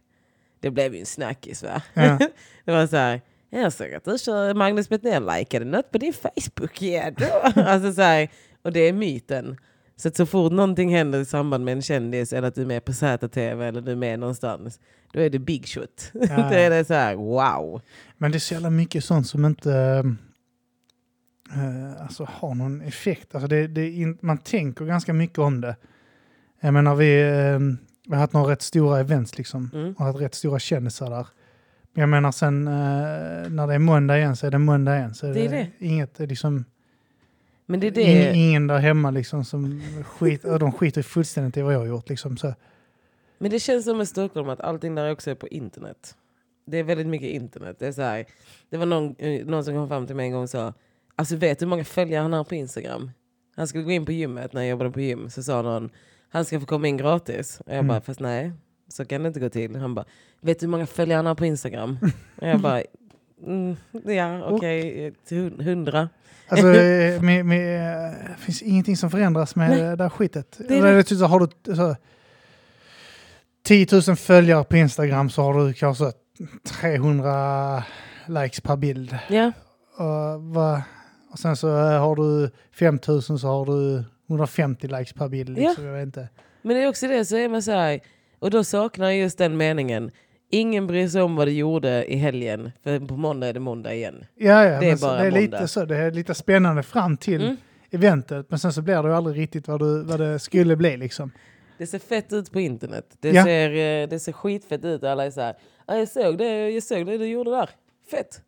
[0.60, 1.82] Det blev ju en snackis va?
[1.94, 2.18] Ja.
[2.64, 3.20] det var så här,
[3.50, 6.80] jag såg att du kör Magnus Bettner likade något på din Facebook.
[7.16, 7.60] Då.
[7.62, 8.28] alltså så här,
[8.62, 9.56] och det är myten.
[9.96, 12.66] Så att så fort någonting händer i samband med en kändis eller att du är
[12.66, 14.80] med på ZTV eller du är med någonstans.
[15.12, 16.10] Då är det big shot.
[16.12, 16.20] då
[16.54, 17.80] är det så här, wow.
[18.18, 19.72] Men det är så jävla mycket sånt som inte
[21.52, 23.34] eh, alltså, har någon effekt.
[23.34, 25.76] Alltså, det, det in, man tänker ganska mycket om det.
[26.60, 27.58] Jag menar, vi, eh,
[28.06, 29.70] vi har haft några rätt stora events liksom.
[29.74, 29.92] Mm.
[29.92, 31.26] Och haft rätt stora kändisar där.
[31.94, 32.72] Men jag menar sen eh,
[33.50, 35.14] när det är måndag igen så är det måndag igen.
[35.14, 35.70] Så är Det är det.
[35.78, 36.64] inget, liksom,
[37.72, 38.02] Men det är det.
[38.02, 42.08] ing, ingen där hemma liksom som skit, de skiter fullständigt i vad jag har gjort
[42.08, 42.36] liksom.
[42.36, 42.54] Så.
[43.38, 46.16] Men det känns som i Stockholm att allting där också är på internet.
[46.66, 47.76] Det är väldigt mycket internet.
[47.78, 48.24] Det, är så här,
[48.70, 50.74] det var någon, eh, någon som kom fram till mig en gång och sa
[51.16, 53.10] Alltså vet du hur många följare han har på Instagram?
[53.56, 55.30] Han skulle gå in på gymmet när jag jobbade på gym.
[55.30, 55.90] Så sa någon
[56.28, 57.60] han ska få komma in gratis.
[57.60, 57.88] Och jag Mm.
[57.88, 58.52] bara fast nej,
[58.88, 59.76] så kan det inte gå till.
[59.76, 60.04] Han bara
[60.40, 61.98] vet du hur många följare han har på Instagram?
[62.36, 62.82] och jag bara
[63.46, 66.08] mm, ja okej, okay, hundra.
[66.52, 69.80] Alltså, eh, med, med, eh, finns ingenting som förändras med Nej.
[69.80, 70.58] det där skitet.
[70.68, 71.02] Det är det.
[71.02, 71.96] typ så har du så,
[73.64, 76.12] 10 000 följare på Instagram så har du kanske
[76.80, 77.84] 300
[78.26, 79.18] likes per bild.
[79.28, 79.52] Ja,
[79.96, 80.34] Och,
[81.32, 85.48] och sen så eh, har du 5 000 så har du 150 likes per bild.
[85.48, 85.84] Liksom.
[85.84, 86.28] Jag vet inte.
[86.62, 88.00] men det är också det så är man så här,
[88.38, 90.10] och då saknar jag just den meningen.
[90.54, 93.94] Ingen bryr sig om vad du gjorde i helgen, för på måndag är det måndag
[93.94, 94.24] igen.
[94.34, 95.40] Ja, ja, Det är bara det är måndag.
[95.40, 95.84] lite så.
[95.84, 97.56] Det är lite spännande fram till Mm.
[97.90, 98.46] eventet.
[98.50, 101.30] Men sen så blir det ju aldrig riktigt vad, du, vad det skulle bli liksom.
[101.78, 103.06] Det ser fett ut på internet.
[103.20, 103.44] Det, Ja.
[103.44, 105.04] ser, eh, det ser skitfett ut.
[105.04, 105.54] Alla är så här,
[105.86, 107.70] "Ja, jag, såg det, jag såg det du gjorde där.
[108.10, 108.40] Fett.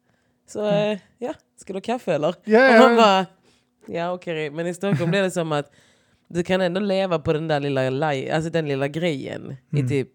[0.49, 2.35] Så eh, ja, ska du ha kaffe eller?
[2.47, 2.61] Mm.
[2.61, 2.97] Ja, ja.
[2.97, 3.27] bara,
[3.97, 4.51] ja okej.
[4.51, 5.71] Men i Stockholm blir det som att
[6.29, 9.87] du kan ändå leva på den där lilla, li- alltså den lilla grejen Mm.
[9.87, 10.09] i typ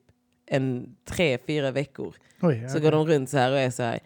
[0.49, 2.15] en tre, fyra veckor.
[2.41, 3.99] Oj, Så går de runt så här och är så här.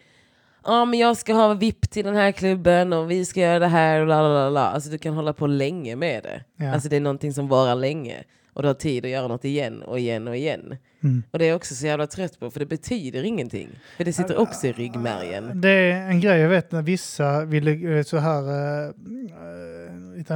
[0.66, 3.66] Ja men jag ska ha VIP till den här klubben och vi ska göra det
[3.66, 4.60] här och la la la la.
[4.66, 6.44] Alltså du kan hålla på länge med det.
[6.64, 6.72] Ja.
[6.72, 8.24] Alltså det är någonting som varar länge.
[8.52, 10.76] Och du har tid att göra något igen och igen och igen.
[11.02, 11.22] Mm.
[11.30, 13.68] Och det är jag också så jävla trött på för det betyder ingenting.
[13.96, 15.60] För det sitter också i ryggmärgen.
[15.60, 20.34] Det är en grej jag vet när vissa ville eh, så här eh, eh, lite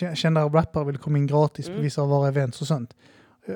[0.00, 1.78] k- kända rappare ville komma in gratis Mm.
[1.78, 2.94] på vissa av våra events och sånt.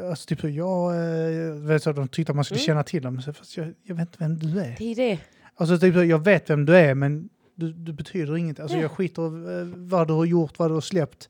[0.02, 2.66] Alltså typ så, jag eh, vet så de tyckte att man skulle Mm.
[2.66, 3.22] känna till dem.
[3.22, 4.74] Så, fast jag, jag vet inte vem du är.
[4.78, 5.18] Det är det.
[5.54, 8.60] Alltså typ så, jag vet vem du är men du, du betyder inget.
[8.60, 8.82] Alltså Nej.
[8.82, 11.28] jag skiter i eh, vad du har gjort, vad du har släppt.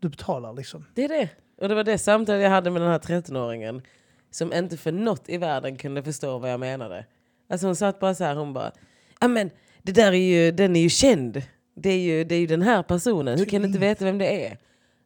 [0.00, 0.84] Du betalar liksom.
[0.94, 1.28] Det är det.
[1.60, 3.82] Och det var det samtalet jag hade med den här 13-åringen.
[4.30, 7.06] Som inte för något i världen kunde förstå vad jag menade.
[7.50, 8.72] Alltså hon satt bara så här, hon bara,
[9.20, 9.50] ja men
[9.82, 11.42] det där är ju, den är ju känd.
[11.76, 14.18] Det är ju, det är ju den här personen, hur kan du inte veta vem
[14.18, 14.58] det är?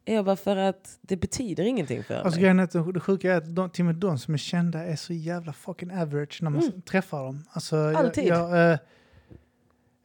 [0.07, 2.49] Jag bara, för att det betyder ingenting för Alltså mig.
[2.49, 4.95] är att det sjuka är att de, till och med de som är kända är
[4.95, 6.81] så jävla fucking average när man Mm.
[6.81, 7.43] träffar dem.
[7.51, 8.25] Alltså, jag- Alltid.
[8.25, 8.77] Jag, eh,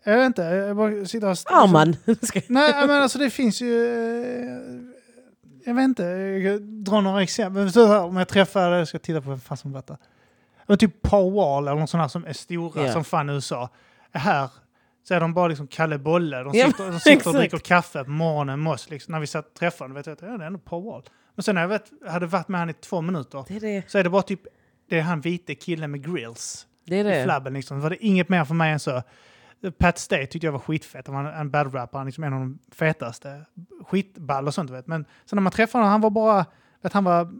[0.05, 1.37] jag vet inte, jag bara sitter och...
[1.47, 1.97] Arman!
[2.23, 3.87] Ska- Nej, men alltså det finns ju...
[3.87, 4.91] eh,
[5.65, 7.81] Jag vet inte, jag drar några exempel.
[7.81, 9.97] Om jag träffar, jag ska titta på vem fan som detta.
[10.67, 12.93] Men typ Paul Wall eller någon sån här som är stora Ja.
[12.93, 13.69] som fan i USA.
[14.13, 14.49] Här
[15.11, 16.43] så är de bara liksom Kalle Bolle.
[16.43, 18.91] De Ja, sitter, de sitter och dricker kaffe på morgonen med oss.
[18.91, 19.13] Liksom.
[19.13, 21.03] När vi satt träffade dem vet jag att ja, det är ändå Paul Wall.
[21.35, 23.83] Men sen när jag vet, hade varit med han i två minuter Det är det.
[23.91, 24.41] så är det bara typ,
[24.89, 27.25] det är han vite killen med grills Det är i det.
[27.25, 27.53] flabben.
[27.55, 27.77] Liksom.
[27.77, 29.03] Det var det inget mer för mig än så.
[29.79, 31.07] Pat Stay tyckte jag var skitfett.
[31.07, 33.45] Han var en battle rapper, han är liksom en av de fetaste.
[33.89, 34.87] Skitball och sånt, vet.
[34.87, 36.47] Men sen när man träffade honom, han var bara,
[36.83, 37.33] vet, han var,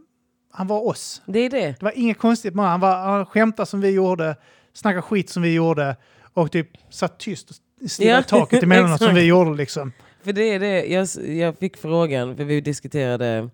[0.51, 1.21] han var oss.
[1.25, 1.67] Det är det.
[1.79, 2.81] Det var inget konstigt med honom.
[2.81, 4.35] Han, var, han skämtade som vi gjorde,
[4.73, 5.95] snackade skit som vi gjorde
[6.33, 9.91] och typ satt tyst och stirrade Ja, i taket emellanåt som vi gjorde liksom.
[10.23, 11.07] För det är det, jag,
[11.37, 13.49] jag fick frågan, för vi diskuterade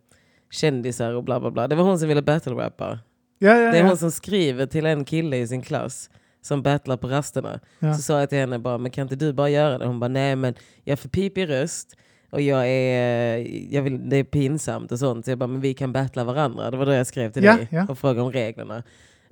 [0.51, 1.67] kändisar och bla bla bla.
[1.67, 2.99] Det var hon som ville battle-rappa.
[3.39, 6.09] Ja, ja, Det är hon som skriver till en kille i sin klass
[6.41, 7.59] som battlar på rasterna.
[7.80, 9.86] Så sa jag till henne bara, men kan inte du bara göra det?
[9.86, 11.97] Hon bara, nej men jag har för pipig röst
[12.30, 13.38] och jag är,
[13.73, 15.25] jag vill, det är pinsamt och sånt.
[15.25, 16.71] Så jag bara, men vi kan battla varandra.
[16.71, 17.86] Det var då jag skrev till Ja, dig ja.
[17.89, 18.84] och frågade om reglerna.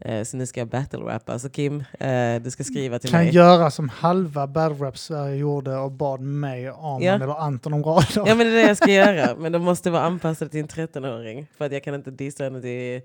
[0.02, 1.40] Eh, så nu ska jag battle-rappa.
[1.40, 3.36] Så Kim, eh, du ska skriva till kan mig.
[3.36, 7.14] göra som halva battle rap Sverige gjorde och bad mig, Arman Ja.
[7.16, 8.08] eller Anton om rader.
[8.16, 9.36] Ja men det är det jag ska göra.
[9.36, 11.48] Men de måste vara anpassade till en 13-åring.
[11.58, 13.02] För att jag kan inte dissa henne till...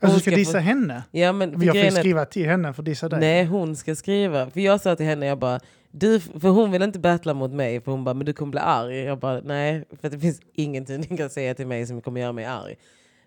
[0.00, 1.02] alltså, du ska ska dissa få- henne?
[1.10, 3.20] Ja men Jag får ju skriva till henne för att dissa dig.
[3.20, 4.50] Nej, hon ska skriva.
[4.50, 5.60] För jag sa till henne, jag bara,
[5.90, 8.60] du, för hon vill inte battla mot mig, för hon bara, men du kommer bli
[8.60, 8.96] arg.
[8.98, 12.32] Jag bara, nej, för det finns ingenting du kan säga till mig som kommer göra
[12.32, 12.76] mig arg.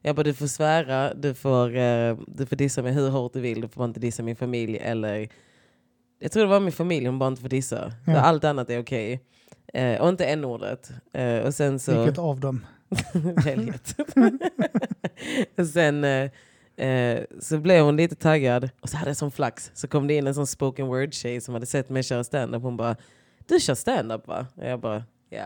[0.05, 3.41] Jag bara, du får svära, du får, eh, du får dissa mig hur hårt du
[3.41, 5.29] vill, du får bara inte dissa min familj eller...
[6.19, 7.93] Jag tror det var min familj hon bara inte får dissa.
[8.07, 8.19] Ja.
[8.19, 9.21] Allt annat är okej.
[9.73, 10.91] Eh, och inte n-ordet.
[11.13, 12.03] Eh, och sen så...
[12.03, 12.65] Vilket av dem?
[13.45, 13.73] Välj.
[15.57, 16.31] Och Sen eh,
[16.87, 19.71] eh, så blev hon lite taggad och så hade jag sån flax.
[19.73, 22.63] Så kom det in en sån spoken word tjej som hade sett mig köra stand-up.
[22.63, 22.95] Hon bara,
[23.47, 24.47] du kör stand-up va?
[24.55, 25.45] Och jag bara, ja.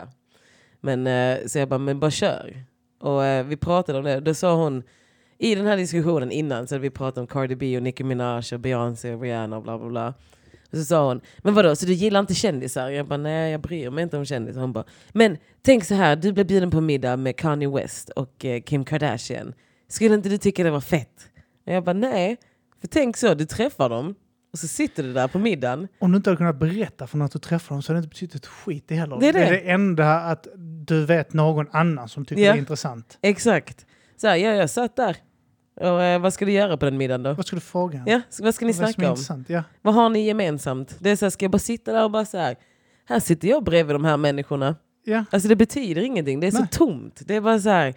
[0.80, 2.64] Men, eh, så jag bara, men bara kör.
[2.98, 4.20] Och eh, vi pratade om det.
[4.20, 4.82] Då sa hon,
[5.38, 8.42] i den här diskussionen innan så hade vi pratat om Cardi B och Nicki Minaj
[8.52, 10.14] och Beyoncé och Rihanna och bla bla bla.
[10.70, 12.90] Och så sa hon, men vadå, så du gillar inte kändisar?
[12.90, 14.60] Jag bara, nej jag bryr mig inte om kändisar.
[14.60, 18.44] Hon bara, men tänk så här, du blev bjuden på middag med Kanye West och
[18.44, 19.54] eh, Kim Kardashian.
[19.88, 21.28] Skulle inte du tycka det var fett?
[21.66, 22.36] Och jag bara, nej.
[22.80, 24.14] För tänk så, du träffar dem
[24.58, 25.88] och så sitter du där på middagen.
[25.98, 28.08] Om du inte hade kunnat berätta för att du träffade dem så hade det inte
[28.08, 29.20] betytt ett skit det heller.
[29.20, 29.44] Det är det.
[29.44, 30.46] är det enda att
[30.86, 32.52] du vet någon annan som tycker Ja.
[32.52, 33.18] det är intressant.
[33.22, 33.86] Exakt.
[34.16, 35.16] Så här, ja, jag satt där.
[35.80, 37.32] Och eh, vad ska du göra på den middagen då?
[37.32, 38.02] Vad ska du fråga?
[38.06, 39.44] Ja, så vad ska ni Vad det snacka om?
[39.48, 39.62] Ja.
[39.82, 40.96] Vad har ni gemensamt?
[40.98, 42.56] Det är så här, ska jag bara sitta där och bara så här,
[43.08, 44.76] här sitter jag bredvid de här människorna.
[45.04, 45.24] Ja.
[45.30, 46.62] Alltså det betyder ingenting, det är Nej.
[46.72, 47.22] så tomt.
[47.26, 47.94] Det är bara så här.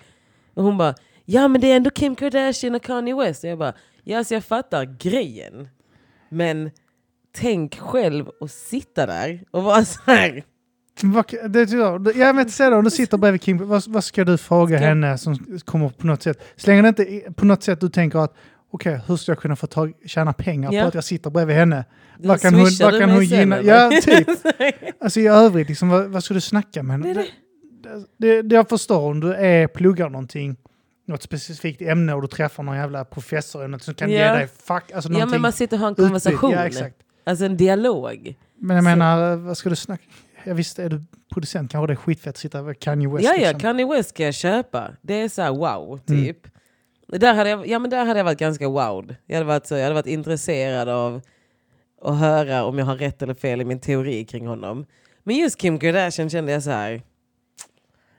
[0.54, 0.96] Och hon bara,
[1.26, 3.44] ja men det är ändå Kim Kardashian och Kanye West.
[3.44, 5.68] Och jag bara, ja alltså jag fattar grejen.
[6.32, 6.72] Men
[7.36, 10.44] tänk själv att sitta där och vara så här.
[11.50, 14.86] Det, jag säger då, om du sitter bredvid Kim, vad, vad ska du fråga Ska-
[14.88, 16.42] henne som kommer på något sätt?
[16.56, 18.34] Så länge det inte på något sätt du tänker att
[18.72, 20.82] okej, hur ska jag kunna få tag, tjäna pengar Ja.
[20.82, 21.86] på att jag sitter bredvid henne?
[22.20, 23.62] Vad kan hon, vad kan hon gynna?
[23.62, 24.28] Ja, typ.
[25.02, 27.14] Alltså i övrigt, liksom, vad, vad ska du snacka med henne?
[27.14, 27.26] Det,
[28.18, 30.56] det, det jag förstår om du är, pluggar någonting,
[31.06, 34.34] något specifikt ämne och du träffar någon jävla professor eller något som kan ge Ja.
[34.34, 36.08] dig fuck, alltså Ja men man sitter och har en utbyte.
[36.08, 36.52] konversation.
[36.52, 36.96] Ja, exakt.
[37.24, 38.36] Alltså en dialog.
[38.56, 40.04] Men jag Så- menar, vad ska du snacka?
[40.44, 41.04] Jag visste, är du
[41.34, 43.24] producent kanske det är skitfett att sitta med Kanye West.
[43.26, 43.60] Ja, ja, liksom.
[43.60, 44.92] Kanye West ska jag köpa.
[45.02, 46.24] Det är så här wow, Mm.
[46.26, 46.38] typ.
[47.08, 49.16] Där, hade jag, ja, men där hade jag varit ganska wowed.
[49.26, 51.22] Jag hade varit, så, jag hade varit intresserad av
[52.02, 54.86] att höra om jag har rätt eller fel i min teori kring honom.
[55.24, 57.02] Men just Kim Kardashian kände jag så här.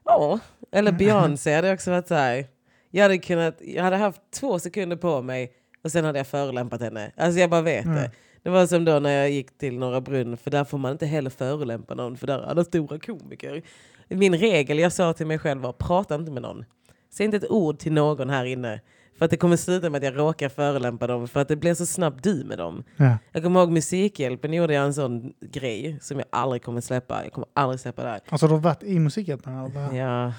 [0.05, 0.39] Ja,
[0.73, 2.47] eller Beyoncé hade jag också varit så här.
[2.95, 5.53] Jag hade, kunnat, jag hade haft två sekunder på mig
[5.85, 7.13] och sen hade jag förolämpat henne.
[7.17, 7.97] Alltså jag bara vet Mm.
[7.97, 8.11] det.
[8.43, 11.07] Det var som då när jag gick till Norra Brunn, för där får man inte
[11.07, 13.63] heller förolämpa någon, för där är alla stora komiker.
[14.09, 16.65] Min regel jag sa till mig själv var, prata inte med någon.
[17.11, 18.81] Säg inte ett ord till någon här inne.
[19.23, 21.75] För att det kommer sluta med att jag råkar förolämpa dem, för att det blir
[21.75, 22.85] så snabbt du med dem.
[22.97, 23.17] Ja.
[23.33, 27.25] Jag kommer ihåg Musikhjälpen gjorde jag en sån grej som jag aldrig kommer släppa.
[27.25, 28.21] Jag kommer aldrig släppa det här.
[28.29, 29.55] Alltså du har varit i Musikhjälpen?
[29.59, 29.93] eller?
[29.99, 30.33] Ja,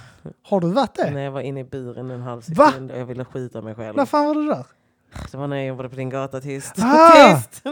[0.44, 1.12] Har du varit det?
[1.12, 2.72] när jag var inne i buren en halv Va?
[2.72, 3.98] sekund och jag ville skjuta mig själv.
[3.98, 4.66] När fan var du där?
[5.32, 6.74] Det var när jag jobbade på din gata, tyst.
[6.80, 7.36] Ah!
[7.42, 7.64] tyst!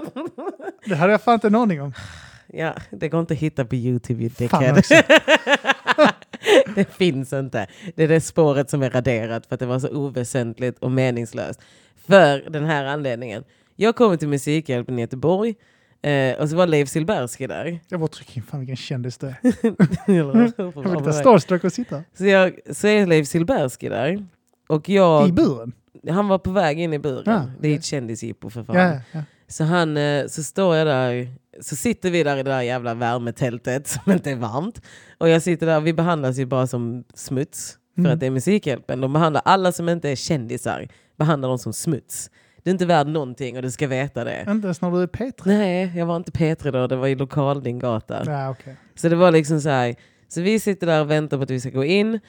[0.85, 1.93] Det hade jag fan inte en aning om.
[2.53, 4.73] Ja, det går inte att hitta på Youtube, you dickhead.
[6.76, 7.68] det finns inte.
[7.95, 11.61] Det är det spåret som är raderat för att det var så oväsentligt och meningslöst.
[12.07, 13.44] För den här anledningen.
[13.76, 15.56] Jag kom till Musikhjälpen i Göteborg
[16.02, 17.80] eh, och så var Leif Silbersky där.
[17.88, 19.36] Jag var tryck in, fan vilken kändis du är.
[20.11, 24.26] Jag var lite starstruck att sitta så, jag, så är Leif Silbersky där.
[24.68, 25.73] Och jag, i buren.
[26.10, 27.23] han var på väg in i buren.
[27.26, 28.76] Ja, det är ett kändisjippo för fan.
[28.76, 29.23] Ja, ja, ja.
[29.48, 31.28] Så, han, eh, så står jag där,
[31.61, 34.82] så sitter vi där i det där jävla värmetältet som inte är varmt.
[35.18, 37.78] Och jag sitter där, vi behandlas ju bara som smuts.
[37.95, 38.14] För Mm.
[38.14, 39.02] att det är Musikhjälpen.
[39.02, 40.88] De behandlar alla som inte är kändisar,
[41.18, 42.30] behandlar dem som smuts.
[42.64, 44.45] Du är inte värd någonting och du ska veta det.
[44.48, 45.34] Inte ens när du är P3.
[45.45, 48.23] Nej, jag var inte Petri då, det var i lokal din gata.
[48.26, 48.76] Ja, okej.
[48.95, 49.95] Så det var liksom så här.
[50.28, 52.19] Så vi sitter där och väntar på att vi ska gå in.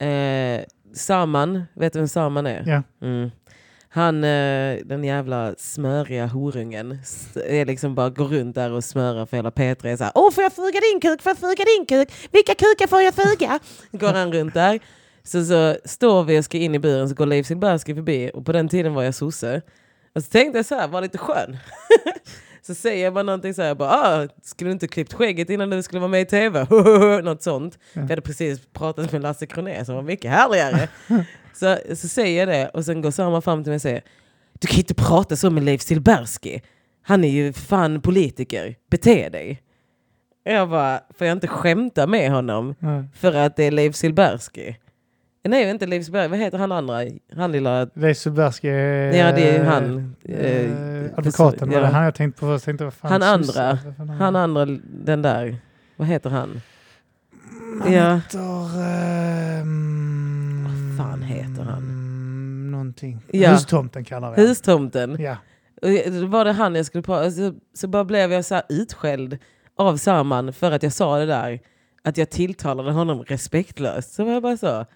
[0.00, 0.60] Eh,
[0.94, 2.64] Saman, vet du vem Saman är?
[2.66, 2.82] Ja.
[3.06, 3.30] Mm.
[3.94, 6.98] Han, eh, den jävla smöriga horungen,
[7.46, 9.86] är liksom bara går runt där och smörar för hela P3.
[9.86, 11.22] Är Så här, Åh, får jag fuga din kuk?
[11.22, 12.12] Får jag fuga din kuk?
[12.32, 13.58] Vilka kukar får jag fuga?
[13.92, 14.80] Går han runt där.
[15.22, 18.46] Så, så står vi och ska in i buren så går Leif Silbersky förbi och
[18.46, 19.62] på den tiden var jag sosse.
[20.14, 21.56] Och så tänkte jag så här, var lite skön.
[22.62, 25.70] så säger jag bara någonting så här, bara, ah, skulle du inte klippt skägget innan
[25.70, 26.66] du skulle vara med i tv?
[27.22, 27.78] Något sånt.
[27.92, 28.00] Ja.
[28.00, 30.88] Jag hade precis pratat med Lasse Kronér som var mycket härligare.
[31.54, 34.02] så, så säger jag det och sen går samma fram till mig och säger
[34.60, 36.60] Du kan inte prata så med Leif Silbersky.
[37.02, 38.76] Han är ju fan politiker.
[38.90, 39.62] Bete dig.
[40.44, 43.04] Jag bara, får jag inte skämta med honom Ja.
[43.14, 44.74] för att det är Leif Silbersky?
[45.44, 46.28] Nej, inte Leif Silbersky.
[46.28, 47.00] Vad heter han andra?
[47.36, 47.88] Han lilla...
[47.94, 49.12] Leif Silbersky är...
[49.12, 50.14] Ja, det är han.
[50.24, 51.80] Eh, Eh, advokaten var ja.
[51.80, 52.64] det han jag tänkte på först.
[52.64, 53.78] Tänkte, vad fan, Han andra.
[54.18, 54.64] Han andra,
[55.04, 55.56] den där.
[55.96, 56.60] Vad heter han?
[57.82, 58.14] Han Ja.
[58.14, 58.38] heter...
[59.60, 61.78] ehm, Vad fan heter han?
[61.78, 63.18] mm, Någonting.
[63.40, 63.50] Ja.
[63.50, 64.42] Hustomten kallar vi.
[64.46, 65.16] Hustomten.
[65.20, 65.36] Ja.
[66.20, 69.38] Då var det han jag skulle prata så, så bara blev jag så här utskälld
[69.76, 71.60] av Saman för att jag sa det där.
[72.04, 74.12] Att jag tilltalade honom respektlöst.
[74.14, 74.86] Så var jag bara så.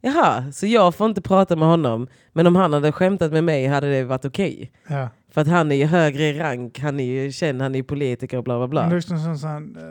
[0.00, 2.08] Jaha, så jag får inte prata med honom.
[2.32, 4.72] Men om han hade skämtat med mig hade det varit okej.
[4.88, 5.08] ja.
[5.30, 7.84] För att han är ju högre i rank, han är ju känd, han är ju
[7.84, 9.16] politiker och bla bla Men det bla.
[9.16, 9.82] är sån, sån, eh,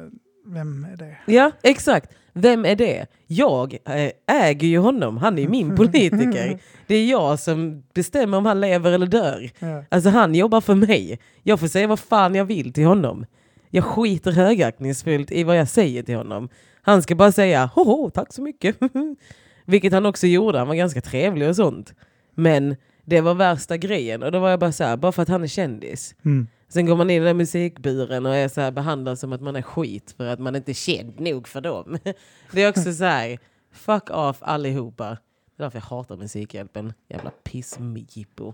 [0.45, 1.17] vem är det?
[1.25, 2.11] Ja, exakt.
[2.33, 3.05] Vem är det?
[3.27, 6.59] Jag eh, äger ju honom, han är min politiker.
[6.87, 9.49] Det är jag som bestämmer om han lever eller dör.
[9.59, 9.83] Ja.
[9.89, 11.19] Alltså han jobbar för mig.
[11.43, 13.25] Jag får säga vad fan jag vill till honom.
[13.69, 16.49] Jag skiter högaktningsfullt i vad jag säger till honom.
[16.81, 18.77] Han ska bara säga hoho, tack så mycket.
[19.65, 21.93] Vilket han också gjorde, han var ganska trevlig och sånt.
[22.35, 25.29] Men det var värsta grejen och då var jag bara så här, bara för att
[25.29, 26.15] han är kändis.
[26.25, 26.47] Mm.
[26.75, 29.55] Sen går man in i den musikburen och är så här behandlad som att man
[29.55, 31.97] är skit för att man inte är känd nog för dem.
[32.51, 33.39] Det är också så här,
[33.73, 35.05] fuck off allihopa.
[35.09, 36.93] Det är därför jag hatar Musikhjälpen.
[37.09, 38.53] Jävla pissjippo.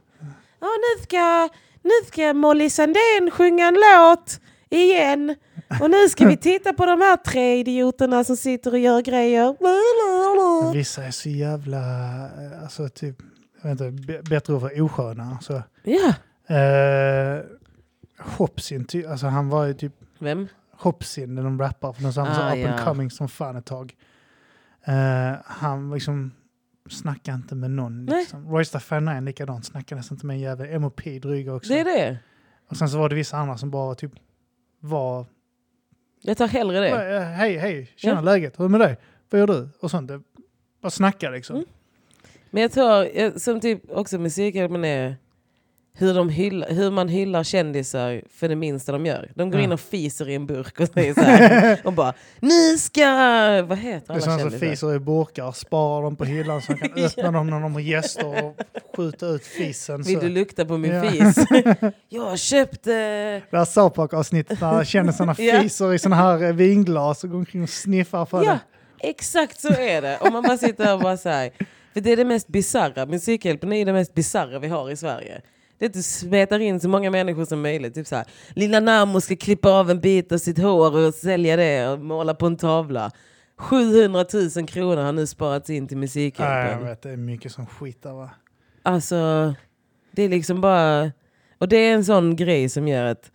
[0.60, 1.50] Ja, nu ska,
[1.84, 4.40] nu ska Molly Sandén sjunga en låt
[4.70, 5.36] igen.
[5.82, 9.56] Och nu ska vi titta på de här tre idioterna som sitter och gör grejer.
[10.74, 11.78] Vissa är så jävla,
[12.26, 13.16] eh, alltså typ,
[13.62, 15.38] jag vet inte, bättre ord för osköna.
[15.42, 16.14] Så, Ja.
[16.56, 17.42] eh,
[18.24, 20.48] Hopsin, ty, alltså han var ju typ Vem?
[20.72, 23.66] Hopsin, när de rappar för någon sån Ah, ah, up and coming som fan ett
[23.66, 23.96] tag.
[24.86, 26.32] Eh, han liksom
[26.90, 28.06] snackar inte med någon.
[28.06, 28.20] Nej.
[28.20, 28.48] Liksom.
[28.50, 30.80] Roysta Fernand likadant, snackar nästan inte med en jävel.
[30.80, 31.74] MOP dryga också.
[31.74, 32.18] Det är det.
[32.70, 34.12] Och sen så var det vissa andra som bara typ
[34.80, 35.26] var,
[36.22, 37.16] Jag tar hellre det.
[37.18, 38.22] "Eh, hej hej, tjena Ja.
[38.22, 38.98] läget, hur är det med dig?
[39.30, 39.70] Vad gör du?
[39.82, 40.12] Och sånt.
[40.82, 41.56] Bara snacka liksom.
[41.56, 41.68] Mm.
[42.50, 45.18] Men jag tror, som typ också Musikhjälpen är,
[45.94, 49.32] hur, de hyllar, hur man hyllar kändisar för det minsta de gör.
[49.36, 49.64] De går Ja.
[49.64, 51.82] in och fiser i en burk och säger så här.
[51.86, 53.02] och bara, ni ska...
[53.68, 54.68] Vad heter Det är alla som kändisar?
[54.68, 57.82] fiser i burkar, sparar dem på hyllan så de kan öppna dem när de har
[57.82, 58.56] gäster och
[58.98, 60.02] skjuta ut fisen.
[60.02, 60.22] Vill Så.
[60.22, 61.04] du lukta på min Ja.
[61.12, 61.36] fis?
[62.10, 62.88] jag har köpt...
[62.88, 65.62] Eh, Det här South Park-avsnittet där kändisarna Ja.
[65.62, 68.60] fiser i sådana här eh, vinglas och går omkring och sniffar på ja,
[69.02, 69.08] det.
[69.10, 70.18] exakt så är det.
[70.18, 71.50] Och man bara sitter och bara så här.
[71.94, 73.06] För det är det mest bizarra.
[73.06, 75.42] Musikhjälpen är det mest bizarra vi har i Sverige.
[75.82, 77.94] Det är att du smetar in så många människor som möjligt.
[77.96, 78.26] Typ så här,
[78.56, 82.34] Lilla Namo ska klippa av en bit av sitt hår och sälja det och måla
[82.34, 83.12] på en tavla.
[83.58, 84.26] 700
[84.56, 86.86] 000 kronor har nu sparats in till Ja, jag Musikhjälpen.
[86.88, 88.30] vet, det är mycket som skit där va.
[88.84, 89.54] Alltså,
[90.12, 91.12] det är liksom bara...
[91.58, 93.32] Och det är en sån grej som gör att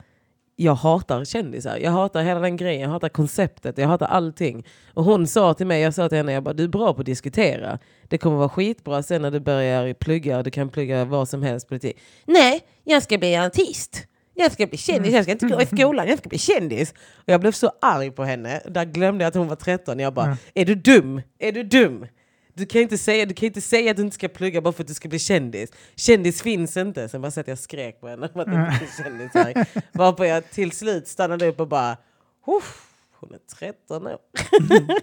[0.57, 1.77] jag hatar kändisar.
[1.77, 4.67] Jag hatar hela den grejen, jag hatar konceptet, jag hatar allting.
[4.95, 7.01] Och hon sa till mig, jag sa till henne, jag bara, du är bra på
[7.01, 7.79] att diskutera.
[8.09, 11.69] Det kommer vara skitbra sen när du börjar plugga, du kan plugga vad som helst
[11.69, 11.99] politik.
[12.27, 14.07] Nej, jag ska bli artist.
[14.39, 16.93] Jag ska bli kändis, jag ska inte gå i skolan, jag ska bli kändis.
[17.17, 18.61] Och jag blev så arg på henne.
[18.69, 19.99] Där glömde jag att hon var 13.
[19.99, 20.37] Jag bara, Mm.
[20.55, 21.23] är du dum?
[21.39, 22.07] Är du dum?
[22.57, 24.83] Du kan, inte säga, du kan inte säga att du inte ska plugga bara för
[24.83, 25.71] att du ska bli kändis.
[25.97, 27.09] Kändis finns inte.
[27.09, 29.31] Sen bara så att jag skrek på henne om att inte bli kändis.
[29.35, 29.67] Här.
[29.93, 31.97] Varpå jag till slut stannade upp och bara,
[32.47, 34.19] "Uff, hon är 13 år.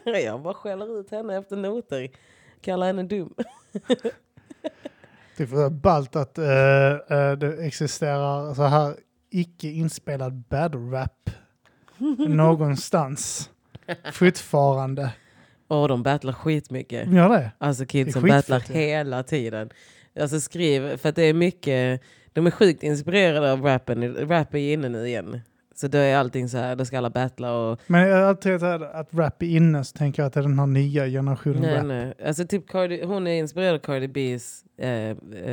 [0.19, 2.09] jag bara skäller ut henne efter noter.
[2.61, 3.33] Kallar henne dum.
[5.37, 8.95] Det är ballt att eh, eh, det existerar så här
[9.29, 11.29] icke inspelad battle rap
[12.29, 13.49] någonstans.
[14.13, 15.13] Fortfarande.
[15.81, 17.07] Och de battlar skitmycket.
[17.13, 17.51] Gör det?
[17.57, 18.81] Alltså Det kids är som skitfett, battlar ja.
[18.81, 19.69] hela tiden.
[20.19, 22.01] Alltså skriv, för att det är mycket,
[22.33, 24.15] de är sjukt inspirerade av rappen.
[24.29, 25.41] Rap är inne nu igen.
[25.75, 27.79] Så då är allting så här, då ska alla battla och...
[27.87, 30.41] Men jag har alltid tänkt att rap är inne så tänker jag att det är
[30.41, 31.85] den här nya generationen Nej, rap.
[31.85, 32.13] nej.
[32.25, 34.89] Alltså typ Cardi, hon är inspirerad av Cardi B's eh,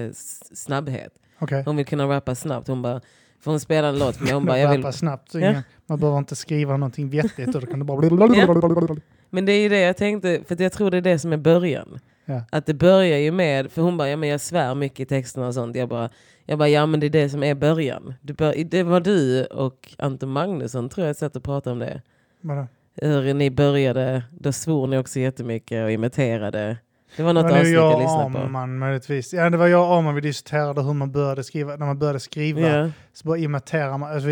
[0.00, 0.10] eh,
[0.52, 1.12] snabbhet.
[1.38, 1.62] Okej.
[1.66, 2.68] Hon vill kunna rappa snabbt.
[2.68, 3.00] Hon bara,
[3.40, 4.92] för hon spelar en låt med hon bara, jag vill...
[4.92, 5.34] snabbt.
[5.34, 5.62] Ja.
[5.86, 8.96] man behöver inte skriva någonting vettigt och då kan det bara...
[9.30, 11.36] Men det är ju det jag tänkte, för jag tror det är det som är
[11.36, 11.98] början.
[12.24, 12.42] Ja.
[12.50, 15.46] Att det börjar ju med, för hon bara, ja men jag svär mycket i texterna
[15.46, 15.76] och sånt.
[15.76, 16.10] Jag bara,
[16.46, 18.14] jag bara ja men det är det som är början.
[18.20, 22.02] Du bör, det var du och Anton Magnusson tror jag satt och pratade om det.
[22.40, 22.66] Vadå?
[22.96, 26.76] Hur ni började, då svor ni också jättemycket och imiterade.
[27.16, 28.38] Det var något Det var avsnitt jag jag lyssnade på.
[28.38, 29.32] Arman möjligtvis.
[29.32, 31.76] Ja, det var jag och Arman vi diskuterade hur man började skriva.
[31.76, 32.90] När man började skriva Ja.
[33.12, 34.12] så bara imiterar man.
[34.12, 34.28] Alltså,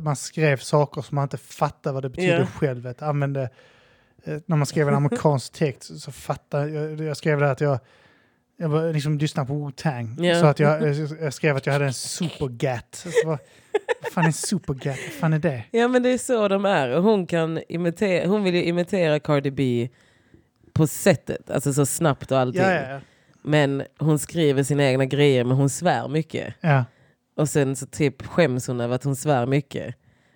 [0.00, 2.46] man skrev saker som man inte fattade vad det betydde Ja.
[2.46, 2.82] själv.
[2.82, 3.42] Vet, använde,
[4.24, 7.00] eh, när man skrev en amerikansk text så fattade jag.
[7.00, 7.78] Jag skrev det att jag
[8.56, 10.24] jag liksom lyssnade på Wu-Tang.
[10.24, 10.40] Ja.
[10.40, 13.06] Så att jag, jag, skrev att jag hade en supergat.
[13.24, 13.38] Vad,
[14.02, 14.96] vad fan är supergat?
[15.06, 15.64] Vad fan är det?
[15.70, 16.96] ja men det är så de är.
[16.96, 19.88] Hon, kan imitera, hon vill ju imitera Cardi B
[20.72, 22.62] på sättet, alltså så snabbt och allting.
[22.62, 23.00] Ja, ja,
[23.42, 26.54] Men hon skriver sina egna grejer men hon svär mycket.
[26.60, 26.84] ja.
[27.36, 29.94] Och sen så typ skäms hon över att hon svär mycket.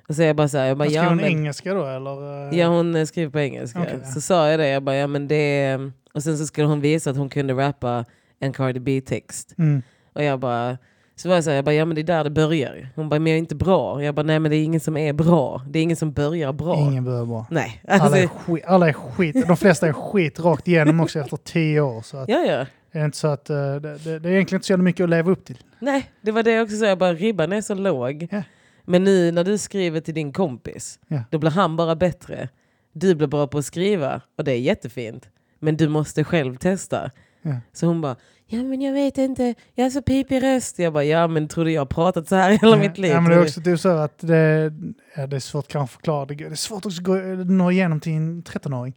[0.08, 1.86] Och så jag bara så här, jag bara, Men Skrev ja, hon men, engelska då
[1.86, 2.54] eller?
[2.54, 3.86] ja hon eh, skriver på engelska.
[3.92, 4.04] Ja.
[4.06, 5.78] Så sa jag det, jag bara, ja men det.
[6.14, 8.04] Och sen så skulle hon visa att hon kunde rappa
[8.40, 9.54] en Cardi B-text.
[9.58, 9.82] Mm.
[10.12, 10.78] Och jag bara,
[11.16, 12.88] så var jag så här, jag bara, ja men det är där det börjar.
[12.94, 14.02] Hon bara, men jag är inte bra.
[14.02, 15.62] Jag bara, nej men det är ingen som är bra.
[15.68, 16.76] Det är ingen som börjar bra.
[16.78, 17.46] Ingen börjar bra.
[17.50, 17.82] Nej.
[17.88, 19.46] Alla är, Alltså, skit, alla är skit.
[19.48, 22.02] De flesta är skit rakt igenom också efter tio år.
[22.02, 22.66] Så att, ja ja.
[22.92, 25.10] det är inte så att, eh, det, det, det är egentligen inte så mycket att
[25.10, 25.58] leva upp till.
[25.78, 26.86] Nej, det var det jag också sa.
[26.86, 28.28] Jag bara, ribban är så låg.
[28.30, 28.42] Ja.
[28.84, 31.20] Men nu när du skriver till din kompis, Ja.
[31.30, 32.48] då blir han bara bättre.
[32.92, 35.28] Du blir bra på att skriva och det är jättefint.
[35.58, 37.10] Men du måste själv testa.
[37.42, 37.54] Ja.
[37.72, 38.16] Så hon bara,
[38.46, 40.78] ja men jag vet inte, jag har så pipig röst.
[40.78, 43.10] Jag bara, ja men tror du jag har pratat så här hela mitt liv?
[43.10, 44.72] Ja, men det är du- också typ så att det,
[45.16, 46.26] ja, det är svårt kanske att förklara.
[46.26, 47.14] Det, det är svårt också att gå,
[47.44, 48.94] nå igenom till en 13-åring.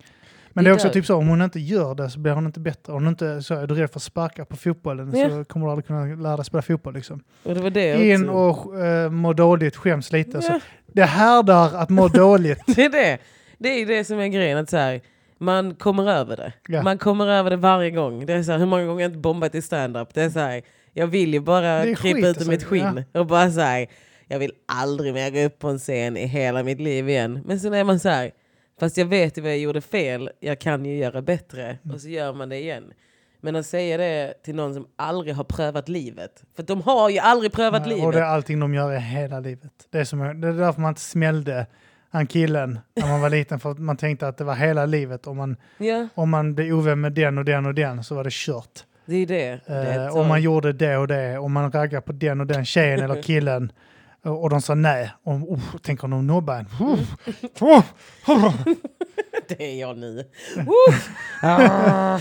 [0.53, 2.59] Men det är också typ så, om hon inte gör det så blir hon inte
[2.59, 2.93] bättre.
[2.93, 5.29] Om hon inte så är du rädd för att sparka på fotbollen Ja.
[5.29, 6.93] så kommer du aldrig kunna lära dig spela fotboll.
[6.93, 7.23] Liksom.
[7.43, 10.41] och det var det In och uh, må dåligt, skäms lite.
[10.41, 10.59] Så Ja.
[10.87, 12.59] det härdar att må dåligt.
[12.75, 13.17] Det är det.
[13.57, 14.57] Det är det som är grejen.
[14.57, 15.01] Att så här,
[15.37, 16.53] man kommer över det.
[16.67, 16.83] Ja.
[16.83, 18.25] Man kommer över det varje gång.
[18.25, 20.13] Det är så här, hur många gånger har jag inte bombat i stand-up?
[20.13, 20.61] Det är så här,
[20.93, 22.49] jag vill ju bara krypa ut ur alltså.
[22.49, 23.03] mitt skinn.
[23.11, 23.87] Och bara så här,
[24.27, 27.41] jag vill aldrig mer gå upp på en scen i hela mitt liv igen.
[27.45, 28.31] Men sen är man så här,
[28.79, 30.29] fast jag vet ju vad jag gjorde fel.
[30.39, 31.63] Jag kan ju göra bättre.
[31.63, 31.95] Mm.
[31.95, 32.93] Och så gör man det igen.
[33.41, 36.43] Men att säga det till någon som aldrig har prövat livet.
[36.55, 38.05] För de har ju aldrig prövat Nej, livet.
[38.05, 39.71] Och det är allting de gör i hela livet.
[39.89, 41.65] Det är, som, det är därför man inte smällde
[42.17, 43.59] han killen när man var liten.
[43.59, 45.27] För att man tänkte att det var hela livet.
[45.27, 48.23] Om man, Ja, om man blev ovän med den och den och den så var
[48.23, 48.83] det kört.
[49.05, 49.59] det är det.
[49.65, 52.47] det är Eh, om man gjorde det och det, om man raggade på den och
[52.47, 53.71] den tjejen eller killen
[54.23, 55.11] och, och de sa nej.
[55.23, 56.67] Och, oh, tänk om de nobbar en.
[56.79, 57.83] Oh.
[59.47, 60.23] Det är jag nu.
[61.41, 62.19] Ah.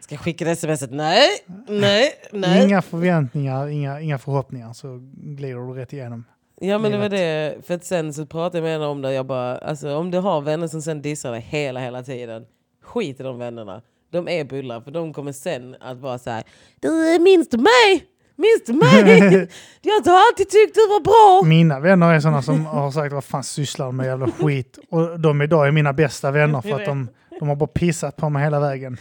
[0.00, 0.90] Ska jag skicka det smset?
[0.90, 1.28] Nej,
[1.68, 2.64] nej, nej.
[2.64, 6.24] Inga förväntningar, inga, inga förhoppningar så glider du rätt igenom.
[6.62, 9.12] Ja men det var det, för att sen så pratade jag med henne om det.
[9.12, 12.44] Jag bara, alltså om du har vänner som sen dissar dig hela, hela tiden.
[12.82, 13.82] Skit i de vännerna.
[14.12, 16.42] De är bullar för de kommer sen att vara så här.
[16.80, 18.04] Du minns du mig?
[18.36, 19.48] Minns du mig?
[19.82, 21.48] Jag har alltid tyckt du var bra.
[21.48, 24.78] Mina vänner är sådana som har sagt vad fan sysslar de med jävla skit.
[24.90, 27.08] Och de idag är mina bästa vänner för att de,
[27.38, 28.96] de har bara pissat på mig hela vägen.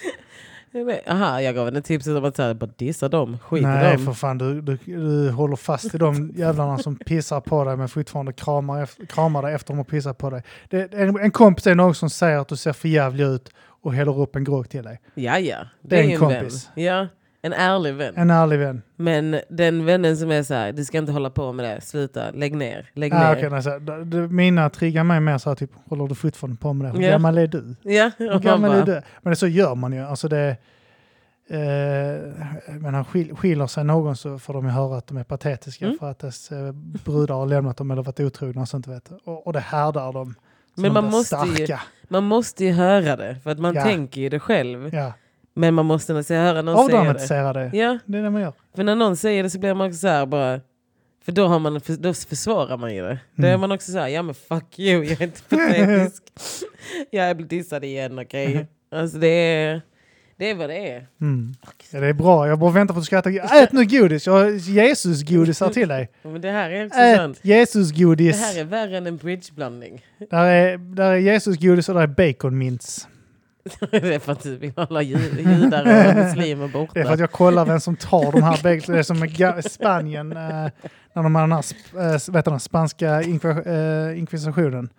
[1.07, 3.37] Aha, jag gav henne tipset om att så här, bara dissa dem.
[3.39, 4.05] Skit i Nej dem.
[4.05, 7.89] för fan, du, du, du håller fast i de jävlarna som pissar på dig men
[7.89, 10.43] fortfarande kramar, kramar dig efter de har pissat på dig.
[10.69, 13.51] Det, en, en kompis är någon som säger att du ser för jävlig ut
[13.81, 15.01] och häller upp en grogg till dig.
[15.13, 15.57] Ja, ja.
[15.81, 16.69] Det är en kompis.
[16.75, 16.83] vän.
[16.85, 17.07] Ja.
[17.41, 18.13] En ärlig vän.
[18.17, 18.81] En ärlig vän.
[18.95, 22.31] Men den vännen som är så här, du ska inte hålla på med det, sluta,
[22.31, 23.37] lägg ner, lägg Ah, ner.
[23.37, 26.57] okay, nej, så, d- d- mina triggar mig mer så här, typ, håller du fortfarande
[26.57, 26.97] på med det?
[26.97, 27.75] Hur gammal är du?
[27.81, 29.01] Ja, Hur gammal är du?
[29.21, 29.99] Men det, så gör man ju.
[29.99, 30.57] Alltså det,
[31.49, 35.23] eh, men han skil, skiljer sig någon så får de ju höra att de är
[35.23, 35.97] patetiska Mm.
[35.99, 36.71] för att dess eh,
[37.05, 38.87] brudar har lämnat dem eller varit otrogna och sånt.
[38.87, 39.11] Vet.
[39.25, 40.35] Och, och det härdar dem.
[40.75, 43.83] Men man måste ju- man måste ju höra det, för att man Ja.
[43.83, 44.95] tänker ju det själv.
[44.95, 45.13] Ja.
[45.59, 46.99] Men man måste nog säga, höra någon säga det.
[46.99, 47.71] Avdramatisera det.
[47.77, 48.53] Ja, Det är det man gör.
[48.75, 50.59] för när någon säger det så blir man också så här bara,
[51.25, 53.19] för då, har man, då försvarar man ju det.
[53.35, 53.61] Då är Mm.
[53.61, 56.23] man också så här, ja men fuck you, jag är inte patetisk.
[57.11, 58.67] jag blir dissad igen, okej?
[58.91, 59.81] Alltså det är,
[60.37, 61.07] det är vad det är.
[61.21, 61.53] Mm.
[61.91, 62.47] Ja, det är bra.
[62.47, 63.63] Jag bara väntar på att du skrattar.
[63.63, 64.25] Ät nu godis.
[64.27, 66.09] Jag har Jesus-godis här till dig.
[66.21, 67.39] Ja, Men det här är också Ät sant.
[67.41, 68.41] Det Jesus-godis.
[68.41, 70.05] här är värre än en bridgeblandning.
[70.29, 73.07] Där är, där är Jesus-godis och där är bacon-mints.
[73.91, 76.91] Det är för att du vill hålla ju- judar och muslimer borta.
[76.93, 78.93] Det är för att jag kollar vem som tar de här bacon.
[78.93, 80.37] Det är som Ga- Spanien eh,
[81.13, 81.63] när de har den här
[82.13, 84.89] eh, vet du, den spanska eh, inkvisitionen.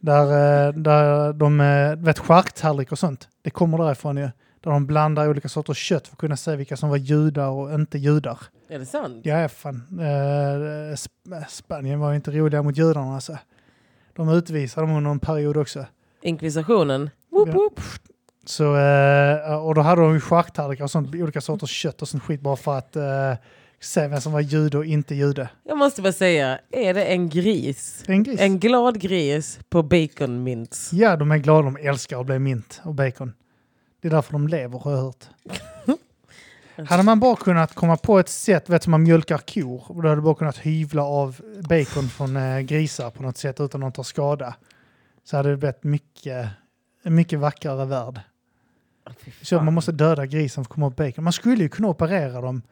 [0.00, 0.22] Där,
[0.68, 1.58] eh, där de,
[2.04, 3.28] vet charktallrik och sånt.
[3.42, 4.28] Det kommer därifrån ju.
[4.60, 7.74] Där de blandar olika sorters kött för att kunna se vilka som var judar och
[7.74, 8.38] inte judar.
[8.68, 9.20] Är det sant?
[9.26, 9.82] Ja, fan.
[10.94, 13.38] Sp- Spanien var ju inte roliga mot judarna alltså.
[14.16, 15.86] De utvisade dem under en period också.
[16.22, 17.10] Inkvisitionen?
[17.34, 17.54] Woop, Ja.
[17.54, 17.80] woop.
[18.46, 22.22] Så, eh, och då hade de ju charktallrikar och sånt, olika sorters kött och sånt
[22.22, 23.32] skit bara för att eh,
[23.80, 25.48] se vem som var jude och inte jude.
[25.64, 28.04] Jag måste bara säga, är det en gris?
[28.06, 28.40] En gris.
[28.40, 30.92] En glad gris på bacon mints.
[30.92, 33.32] Ja, de är glada, de älskar att bli mint och bacon.
[34.02, 35.24] Det är därför de lever har jag hört.
[36.88, 40.14] Hade man bara kunnat komma på ett sätt, vet som man mjölkar kor, då hade
[40.14, 44.04] du bara kunnat hyvla av bacon från eh, grisar på något sätt utan att ta
[44.04, 44.54] skada.
[45.24, 46.46] Så hade det blivit mycket,
[47.04, 48.20] en mycket vackrare värld.
[49.42, 51.24] Så man måste döda grisen för att komma åt bacon.
[51.24, 52.62] Man skulle ju kunna operera dem.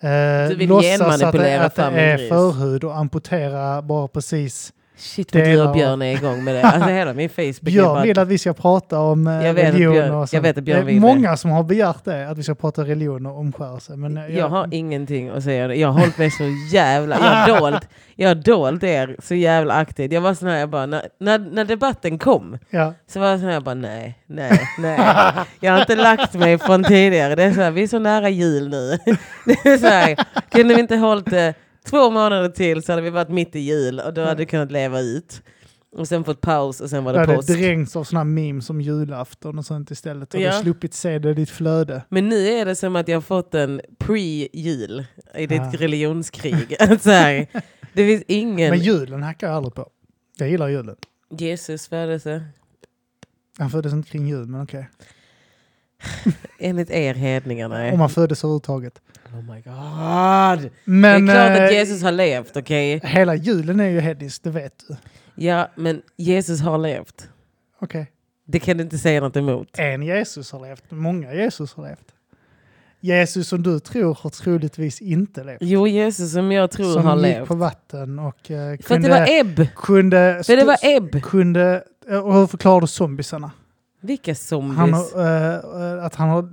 [0.00, 4.72] Eh, Du vill låtsas att det, att det är förhud och amputera bara precis.
[4.98, 6.62] Shit vad du och Björn är igång med det.
[6.62, 9.92] Alltså hela min Facebook Björn vill att vi ska prata om eh, Jag vet religion
[9.92, 11.00] Björn- och jag vet att Björn Det är vill det.
[11.00, 13.96] många som har begärt det, att vi ska prata religion och omskärelse.
[13.96, 15.74] Men eh, Jag har ingenting att säga.
[15.74, 17.16] Jag har hållit mig så jävla...
[17.48, 20.12] Jag har dolt, jag har dolt er så jävla aktivt.
[20.12, 23.38] Jag var sån här, jag bara, när, när, när debatten kom ja, så var jag
[23.38, 25.00] sån här, jag bara nej, nej, nej.
[25.60, 27.34] Jag har inte lagt mig från tidigare.
[27.34, 28.98] Det är så här, vi är så nära jul nu.
[29.44, 30.16] Det är så här,
[30.50, 31.54] kunde vi inte hållit det
[31.86, 34.72] två månader till så hade vi varit mitt i jul och då hade vi kunnat
[34.72, 35.42] leva ut.
[35.96, 37.48] Och sen fått paus och sen var det det påsk.
[37.48, 40.34] dränkts av sådana memes som julafton och sånt istället.
[40.34, 40.52] Och Ja.
[40.56, 42.02] du sluppit se det i ditt flöde.
[42.08, 45.04] Men nu är det som att jag har fått en pre-jul
[45.34, 45.72] i ditt Ah.
[45.72, 46.76] religionskrig.
[47.00, 47.46] Så här,
[47.92, 48.70] det finns ingen...
[48.70, 49.90] Men julen hackar jag aldrig på.
[50.38, 50.96] Jag gillar julen.
[51.38, 52.44] Jesus födelse.
[53.58, 54.88] Han föddes inte kring jul, men okej.
[56.58, 57.92] Enligt er hedningar, nej.
[57.92, 59.00] Om han föddes överhuvudtaget.
[59.32, 60.70] Oh my god!
[60.84, 63.00] Men det är klart att eh, Jesus har levt, okej?
[63.04, 64.96] hela julen är ju hednisk, det vet du.
[65.34, 67.28] Ja, men Jesus har levt.
[67.80, 68.10] Okej.
[68.46, 69.68] Det kan du inte säga något emot.
[69.78, 72.12] En Jesus har levt, många Jesus har levt.
[73.00, 75.58] Jesus som du tror har troligtvis inte levt.
[75.60, 77.48] Jo, Jesus som jag tror som har gick levt.
[77.48, 79.08] på vatten och eh, För att kunde...
[79.08, 79.66] det var ebb.
[79.76, 81.22] kunde, För det var ebb.
[81.22, 81.84] kunde
[82.24, 83.50] och hur förklarar du zombisarna?
[84.00, 84.78] Vilka zombies?
[84.78, 86.48] Han har, eh, eh, att han har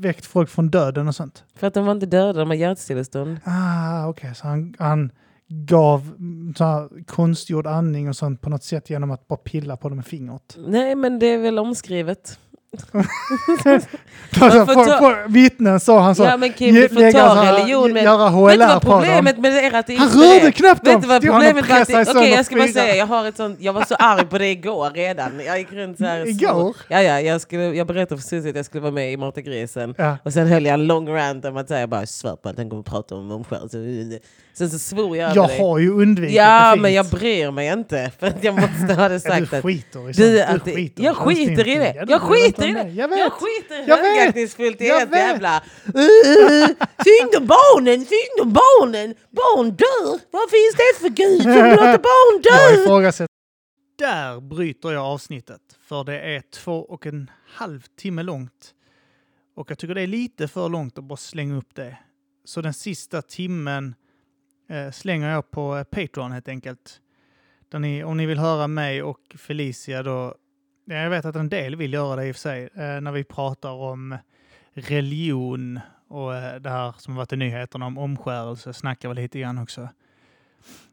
[0.00, 1.44] väckt folk från döden och sånt.
[1.54, 3.40] För att de var inte döda, de har hjärtstillestånd.
[3.44, 5.12] Ah, okej, så han, han
[5.48, 6.14] gav
[6.56, 9.96] så här, konstgjord andning och sånt på något sätt genom att bara pilla på dem
[9.96, 10.56] med fingret.
[10.66, 12.38] Nej, men det är väl omskrivet.
[14.40, 16.22] Alltså, på, ta- på vittnen sa han så.
[16.22, 18.02] ja, men Kim, du får ta här, religion med...
[18.04, 20.94] Göra Vet du vad HLR problemet med ert ateism Han rörde knappt dem!
[20.94, 21.76] Vet du vad han problemet var?
[21.80, 24.26] att- Okej, sönder jag ska bara säga, jag har ett sånt, jag var så arg
[24.26, 25.40] på det igår redan.
[25.46, 26.28] Jag gick runt så här.
[26.28, 26.76] Igår?
[26.88, 29.40] Ja, ja, jag, skulle, jag berättade för Susie att jag skulle vara med i Mata
[29.40, 29.94] grisen.
[29.98, 30.16] Ja.
[30.24, 32.56] Och sen höll jag en lång rant om att säga, jag bara svär på att
[32.56, 33.78] den kommer prata om omskärelse.
[34.58, 35.58] Sen så svor jag Jag över dig.
[35.58, 38.10] har ju undvikit Ja, det men jag brer mig inte.
[38.18, 39.62] För att jag måste ha det sagt du att...
[39.64, 40.50] skiter i Du, sånt.
[40.50, 41.92] att det, skiter jag skiter i det!
[41.96, 42.88] Ja, du Jag bryr skiter i det!
[42.90, 43.18] Jag vet!
[43.18, 44.06] Jag skiter Jag vet.
[44.06, 45.18] högaktningsfullt i Jag ert vet.
[45.18, 45.62] jävla...
[45.86, 46.66] Uh,
[47.04, 49.14] synd om barnen, synd om barnen!
[49.30, 50.20] Barn dör!
[50.30, 52.82] Vad finns det för gud som låter barn Jag dö?
[52.82, 53.28] ifrågasätter.
[53.98, 58.74] Där bryter jag avsnittet, för det är två och en halv timme långt.
[59.56, 61.96] Och jag tycker det är lite för långt att bara slänga upp det.
[62.44, 63.94] Så den sista timmen
[64.68, 67.00] Eh, slänger jag på eh, Patreon helt enkelt.
[67.68, 70.34] Där ni, om ni vill höra mig och Felicia då,
[70.84, 73.24] jag vet att en del vill göra det i och för sig, eh, när vi
[73.24, 74.16] pratar om
[74.72, 79.58] religion och det här som har varit i nyheterna om omskärelse snackar vi lite grann
[79.58, 79.88] också.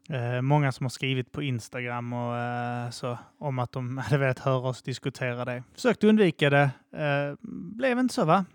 [0.10, 4.40] Eh, många som har skrivit på Instagram och eh, så om att de hade velat
[4.40, 5.64] höra oss diskutera det.
[5.74, 6.70] Försökte undvika det.
[6.92, 7.38] Eh,
[7.76, 8.46] blev inte så va?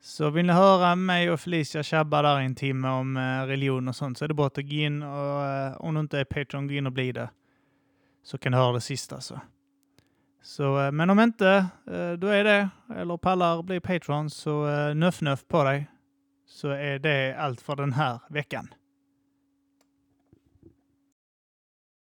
[0.00, 3.88] Så vill ni höra mig och Felicia tjabba där i en timme om eh, religion
[3.88, 6.24] och sånt så är det bara att gå in och eh, om du inte är
[6.24, 7.30] Patreon, gå in och bli det.
[8.22, 9.40] Så kan du höra det sista så.
[10.42, 11.66] så eh, men om inte
[12.18, 15.90] du är det, eller pallar bli Patreon, så nöff nöff på dig.
[16.46, 18.68] Så är det allt för den här veckan.